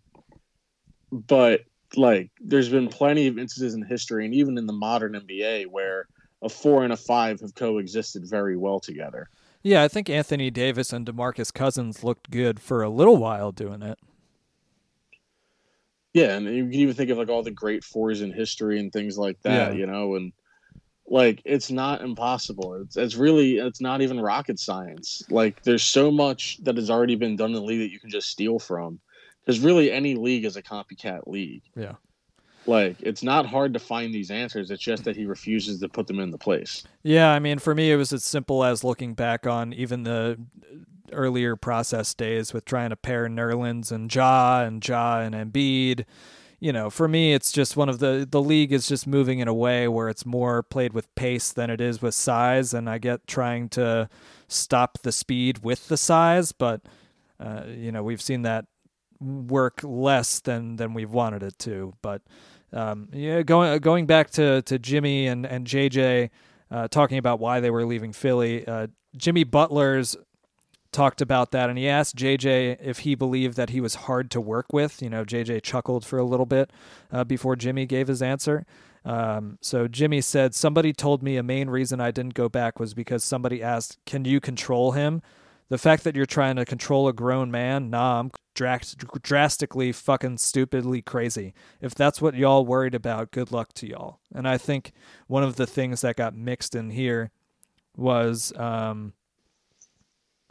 But 1.12 1.62
like 1.96 2.30
there's 2.40 2.70
been 2.70 2.88
plenty 2.88 3.28
of 3.28 3.40
instances 3.40 3.74
in 3.74 3.84
history 3.84 4.26
and 4.26 4.34
even 4.34 4.58
in 4.58 4.68
the 4.68 4.74
modern 4.74 5.14
NBA 5.14 5.66
where 5.68 6.08
a 6.42 6.50
four 6.50 6.84
and 6.84 6.94
a 6.94 6.98
five 6.98 7.42
have 7.42 7.56
coexisted 7.56 8.30
very 8.30 8.56
well 8.56 8.80
together. 8.80 9.28
Yeah, 9.62 9.84
I 9.84 9.88
think 9.88 10.10
Anthony 10.10 10.50
Davis 10.50 10.94
and 10.94 11.06
DeMarcus 11.06 11.54
Cousins 11.54 12.04
looked 12.04 12.32
good 12.32 12.60
for 12.60 12.82
a 12.82 12.90
little 12.90 13.18
while 13.18 13.52
doing 13.52 13.82
it. 13.82 14.00
Yeah, 16.14 16.36
and 16.36 16.46
you 16.46 16.64
can 16.64 16.74
even 16.74 16.96
think 16.96 17.10
of 17.10 17.18
like 17.18 17.30
all 17.30 17.44
the 17.44 17.52
great 17.52 17.84
fours 17.84 18.22
in 18.22 18.32
history 18.32 18.80
and 18.80 18.92
things 18.92 19.18
like 19.18 19.42
that, 19.44 19.74
yeah. 19.74 19.80
you 19.80 19.86
know, 19.86 20.16
and 20.16 20.32
like 21.08 21.42
it's 21.46 21.70
not 21.70 22.02
impossible. 22.02 22.76
It's 22.76 22.98
it's 22.98 23.16
really 23.16 23.58
it's 23.58 23.82
not 23.82 24.02
even 24.02 24.20
rocket 24.20 24.60
science. 24.60 25.24
Like 25.30 25.64
there's 25.64 25.84
so 25.84 26.10
much 26.10 26.58
that 26.64 26.78
has 26.78 26.90
already 26.90 27.16
been 27.16 27.36
done 27.36 27.50
in 27.50 27.56
the 27.56 27.62
league 27.62 27.80
that 27.80 27.92
you 27.92 28.00
can 28.00 28.10
just 28.10 28.30
steal 28.30 28.60
from. 28.60 29.00
Because 29.46 29.60
really 29.60 29.92
any 29.92 30.16
league 30.16 30.46
is 30.46 30.58
a 30.58 30.62
copycat 30.62 31.22
league. 31.26 31.64
Yeah. 31.76 31.96
Like 32.70 32.98
it's 33.02 33.24
not 33.24 33.46
hard 33.46 33.74
to 33.74 33.80
find 33.80 34.14
these 34.14 34.32
answers. 34.32 34.72
It's 34.72 34.84
just 34.84 35.04
that 35.04 35.16
he 35.16 35.26
refuses 35.26 35.80
to 35.80 35.90
put 35.90 36.08
them 36.08 36.20
into 36.20 36.38
place. 36.38 36.84
Yeah, 37.04 37.32
I 37.32 37.40
mean, 37.40 37.60
for 37.60 37.74
me, 37.76 37.92
it 37.92 37.96
was 37.96 38.14
as 38.14 38.24
simple 38.24 38.64
as 38.64 38.84
looking 38.84 39.14
back 39.14 39.48
on 39.48 39.74
even 39.74 40.04
the 40.04 40.38
earlier 41.12 41.56
process 41.56 42.14
days 42.14 42.54
with 42.54 42.66
trying 42.66 42.92
to 42.92 42.96
pair 42.96 43.28
Nerlens 43.28 43.92
and 43.92 44.14
Ja 44.14 44.62
and 44.62 44.88
Ja 44.88 45.20
and 45.20 45.34
Embiid. 45.34 46.06
you 46.60 46.74
know, 46.74 46.90
for 46.90 47.08
me, 47.08 47.34
it's 47.34 47.52
just 47.52 47.78
one 47.78 47.90
of 47.90 48.00
the 48.00 48.28
the 48.30 48.42
league 48.42 48.74
is 48.74 48.88
just 48.88 49.08
moving 49.08 49.40
in 49.40 49.48
a 49.48 49.54
way 49.54 49.88
where 49.88 50.10
it's 50.10 50.26
more 50.26 50.62
played 50.62 50.94
with 50.94 51.14
pace 51.16 51.52
than 51.52 51.70
it 51.70 51.80
is 51.80 52.02
with 52.02 52.14
size, 52.14 52.74
and 52.74 52.90
I 52.90 52.98
get 52.98 53.28
trying 53.28 53.70
to 53.70 54.10
stop 54.48 55.00
the 55.02 55.12
speed 55.12 55.64
with 55.64 55.88
the 55.88 55.98
size, 55.98 56.52
but 56.52 56.82
uh, 57.40 57.64
you 57.68 57.92
know, 57.92 58.04
we've 58.04 58.22
seen 58.22 58.42
that 58.42 58.66
work 59.22 59.82
less 59.84 60.40
than 60.42 60.76
than 60.76 60.94
we've 60.94 61.12
wanted 61.12 61.44
it 61.44 61.58
to. 61.60 61.94
But 62.02 62.22
um, 62.74 63.10
yeah, 63.12 63.42
going 63.42 63.80
going 63.80 64.06
back 64.06 64.30
to 64.32 64.62
to 64.64 64.80
Jimmy 64.80 65.28
and 65.28 65.46
and 65.46 65.66
JJ 65.66 66.30
uh, 66.72 66.88
talking 66.88 67.18
about 67.18 67.40
why 67.40 67.60
they 67.60 67.72
were 67.72 67.86
leaving 67.86 68.14
Philly. 68.14 68.68
Uh, 68.68 68.88
Jimmy 69.18 69.44
Butler's 69.44 70.16
talked 70.92 71.22
about 71.22 71.52
that, 71.52 71.70
and 71.70 71.78
he 71.78 71.88
asked 71.88 72.16
JJ 72.16 72.78
if 72.82 73.00
he 73.00 73.16
believed 73.16 73.56
that 73.58 73.70
he 73.70 73.82
was 73.82 73.96
hard 73.96 74.32
to 74.32 74.42
work 74.42 74.68
with. 74.72 75.02
You 75.02 75.10
know, 75.10 75.24
JJ 75.24 75.64
chuckled 75.64 76.06
for 76.06 76.18
a 76.18 76.24
little 76.24 76.46
bit 76.46 76.72
uh, 77.12 77.24
before 77.24 77.56
Jimmy 77.56 77.86
gave 77.86 78.08
his 78.08 78.22
answer. 78.22 78.66
Um, 79.06 79.58
so 79.62 79.88
Jimmy 79.88 80.22
said, 80.22 80.54
Somebody 80.54 80.94
told 80.94 81.24
me 81.24 81.38
a 81.38 81.44
main 81.44 81.70
reason 81.70 82.02
I 82.02 82.12
didn't 82.12 82.34
go 82.34 82.50
back 82.50 82.80
was 82.80 82.94
because 82.94 83.24
somebody 83.24 83.64
asked, 83.64 83.98
Can 84.06 84.26
you 84.26 84.40
control 84.40 84.92
him? 84.92 85.22
The 85.70 85.78
fact 85.78 86.04
that 86.04 86.16
you're 86.16 86.26
trying 86.26 86.56
to 86.56 86.66
control 86.66 87.08
a 87.08 87.14
grown 87.14 87.52
man, 87.52 87.90
nah, 87.92 88.20
I'm 88.20 88.32
drastically 88.56 89.92
fucking 89.92 90.38
stupidly 90.40 91.02
crazy. 91.02 91.54
If 91.80 91.94
that's 91.94 92.22
what 92.22 92.36
y'all 92.36 92.66
worried 92.66 92.96
about, 92.96 93.32
good 93.32 93.52
luck 93.52 93.74
to 93.76 93.88
y'all. 93.88 94.20
And 94.34 94.48
I 94.48 94.58
think 94.58 94.92
one 95.28 95.44
of 95.44 95.56
the 95.56 95.68
things 95.68 96.02
that 96.02 96.16
got 96.16 96.36
mixed 96.36 96.74
in 96.76 96.90
here 96.90 97.32
was 97.96 98.52
um, 98.58 99.14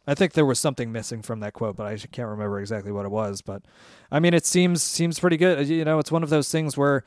I 0.09 0.15
think 0.15 0.33
there 0.33 0.47
was 0.47 0.59
something 0.59 0.91
missing 0.91 1.21
from 1.21 1.41
that 1.41 1.53
quote, 1.53 1.77
but 1.77 1.87
I 1.87 1.97
can't 1.97 2.29
remember 2.29 2.61
exactly 2.61 2.93
what 2.93 3.05
it 3.05 3.11
was. 3.11 3.43
But 3.43 3.63
I 4.11 4.21
mean, 4.21 4.33
it 4.33 4.47
seems 4.47 4.83
seems 4.83 5.21
pretty 5.21 5.37
good. 5.37 5.69
You 5.69 5.85
know, 5.85 5.99
it's 5.99 6.11
one 6.11 6.23
of 6.23 6.31
those 6.31 6.51
things 6.51 6.79
where 6.79 7.05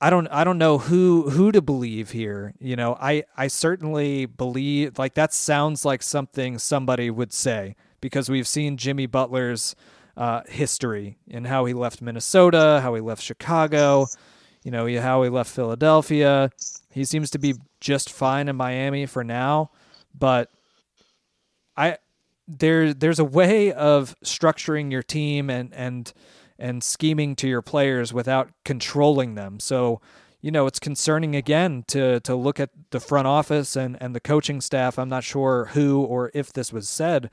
I 0.00 0.10
don't 0.10 0.28
I 0.28 0.44
don't 0.44 0.58
know 0.58 0.78
who 0.78 1.30
who 1.30 1.52
to 1.52 1.62
believe 1.62 2.10
here. 2.10 2.52
You 2.58 2.76
know, 2.76 2.96
I 3.00 3.24
I 3.36 3.46
certainly 3.46 4.26
believe 4.26 4.98
like 4.98 5.14
that 5.14 5.32
sounds 5.32 5.84
like 5.84 6.02
something 6.02 6.58
somebody 6.58 7.10
would 7.10 7.32
say 7.32 7.76
because 8.00 8.28
we've 8.28 8.46
seen 8.46 8.76
Jimmy 8.76 9.06
Butler's 9.06 9.74
uh, 10.16 10.42
history 10.48 11.18
and 11.30 11.46
how 11.46 11.64
he 11.64 11.74
left 11.74 12.02
Minnesota, 12.02 12.80
how 12.82 12.94
he 12.94 13.00
left 13.00 13.22
Chicago, 13.22 14.06
you 14.62 14.70
know, 14.70 14.86
how 15.00 15.22
he 15.22 15.30
left 15.30 15.50
Philadelphia. 15.50 16.50
He 16.90 17.04
seems 17.04 17.30
to 17.30 17.38
be 17.38 17.54
just 17.80 18.10
fine 18.10 18.48
in 18.48 18.56
Miami 18.56 19.06
for 19.06 19.24
now, 19.24 19.70
but 20.14 20.50
I 21.76 21.98
there 22.46 22.92
there's 22.92 23.18
a 23.18 23.24
way 23.24 23.72
of 23.72 24.14
structuring 24.24 24.92
your 24.92 25.02
team 25.02 25.48
and 25.48 25.72
and 25.72 26.12
and 26.58 26.82
scheming 26.82 27.36
to 27.36 27.48
your 27.48 27.62
players 27.62 28.12
without 28.12 28.50
controlling 28.64 29.34
them. 29.34 29.60
So, 29.60 30.00
you 30.40 30.50
know, 30.50 30.66
it's 30.66 30.78
concerning 30.78 31.34
again 31.36 31.84
to 31.88 32.20
to 32.20 32.34
look 32.34 32.60
at 32.60 32.70
the 32.90 33.00
front 33.00 33.26
office 33.26 33.76
and 33.76 33.96
and 34.00 34.14
the 34.14 34.20
coaching 34.20 34.60
staff. 34.60 34.98
I'm 34.98 35.08
not 35.08 35.24
sure 35.24 35.66
who 35.66 36.02
or 36.02 36.30
if 36.34 36.52
this 36.52 36.72
was 36.72 36.88
said, 36.88 37.30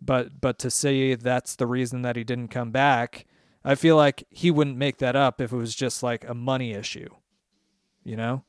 but 0.00 0.40
but 0.40 0.58
to 0.60 0.70
say 0.70 1.14
that's 1.14 1.56
the 1.56 1.66
reason 1.66 2.02
that 2.02 2.16
he 2.16 2.24
didn't 2.24 2.48
come 2.48 2.70
back, 2.70 3.26
I 3.64 3.74
feel 3.74 3.96
like 3.96 4.24
he 4.30 4.50
wouldn't 4.50 4.76
make 4.76 4.98
that 4.98 5.16
up 5.16 5.40
if 5.40 5.52
it 5.52 5.56
was 5.56 5.74
just 5.74 6.02
like 6.02 6.28
a 6.28 6.34
money 6.34 6.72
issue. 6.72 7.08
You 8.04 8.16
know? 8.16 8.44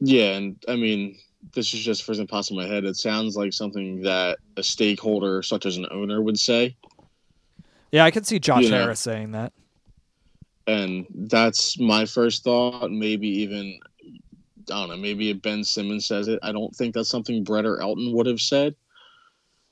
Yeah, 0.00 0.32
and 0.32 0.56
I 0.66 0.76
mean, 0.76 1.18
this 1.54 1.74
is 1.74 1.80
just 1.80 2.04
first 2.04 2.20
impossible 2.20 2.60
in 2.60 2.68
my 2.68 2.74
head. 2.74 2.84
It 2.84 2.96
sounds 2.96 3.36
like 3.36 3.52
something 3.52 4.02
that 4.02 4.38
a 4.56 4.62
stakeholder, 4.62 5.42
such 5.42 5.66
as 5.66 5.76
an 5.76 5.86
owner, 5.90 6.22
would 6.22 6.38
say. 6.38 6.76
Yeah, 7.92 8.04
I 8.04 8.10
could 8.10 8.26
see 8.26 8.38
Josh 8.38 8.64
you 8.64 8.70
Harris 8.70 9.04
know? 9.06 9.12
saying 9.12 9.32
that. 9.32 9.52
And 10.66 11.06
that's 11.10 11.78
my 11.78 12.06
first 12.06 12.44
thought. 12.44 12.90
Maybe 12.90 13.28
even, 13.28 13.80
I 14.70 14.80
don't 14.80 14.90
know, 14.90 14.96
maybe 14.96 15.30
if 15.30 15.42
Ben 15.42 15.64
Simmons 15.64 16.06
says 16.06 16.28
it. 16.28 16.38
I 16.42 16.52
don't 16.52 16.74
think 16.76 16.94
that's 16.94 17.08
something 17.08 17.42
Brett 17.42 17.66
or 17.66 17.80
Elton 17.80 18.12
would 18.14 18.26
have 18.26 18.40
said. 18.40 18.76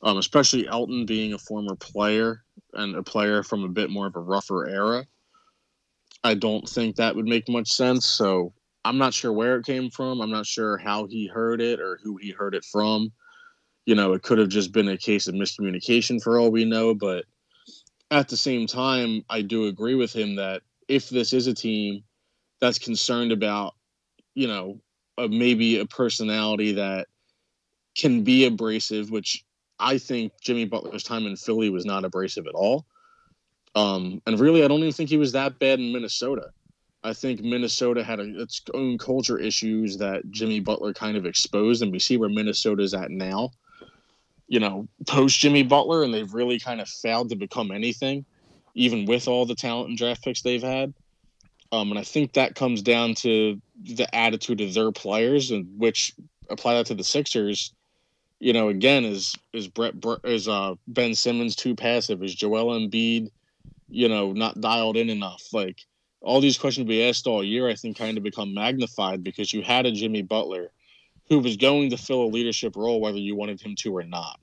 Um, 0.03 0.19
especially 0.19 0.67
Elton 0.69 1.07
being 1.07 1.33
a 1.33 1.39
former 1.39 1.75
player 1.77 2.43
and 2.75 2.97
a 2.97 3.03
player 3.03 3.43
from 3.43 3.65
a 3.65 3.69
bit 3.69 3.91
more 3.91 4.07
of 4.07 4.17
a 4.17 4.21
rougher 4.21 4.69
era. 4.69 5.07
I 6.25 6.35
don't 6.35 6.69
think 6.69 6.97
that 6.97 7.15
would 7.15 7.27
make 7.27 7.49
much 7.49 7.71
sense. 7.71 8.07
So 8.07 8.53
I'm 8.85 8.99
not 8.99 9.15
sure 9.15 9.33
where 9.33 9.57
it 9.57 9.67
came 9.67 9.91
from. 9.91 10.21
I'm 10.21 10.31
not 10.31 10.47
sure 10.47 10.79
how 10.79 11.07
he 11.07 11.27
heard 11.27 11.61
it 11.61 11.81
or 11.81 11.99
who 12.03 12.17
he 12.17 12.31
heard 12.31 12.55
it 12.55 12.65
from. 12.65 13.13
You 13.87 13.95
know, 13.95 14.13
it 14.13 14.23
could 14.23 14.39
have 14.39 14.49
just 14.49 14.73
been 14.73 14.89
a 14.89 14.97
case 14.97 15.29
of 15.29 15.35
miscommunication 15.35 16.23
for 16.23 16.39
all 16.39 16.51
we 16.51 16.65
know. 16.65 16.95
But 16.95 17.25
at 18.11 18.29
the 18.29 18.37
same 18.37 18.67
time, 18.67 19.25
I 19.29 19.43
do 19.43 19.67
agree 19.67 19.95
with 19.95 20.13
him 20.13 20.37
that 20.37 20.63
if 20.89 21.09
this 21.09 21.33
is 21.33 21.47
a 21.47 21.55
team 21.55 22.05
that's 22.61 22.79
concerned 22.79 23.33
about, 23.33 23.75
you 24.35 24.49
know, 24.49 24.81
a, 25.19 25.29
maybe 25.29 25.79
a 25.79 25.87
personality 25.87 26.73
that 26.73 27.09
can 27.97 28.25
be 28.25 28.47
abrasive, 28.47 29.11
which 29.11 29.45
I 29.79 29.99
think 29.99 30.33
Jimmy 30.41 30.65
Butler's 30.65 31.03
time 31.03 31.27
in 31.27 31.37
Philly 31.37 31.71
was 31.71 31.85
not 31.85 32.05
abrasive 32.05 32.47
at 32.47 32.55
all. 32.55 32.87
Um, 33.75 34.23
and 34.27 34.41
really, 34.41 34.65
I 34.65 34.69
don't 34.69 34.81
even 34.81 34.93
think 34.93 35.11
he 35.11 35.19
was 35.19 35.33
that 35.33 35.59
bad 35.59 35.79
in 35.79 35.93
Minnesota. 35.93 36.51
I 37.05 37.13
think 37.13 37.41
Minnesota 37.43 38.03
had 38.03 38.19
a, 38.19 38.41
its 38.41 38.63
own 38.75 38.99
culture 38.99 39.39
issues 39.39 39.99
that 39.99 40.29
Jimmy 40.31 40.61
Butler 40.61 40.93
kind 40.93 41.17
of 41.17 41.27
exposed, 41.27 41.83
and 41.83 41.93
we 41.93 41.99
see 41.99 42.17
where 42.17 42.29
Minnesota's 42.29 42.95
at 42.95 43.11
now. 43.11 43.51
You 44.49 44.61
know, 44.61 44.89
post 45.07 45.39
Jimmy 45.39 45.63
Butler, 45.63 46.03
and 46.03 46.13
they've 46.13 46.33
really 46.33 46.59
kind 46.59 46.81
of 46.81 46.89
failed 46.89 47.29
to 47.31 47.37
become 47.37 47.71
anything, 47.71 48.25
even 48.75 49.05
with 49.05 49.29
all 49.29 49.47
the 49.47 49.55
talent 49.55 49.91
and 49.91 49.99
draft 49.99 50.25
picks 50.25 50.43
they've 50.43 50.63
had. 50.63 50.95
Um, 51.71 51.91
and 51.91 51.99
I 51.99 52.05
think 52.05 52.33
that 52.33 52.55
comes 52.55 52.81
down 52.81 53.15
to 53.17 53.61
the 53.83 54.13
attitude 54.15 54.61
of 54.61 54.73
their 54.73 54.91
players, 54.91 55.51
and 55.51 55.67
which 55.79 56.15
apply 56.49 56.75
that 56.75 56.87
to 56.87 56.95
the 56.95 57.05
Sixers. 57.05 57.73
You 58.41 58.53
know, 58.53 58.69
again, 58.69 59.05
is 59.05 59.35
is 59.53 59.69
Brett 59.69 59.95
is 60.25 60.49
uh, 60.49 60.75
Ben 60.87 61.15
Simmons 61.15 61.55
too 61.55 61.75
passive? 61.75 62.23
Is 62.23 62.35
Joel 62.35 62.79
Embiid, 62.79 63.31
you 63.89 64.09
know, 64.09 64.33
not 64.33 64.61
dialed 64.61 64.97
in 64.97 65.11
enough? 65.11 65.43
Like 65.53 65.77
all 66.21 66.41
these 66.41 66.59
questions 66.59 66.89
we 66.89 67.03
asked 67.03 67.27
all 67.27 67.45
year, 67.45 67.69
I 67.69 67.75
think, 67.75 67.99
kind 67.99 68.17
of 68.17 68.25
become 68.25 68.55
magnified 68.55 69.23
because 69.23 69.53
you 69.53 69.63
had 69.63 69.87
a 69.87 69.93
Jimmy 69.93 70.23
Butler 70.23 70.71
who 71.29 71.39
was 71.39 71.57
going 71.57 71.91
to 71.91 71.97
fill 71.97 72.23
a 72.23 72.27
leadership 72.27 72.77
role, 72.77 73.01
whether 73.01 73.19
you 73.19 73.37
wanted 73.37 73.61
him 73.61 73.75
to 73.77 73.97
or 73.97 74.03
not. 74.03 74.39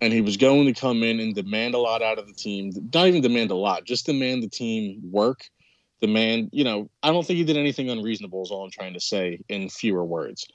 And 0.00 0.12
he 0.12 0.20
was 0.20 0.36
going 0.36 0.66
to 0.66 0.78
come 0.78 1.02
in 1.02 1.20
and 1.20 1.34
demand 1.34 1.74
a 1.74 1.78
lot 1.78 2.02
out 2.02 2.18
of 2.18 2.26
the 2.26 2.34
team. 2.34 2.70
Not 2.92 3.06
even 3.06 3.22
demand 3.22 3.50
a 3.50 3.56
lot, 3.56 3.84
just 3.84 4.06
demand 4.06 4.42
the 4.42 4.48
team 4.48 5.00
work. 5.10 5.48
Demand, 6.02 6.50
you 6.52 6.64
know, 6.64 6.90
I 7.02 7.10
don't 7.10 7.26
think 7.26 7.38
he 7.38 7.44
did 7.44 7.56
anything 7.56 7.88
unreasonable, 7.88 8.42
is 8.42 8.50
all 8.50 8.64
I'm 8.64 8.70
trying 8.70 8.92
to 8.94 9.00
say 9.00 9.40
in 9.48 9.70
fewer 9.70 10.04
words. 10.04 10.46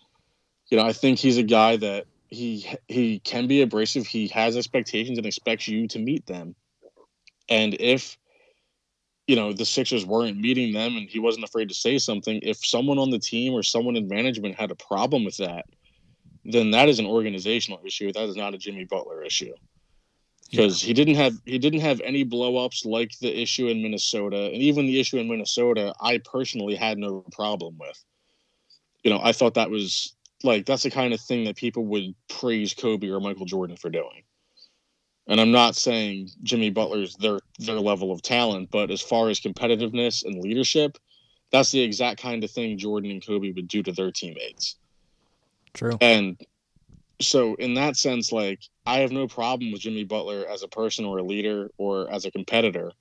You 0.69 0.77
know, 0.77 0.85
I 0.85 0.93
think 0.93 1.17
he's 1.17 1.37
a 1.37 1.43
guy 1.43 1.77
that 1.77 2.05
he 2.27 2.67
he 2.87 3.19
can 3.19 3.47
be 3.47 3.61
abrasive. 3.61 4.05
He 4.05 4.27
has 4.27 4.55
expectations 4.55 5.17
and 5.17 5.25
expects 5.25 5.67
you 5.67 5.87
to 5.89 5.99
meet 5.99 6.27
them. 6.27 6.55
And 7.49 7.75
if 7.79 8.17
you 9.31 9.37
know 9.37 9.53
the 9.53 9.63
Sixers 9.63 10.05
weren't 10.05 10.37
meeting 10.37 10.73
them 10.73 10.97
and 10.97 11.07
he 11.07 11.17
wasn't 11.17 11.45
afraid 11.45 11.69
to 11.69 11.73
say 11.73 11.97
something. 11.97 12.41
If 12.43 12.57
someone 12.65 12.99
on 12.99 13.11
the 13.11 13.17
team 13.17 13.53
or 13.53 13.63
someone 13.63 13.95
in 13.95 14.09
management 14.09 14.59
had 14.59 14.71
a 14.71 14.75
problem 14.75 15.23
with 15.23 15.37
that, 15.37 15.67
then 16.43 16.71
that 16.71 16.89
is 16.89 16.99
an 16.99 17.05
organizational 17.05 17.79
issue. 17.85 18.11
That 18.11 18.27
is 18.27 18.35
not 18.35 18.53
a 18.53 18.57
Jimmy 18.57 18.83
Butler 18.83 19.23
issue. 19.23 19.53
Because 20.49 20.83
yeah. 20.83 20.87
he 20.87 20.93
didn't 20.93 21.15
have 21.15 21.33
he 21.45 21.57
didn't 21.59 21.79
have 21.79 22.01
any 22.01 22.25
blowups 22.25 22.85
like 22.85 23.17
the 23.19 23.41
issue 23.41 23.69
in 23.69 23.81
Minnesota, 23.81 24.47
and 24.47 24.57
even 24.57 24.85
the 24.85 24.99
issue 24.99 25.17
in 25.17 25.29
Minnesota, 25.29 25.93
I 26.01 26.17
personally 26.17 26.75
had 26.75 26.97
no 26.97 27.23
problem 27.31 27.77
with. 27.79 28.03
You 29.01 29.11
know, 29.11 29.21
I 29.23 29.31
thought 29.31 29.53
that 29.53 29.69
was 29.69 30.13
like 30.43 30.65
that's 30.65 30.83
the 30.83 30.91
kind 30.91 31.13
of 31.13 31.21
thing 31.21 31.45
that 31.45 31.55
people 31.55 31.85
would 31.85 32.13
praise 32.27 32.73
Kobe 32.73 33.07
or 33.07 33.21
Michael 33.21 33.45
Jordan 33.45 33.77
for 33.77 33.89
doing. 33.89 34.23
And 35.27 35.39
I'm 35.39 35.53
not 35.53 35.77
saying 35.77 36.31
Jimmy 36.43 36.69
Butler's 36.69 37.15
their 37.15 37.39
their 37.65 37.79
level 37.79 38.11
of 38.11 38.21
talent, 38.21 38.69
but 38.71 38.91
as 38.91 39.01
far 39.01 39.29
as 39.29 39.39
competitiveness 39.39 40.25
and 40.25 40.41
leadership, 40.41 40.97
that's 41.51 41.71
the 41.71 41.81
exact 41.81 42.21
kind 42.21 42.43
of 42.43 42.51
thing 42.51 42.77
Jordan 42.77 43.11
and 43.11 43.25
Kobe 43.25 43.51
would 43.51 43.67
do 43.67 43.83
to 43.83 43.91
their 43.91 44.11
teammates. 44.11 44.77
True. 45.73 45.97
And 46.01 46.37
so 47.19 47.55
in 47.55 47.73
that 47.75 47.97
sense, 47.97 48.31
like 48.31 48.59
I 48.85 48.99
have 48.99 49.11
no 49.11 49.27
problem 49.27 49.71
with 49.71 49.81
Jimmy 49.81 50.03
Butler 50.03 50.45
as 50.49 50.63
a 50.63 50.67
person 50.67 51.05
or 51.05 51.19
a 51.19 51.23
leader 51.23 51.69
or 51.77 52.09
as 52.11 52.25
a 52.25 52.31
competitor. 52.31 52.91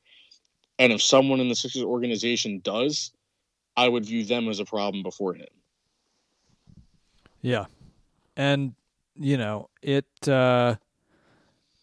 And 0.79 0.93
if 0.93 1.03
someone 1.03 1.41
in 1.41 1.49
the 1.49 1.55
Sixers 1.55 1.83
organization 1.83 2.61
does, 2.63 3.13
I 3.77 3.89
would 3.89 4.05
view 4.05 4.25
them 4.25 4.49
as 4.49 4.61
a 4.61 4.65
problem 4.65 5.03
before 5.03 5.35
him. 5.35 5.49
Yeah. 7.43 7.67
And 8.37 8.75
you 9.19 9.37
know, 9.37 9.69
it 9.83 10.07
uh 10.29 10.77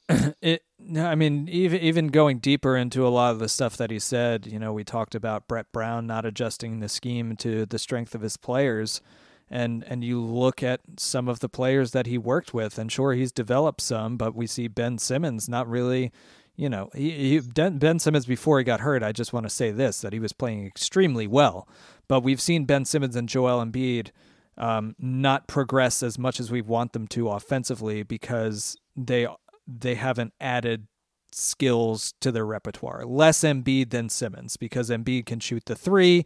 it 0.42 0.64
I 0.96 1.16
mean 1.16 1.50
even 1.50 1.82
even 1.82 2.08
going 2.08 2.40
deeper 2.40 2.78
into 2.78 3.06
a 3.06 3.10
lot 3.10 3.32
of 3.32 3.40
the 3.40 3.50
stuff 3.50 3.78
that 3.78 3.92
he 3.92 4.00
said, 4.00 4.46
you 4.46 4.60
know, 4.60 4.72
we 4.72 4.84
talked 4.84 5.16
about 5.16 5.48
Brett 5.48 5.72
Brown 5.72 6.08
not 6.08 6.26
adjusting 6.26 6.80
the 6.80 6.90
scheme 6.90 7.36
to 7.38 7.66
the 7.66 7.80
strength 7.80 8.14
of 8.14 8.22
his 8.22 8.38
players 8.38 9.02
and 9.50 9.84
and 9.88 10.04
you 10.04 10.22
look 10.22 10.62
at 10.62 10.82
some 10.98 11.28
of 11.28 11.40
the 11.40 11.50
players 11.50 11.92
that 11.92 12.06
he 12.06 12.18
worked 12.18 12.54
with 12.54 12.78
and 12.78 12.92
sure 12.92 13.14
he's 13.14 13.32
developed 13.32 13.82
some, 13.82 14.18
but 14.18 14.36
we 14.36 14.46
see 14.46 14.68
Ben 14.68 14.98
Simmons 14.98 15.50
not 15.50 15.68
really 15.68 16.12
you 16.58 16.70
know, 16.70 16.90
he, 16.96 17.12
he, 17.12 17.40
Ben 17.40 18.00
Simmons 18.00 18.26
before 18.26 18.58
he 18.58 18.64
got 18.64 18.80
hurt. 18.80 19.04
I 19.04 19.12
just 19.12 19.32
want 19.32 19.46
to 19.46 19.50
say 19.50 19.70
this: 19.70 20.02
that 20.02 20.12
he 20.12 20.20
was 20.20 20.34
playing 20.34 20.66
extremely 20.66 21.28
well, 21.28 21.70
but 22.08 22.22
we've 22.22 22.42
seen 22.42 22.66
Ben 22.66 22.84
Simmons 22.84 23.16
and 23.16 23.30
Joel 23.30 23.64
Embiid 23.64 24.10
um, 24.58 24.96
not 24.98 25.48
progress 25.48 26.02
as 26.02 26.18
much 26.18 26.40
as 26.40 26.50
we 26.50 26.62
want 26.62 26.94
them 26.94 27.08
to 27.10 27.30
offensively 27.30 28.02
because 28.02 28.76
they 28.96 29.28
they 29.68 29.96
haven't 29.96 30.34
added 30.40 30.88
skills 31.32 32.14
to 32.22 32.32
their 32.32 32.46
repertoire. 32.46 33.06
Less 33.06 33.42
Embiid 33.42 33.90
than 33.90 34.10
Simmons 34.10 34.58
because 34.58 34.90
Embiid 34.90 35.26
can 35.26 35.40
shoot 35.40 35.66
the 35.66 35.76
three, 35.76 36.26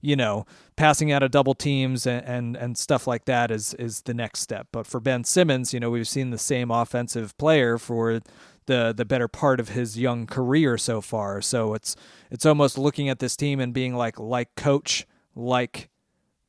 you 0.00 0.14
know, 0.14 0.46
passing 0.76 1.10
out 1.10 1.22
of 1.22 1.30
double 1.30 1.54
teams 1.54 2.06
and, 2.06 2.24
and, 2.26 2.56
and 2.56 2.78
stuff 2.78 3.06
like 3.06 3.24
that 3.24 3.50
is 3.50 3.74
is 3.74 4.02
the 4.02 4.14
next 4.14 4.40
step. 4.40 4.68
But 4.72 4.86
for 4.86 5.00
Ben 5.00 5.24
Simmons, 5.24 5.72
you 5.72 5.80
know, 5.80 5.90
we've 5.90 6.08
seen 6.08 6.30
the 6.30 6.38
same 6.38 6.70
offensive 6.70 7.36
player 7.38 7.78
for 7.78 8.20
the 8.66 8.94
the 8.96 9.04
better 9.04 9.28
part 9.28 9.58
of 9.58 9.70
his 9.70 9.98
young 9.98 10.26
career 10.26 10.78
so 10.78 11.00
far. 11.00 11.40
So 11.40 11.74
it's 11.74 11.96
it's 12.30 12.46
almost 12.46 12.78
looking 12.78 13.08
at 13.08 13.18
this 13.18 13.36
team 13.36 13.58
and 13.58 13.72
being 13.72 13.94
like 13.94 14.20
like 14.20 14.54
coach, 14.54 15.06
like 15.34 15.88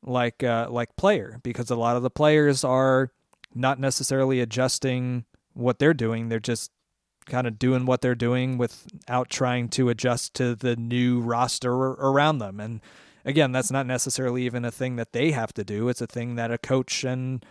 like 0.02 0.42
uh, 0.42 0.68
like 0.70 0.94
player 0.96 1.40
because 1.42 1.70
a 1.70 1.76
lot 1.76 1.96
of 1.96 2.02
the 2.02 2.10
players 2.10 2.64
are 2.64 3.10
not 3.54 3.78
necessarily 3.78 4.40
adjusting 4.40 5.24
what 5.54 5.78
they're 5.78 5.94
doing. 5.94 6.28
They're 6.28 6.40
just 6.40 6.70
kind 7.26 7.46
of 7.46 7.58
doing 7.58 7.86
what 7.86 8.02
they're 8.02 8.14
doing 8.14 8.58
without 8.58 9.30
trying 9.30 9.68
to 9.70 9.88
adjust 9.88 10.34
to 10.34 10.54
the 10.54 10.76
new 10.76 11.20
roster 11.20 11.72
around 11.72 12.38
them. 12.38 12.60
And 12.60 12.80
again, 13.24 13.52
that's 13.52 13.70
not 13.70 13.86
necessarily 13.86 14.44
even 14.44 14.64
a 14.64 14.70
thing 14.70 14.96
that 14.96 15.12
they 15.12 15.30
have 15.30 15.54
to 15.54 15.64
do. 15.64 15.88
It's 15.88 16.02
a 16.02 16.06
thing 16.06 16.34
that 16.34 16.50
a 16.50 16.58
coach 16.58 17.02
and 17.02 17.44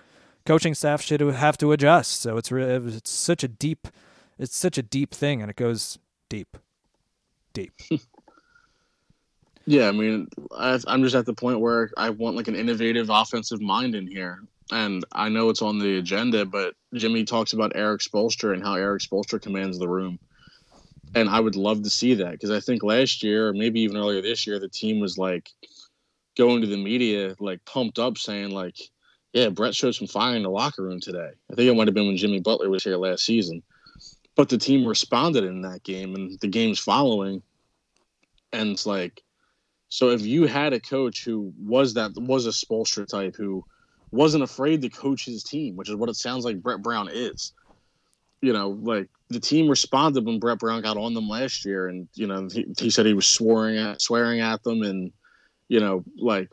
coaching 0.45 0.75
staff 0.75 1.01
should 1.01 1.21
have 1.21 1.57
to 1.57 1.71
adjust. 1.71 2.21
So 2.21 2.37
it's 2.37 2.51
really, 2.51 2.95
it's 2.95 3.09
such 3.09 3.43
a 3.43 3.47
deep 3.47 3.87
it's 4.39 4.55
such 4.55 4.77
a 4.77 4.83
deep 4.83 5.13
thing 5.13 5.41
and 5.41 5.49
it 5.49 5.55
goes 5.55 5.99
deep. 6.29 6.57
Deep. 7.53 7.71
yeah, 9.65 9.87
I 9.87 9.91
mean, 9.91 10.27
I, 10.57 10.79
I'm 10.87 11.03
just 11.03 11.15
at 11.15 11.25
the 11.25 11.33
point 11.33 11.59
where 11.59 11.91
I 11.97 12.09
want 12.09 12.35
like 12.35 12.47
an 12.47 12.55
innovative 12.55 13.09
offensive 13.09 13.61
mind 13.61 13.95
in 13.95 14.07
here 14.07 14.43
and 14.73 15.05
I 15.11 15.29
know 15.29 15.49
it's 15.49 15.61
on 15.61 15.77
the 15.77 15.99
agenda, 15.99 16.45
but 16.45 16.73
Jimmy 16.95 17.25
talks 17.25 17.53
about 17.53 17.75
Erik 17.75 18.01
Spoelstra 18.01 18.53
and 18.53 18.63
how 18.63 18.73
Erik 18.73 19.03
Spoelstra 19.03 19.39
commands 19.39 19.77
the 19.77 19.87
room. 19.87 20.17
And 21.13 21.29
I 21.29 21.39
would 21.39 21.55
love 21.55 21.83
to 21.83 21.91
see 21.91 22.15
that 22.15 22.31
because 22.31 22.49
I 22.49 22.59
think 22.59 22.81
last 22.81 23.21
year, 23.21 23.49
or 23.49 23.53
maybe 23.53 23.81
even 23.81 23.97
earlier 23.97 24.23
this 24.23 24.47
year, 24.47 24.59
the 24.59 24.67
team 24.67 24.99
was 24.99 25.15
like 25.15 25.47
going 26.35 26.61
to 26.61 26.67
the 26.67 26.83
media, 26.83 27.35
like 27.39 27.63
pumped 27.65 27.99
up, 27.99 28.17
saying, 28.17 28.49
like, 28.49 28.75
yeah, 29.31 29.49
Brett 29.49 29.75
showed 29.75 29.93
some 29.93 30.07
fire 30.07 30.35
in 30.35 30.41
the 30.41 30.49
locker 30.49 30.81
room 30.81 30.99
today. 30.99 31.29
I 31.51 31.53
think 31.53 31.69
it 31.69 31.75
might 31.75 31.87
have 31.87 31.93
been 31.93 32.07
when 32.07 32.17
Jimmy 32.17 32.39
Butler 32.39 32.71
was 32.71 32.83
here 32.83 32.97
last 32.97 33.25
season. 33.25 33.61
But 34.35 34.49
the 34.49 34.57
team 34.57 34.87
responded 34.87 35.43
in 35.43 35.61
that 35.61 35.83
game 35.83 36.15
and 36.15 36.39
the 36.39 36.47
games 36.47 36.79
following. 36.79 37.43
And 38.51 38.71
it's 38.71 38.87
like, 38.87 39.21
so 39.89 40.09
if 40.09 40.21
you 40.21 40.47
had 40.47 40.73
a 40.73 40.79
coach 40.79 41.23
who 41.23 41.53
was 41.59 41.93
that, 41.93 42.13
was 42.15 42.47
a 42.47 42.49
Spoelstra 42.49 43.07
type 43.07 43.35
who, 43.37 43.63
wasn't 44.13 44.43
afraid 44.43 44.81
to 44.83 44.89
coach 44.89 45.25
his 45.25 45.43
team, 45.43 45.75
which 45.75 45.89
is 45.89 45.95
what 45.95 46.09
it 46.09 46.15
sounds 46.15 46.45
like 46.45 46.61
Brett 46.61 46.83
Brown 46.83 47.09
is. 47.11 47.51
You 48.41 48.53
know, 48.53 48.69
like 48.81 49.09
the 49.29 49.39
team 49.39 49.67
responded 49.67 50.25
when 50.25 50.39
Brett 50.39 50.59
Brown 50.59 50.83
got 50.83 50.97
on 50.97 51.13
them 51.13 51.27
last 51.27 51.65
year, 51.65 51.87
and 51.87 52.07
you 52.13 52.27
know 52.27 52.47
he, 52.51 52.67
he 52.77 52.89
said 52.89 53.05
he 53.05 53.13
was 53.13 53.25
swearing 53.25 53.77
at 53.77 54.01
swearing 54.01 54.39
at 54.39 54.61
them 54.63 54.83
and 54.83 55.11
you 55.67 55.79
know 55.79 56.03
like 56.17 56.49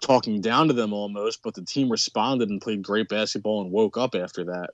talking 0.00 0.40
down 0.40 0.68
to 0.68 0.72
them 0.72 0.92
almost, 0.92 1.42
but 1.42 1.54
the 1.54 1.64
team 1.64 1.90
responded 1.90 2.48
and 2.48 2.62
played 2.62 2.82
great 2.82 3.08
basketball 3.08 3.62
and 3.62 3.70
woke 3.70 3.96
up 3.96 4.14
after 4.14 4.44
that. 4.44 4.70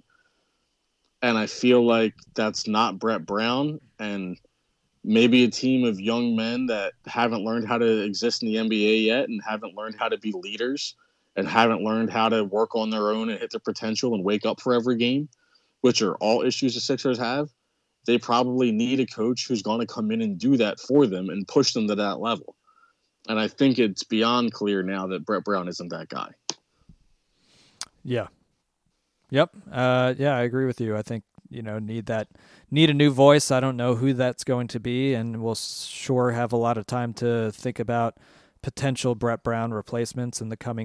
And 1.22 1.38
I 1.38 1.46
feel 1.46 1.84
like 1.84 2.14
that's 2.34 2.66
not 2.66 2.98
Brett 2.98 3.24
Brown 3.24 3.80
and 3.98 4.38
maybe 5.04 5.44
a 5.44 5.48
team 5.48 5.84
of 5.84 6.00
young 6.00 6.36
men 6.36 6.66
that 6.66 6.92
haven't 7.06 7.44
learned 7.44 7.66
how 7.66 7.78
to 7.78 8.02
exist 8.02 8.42
in 8.42 8.48
the 8.48 8.56
NBA 8.56 9.06
yet 9.06 9.28
and 9.28 9.40
haven't 9.46 9.76
learned 9.76 9.96
how 9.98 10.08
to 10.08 10.18
be 10.18 10.32
leaders 10.32 10.94
and 11.36 11.48
haven't 11.48 11.82
learned 11.82 12.10
how 12.10 12.28
to 12.28 12.44
work 12.44 12.74
on 12.74 12.90
their 12.90 13.10
own 13.10 13.30
and 13.30 13.40
hit 13.40 13.50
their 13.50 13.60
potential 13.60 14.14
and 14.14 14.24
wake 14.24 14.44
up 14.44 14.60
for 14.60 14.74
every 14.74 14.96
game, 14.96 15.28
which 15.80 16.02
are 16.02 16.14
all 16.16 16.42
issues 16.42 16.74
the 16.74 16.80
Sixers 16.80 17.18
have, 17.18 17.48
they 18.06 18.18
probably 18.18 18.72
need 18.72 19.00
a 19.00 19.06
coach 19.06 19.46
who's 19.46 19.62
going 19.62 19.80
to 19.80 19.86
come 19.86 20.10
in 20.10 20.20
and 20.20 20.38
do 20.38 20.56
that 20.56 20.80
for 20.80 21.06
them 21.06 21.30
and 21.30 21.46
push 21.46 21.72
them 21.72 21.88
to 21.88 21.94
that 21.94 22.20
level. 22.20 22.56
And 23.28 23.38
I 23.38 23.48
think 23.48 23.78
it's 23.78 24.02
beyond 24.02 24.52
clear 24.52 24.82
now 24.82 25.06
that 25.08 25.24
Brett 25.24 25.44
Brown 25.44 25.68
isn't 25.68 25.88
that 25.90 26.08
guy. 26.08 26.30
Yeah. 28.04 28.26
Yep. 29.30 29.50
Uh, 29.70 30.14
yeah, 30.18 30.36
I 30.36 30.42
agree 30.42 30.66
with 30.66 30.80
you. 30.80 30.96
I 30.96 31.02
think 31.02 31.24
you 31.48 31.62
know 31.62 31.78
need 31.78 32.06
that 32.06 32.28
need 32.70 32.90
a 32.90 32.94
new 32.94 33.10
voice. 33.10 33.50
I 33.50 33.60
don't 33.60 33.76
know 33.76 33.94
who 33.94 34.12
that's 34.12 34.42
going 34.42 34.68
to 34.68 34.80
be, 34.80 35.14
and 35.14 35.42
we'll 35.42 35.54
sure 35.54 36.32
have 36.32 36.52
a 36.52 36.56
lot 36.56 36.76
of 36.76 36.86
time 36.86 37.12
to 37.14 37.52
think 37.52 37.78
about 37.78 38.16
potential 38.62 39.14
Brett 39.14 39.42
Brown 39.42 39.72
replacements 39.72 40.40
in 40.40 40.48
the 40.48 40.56
coming 40.56 40.80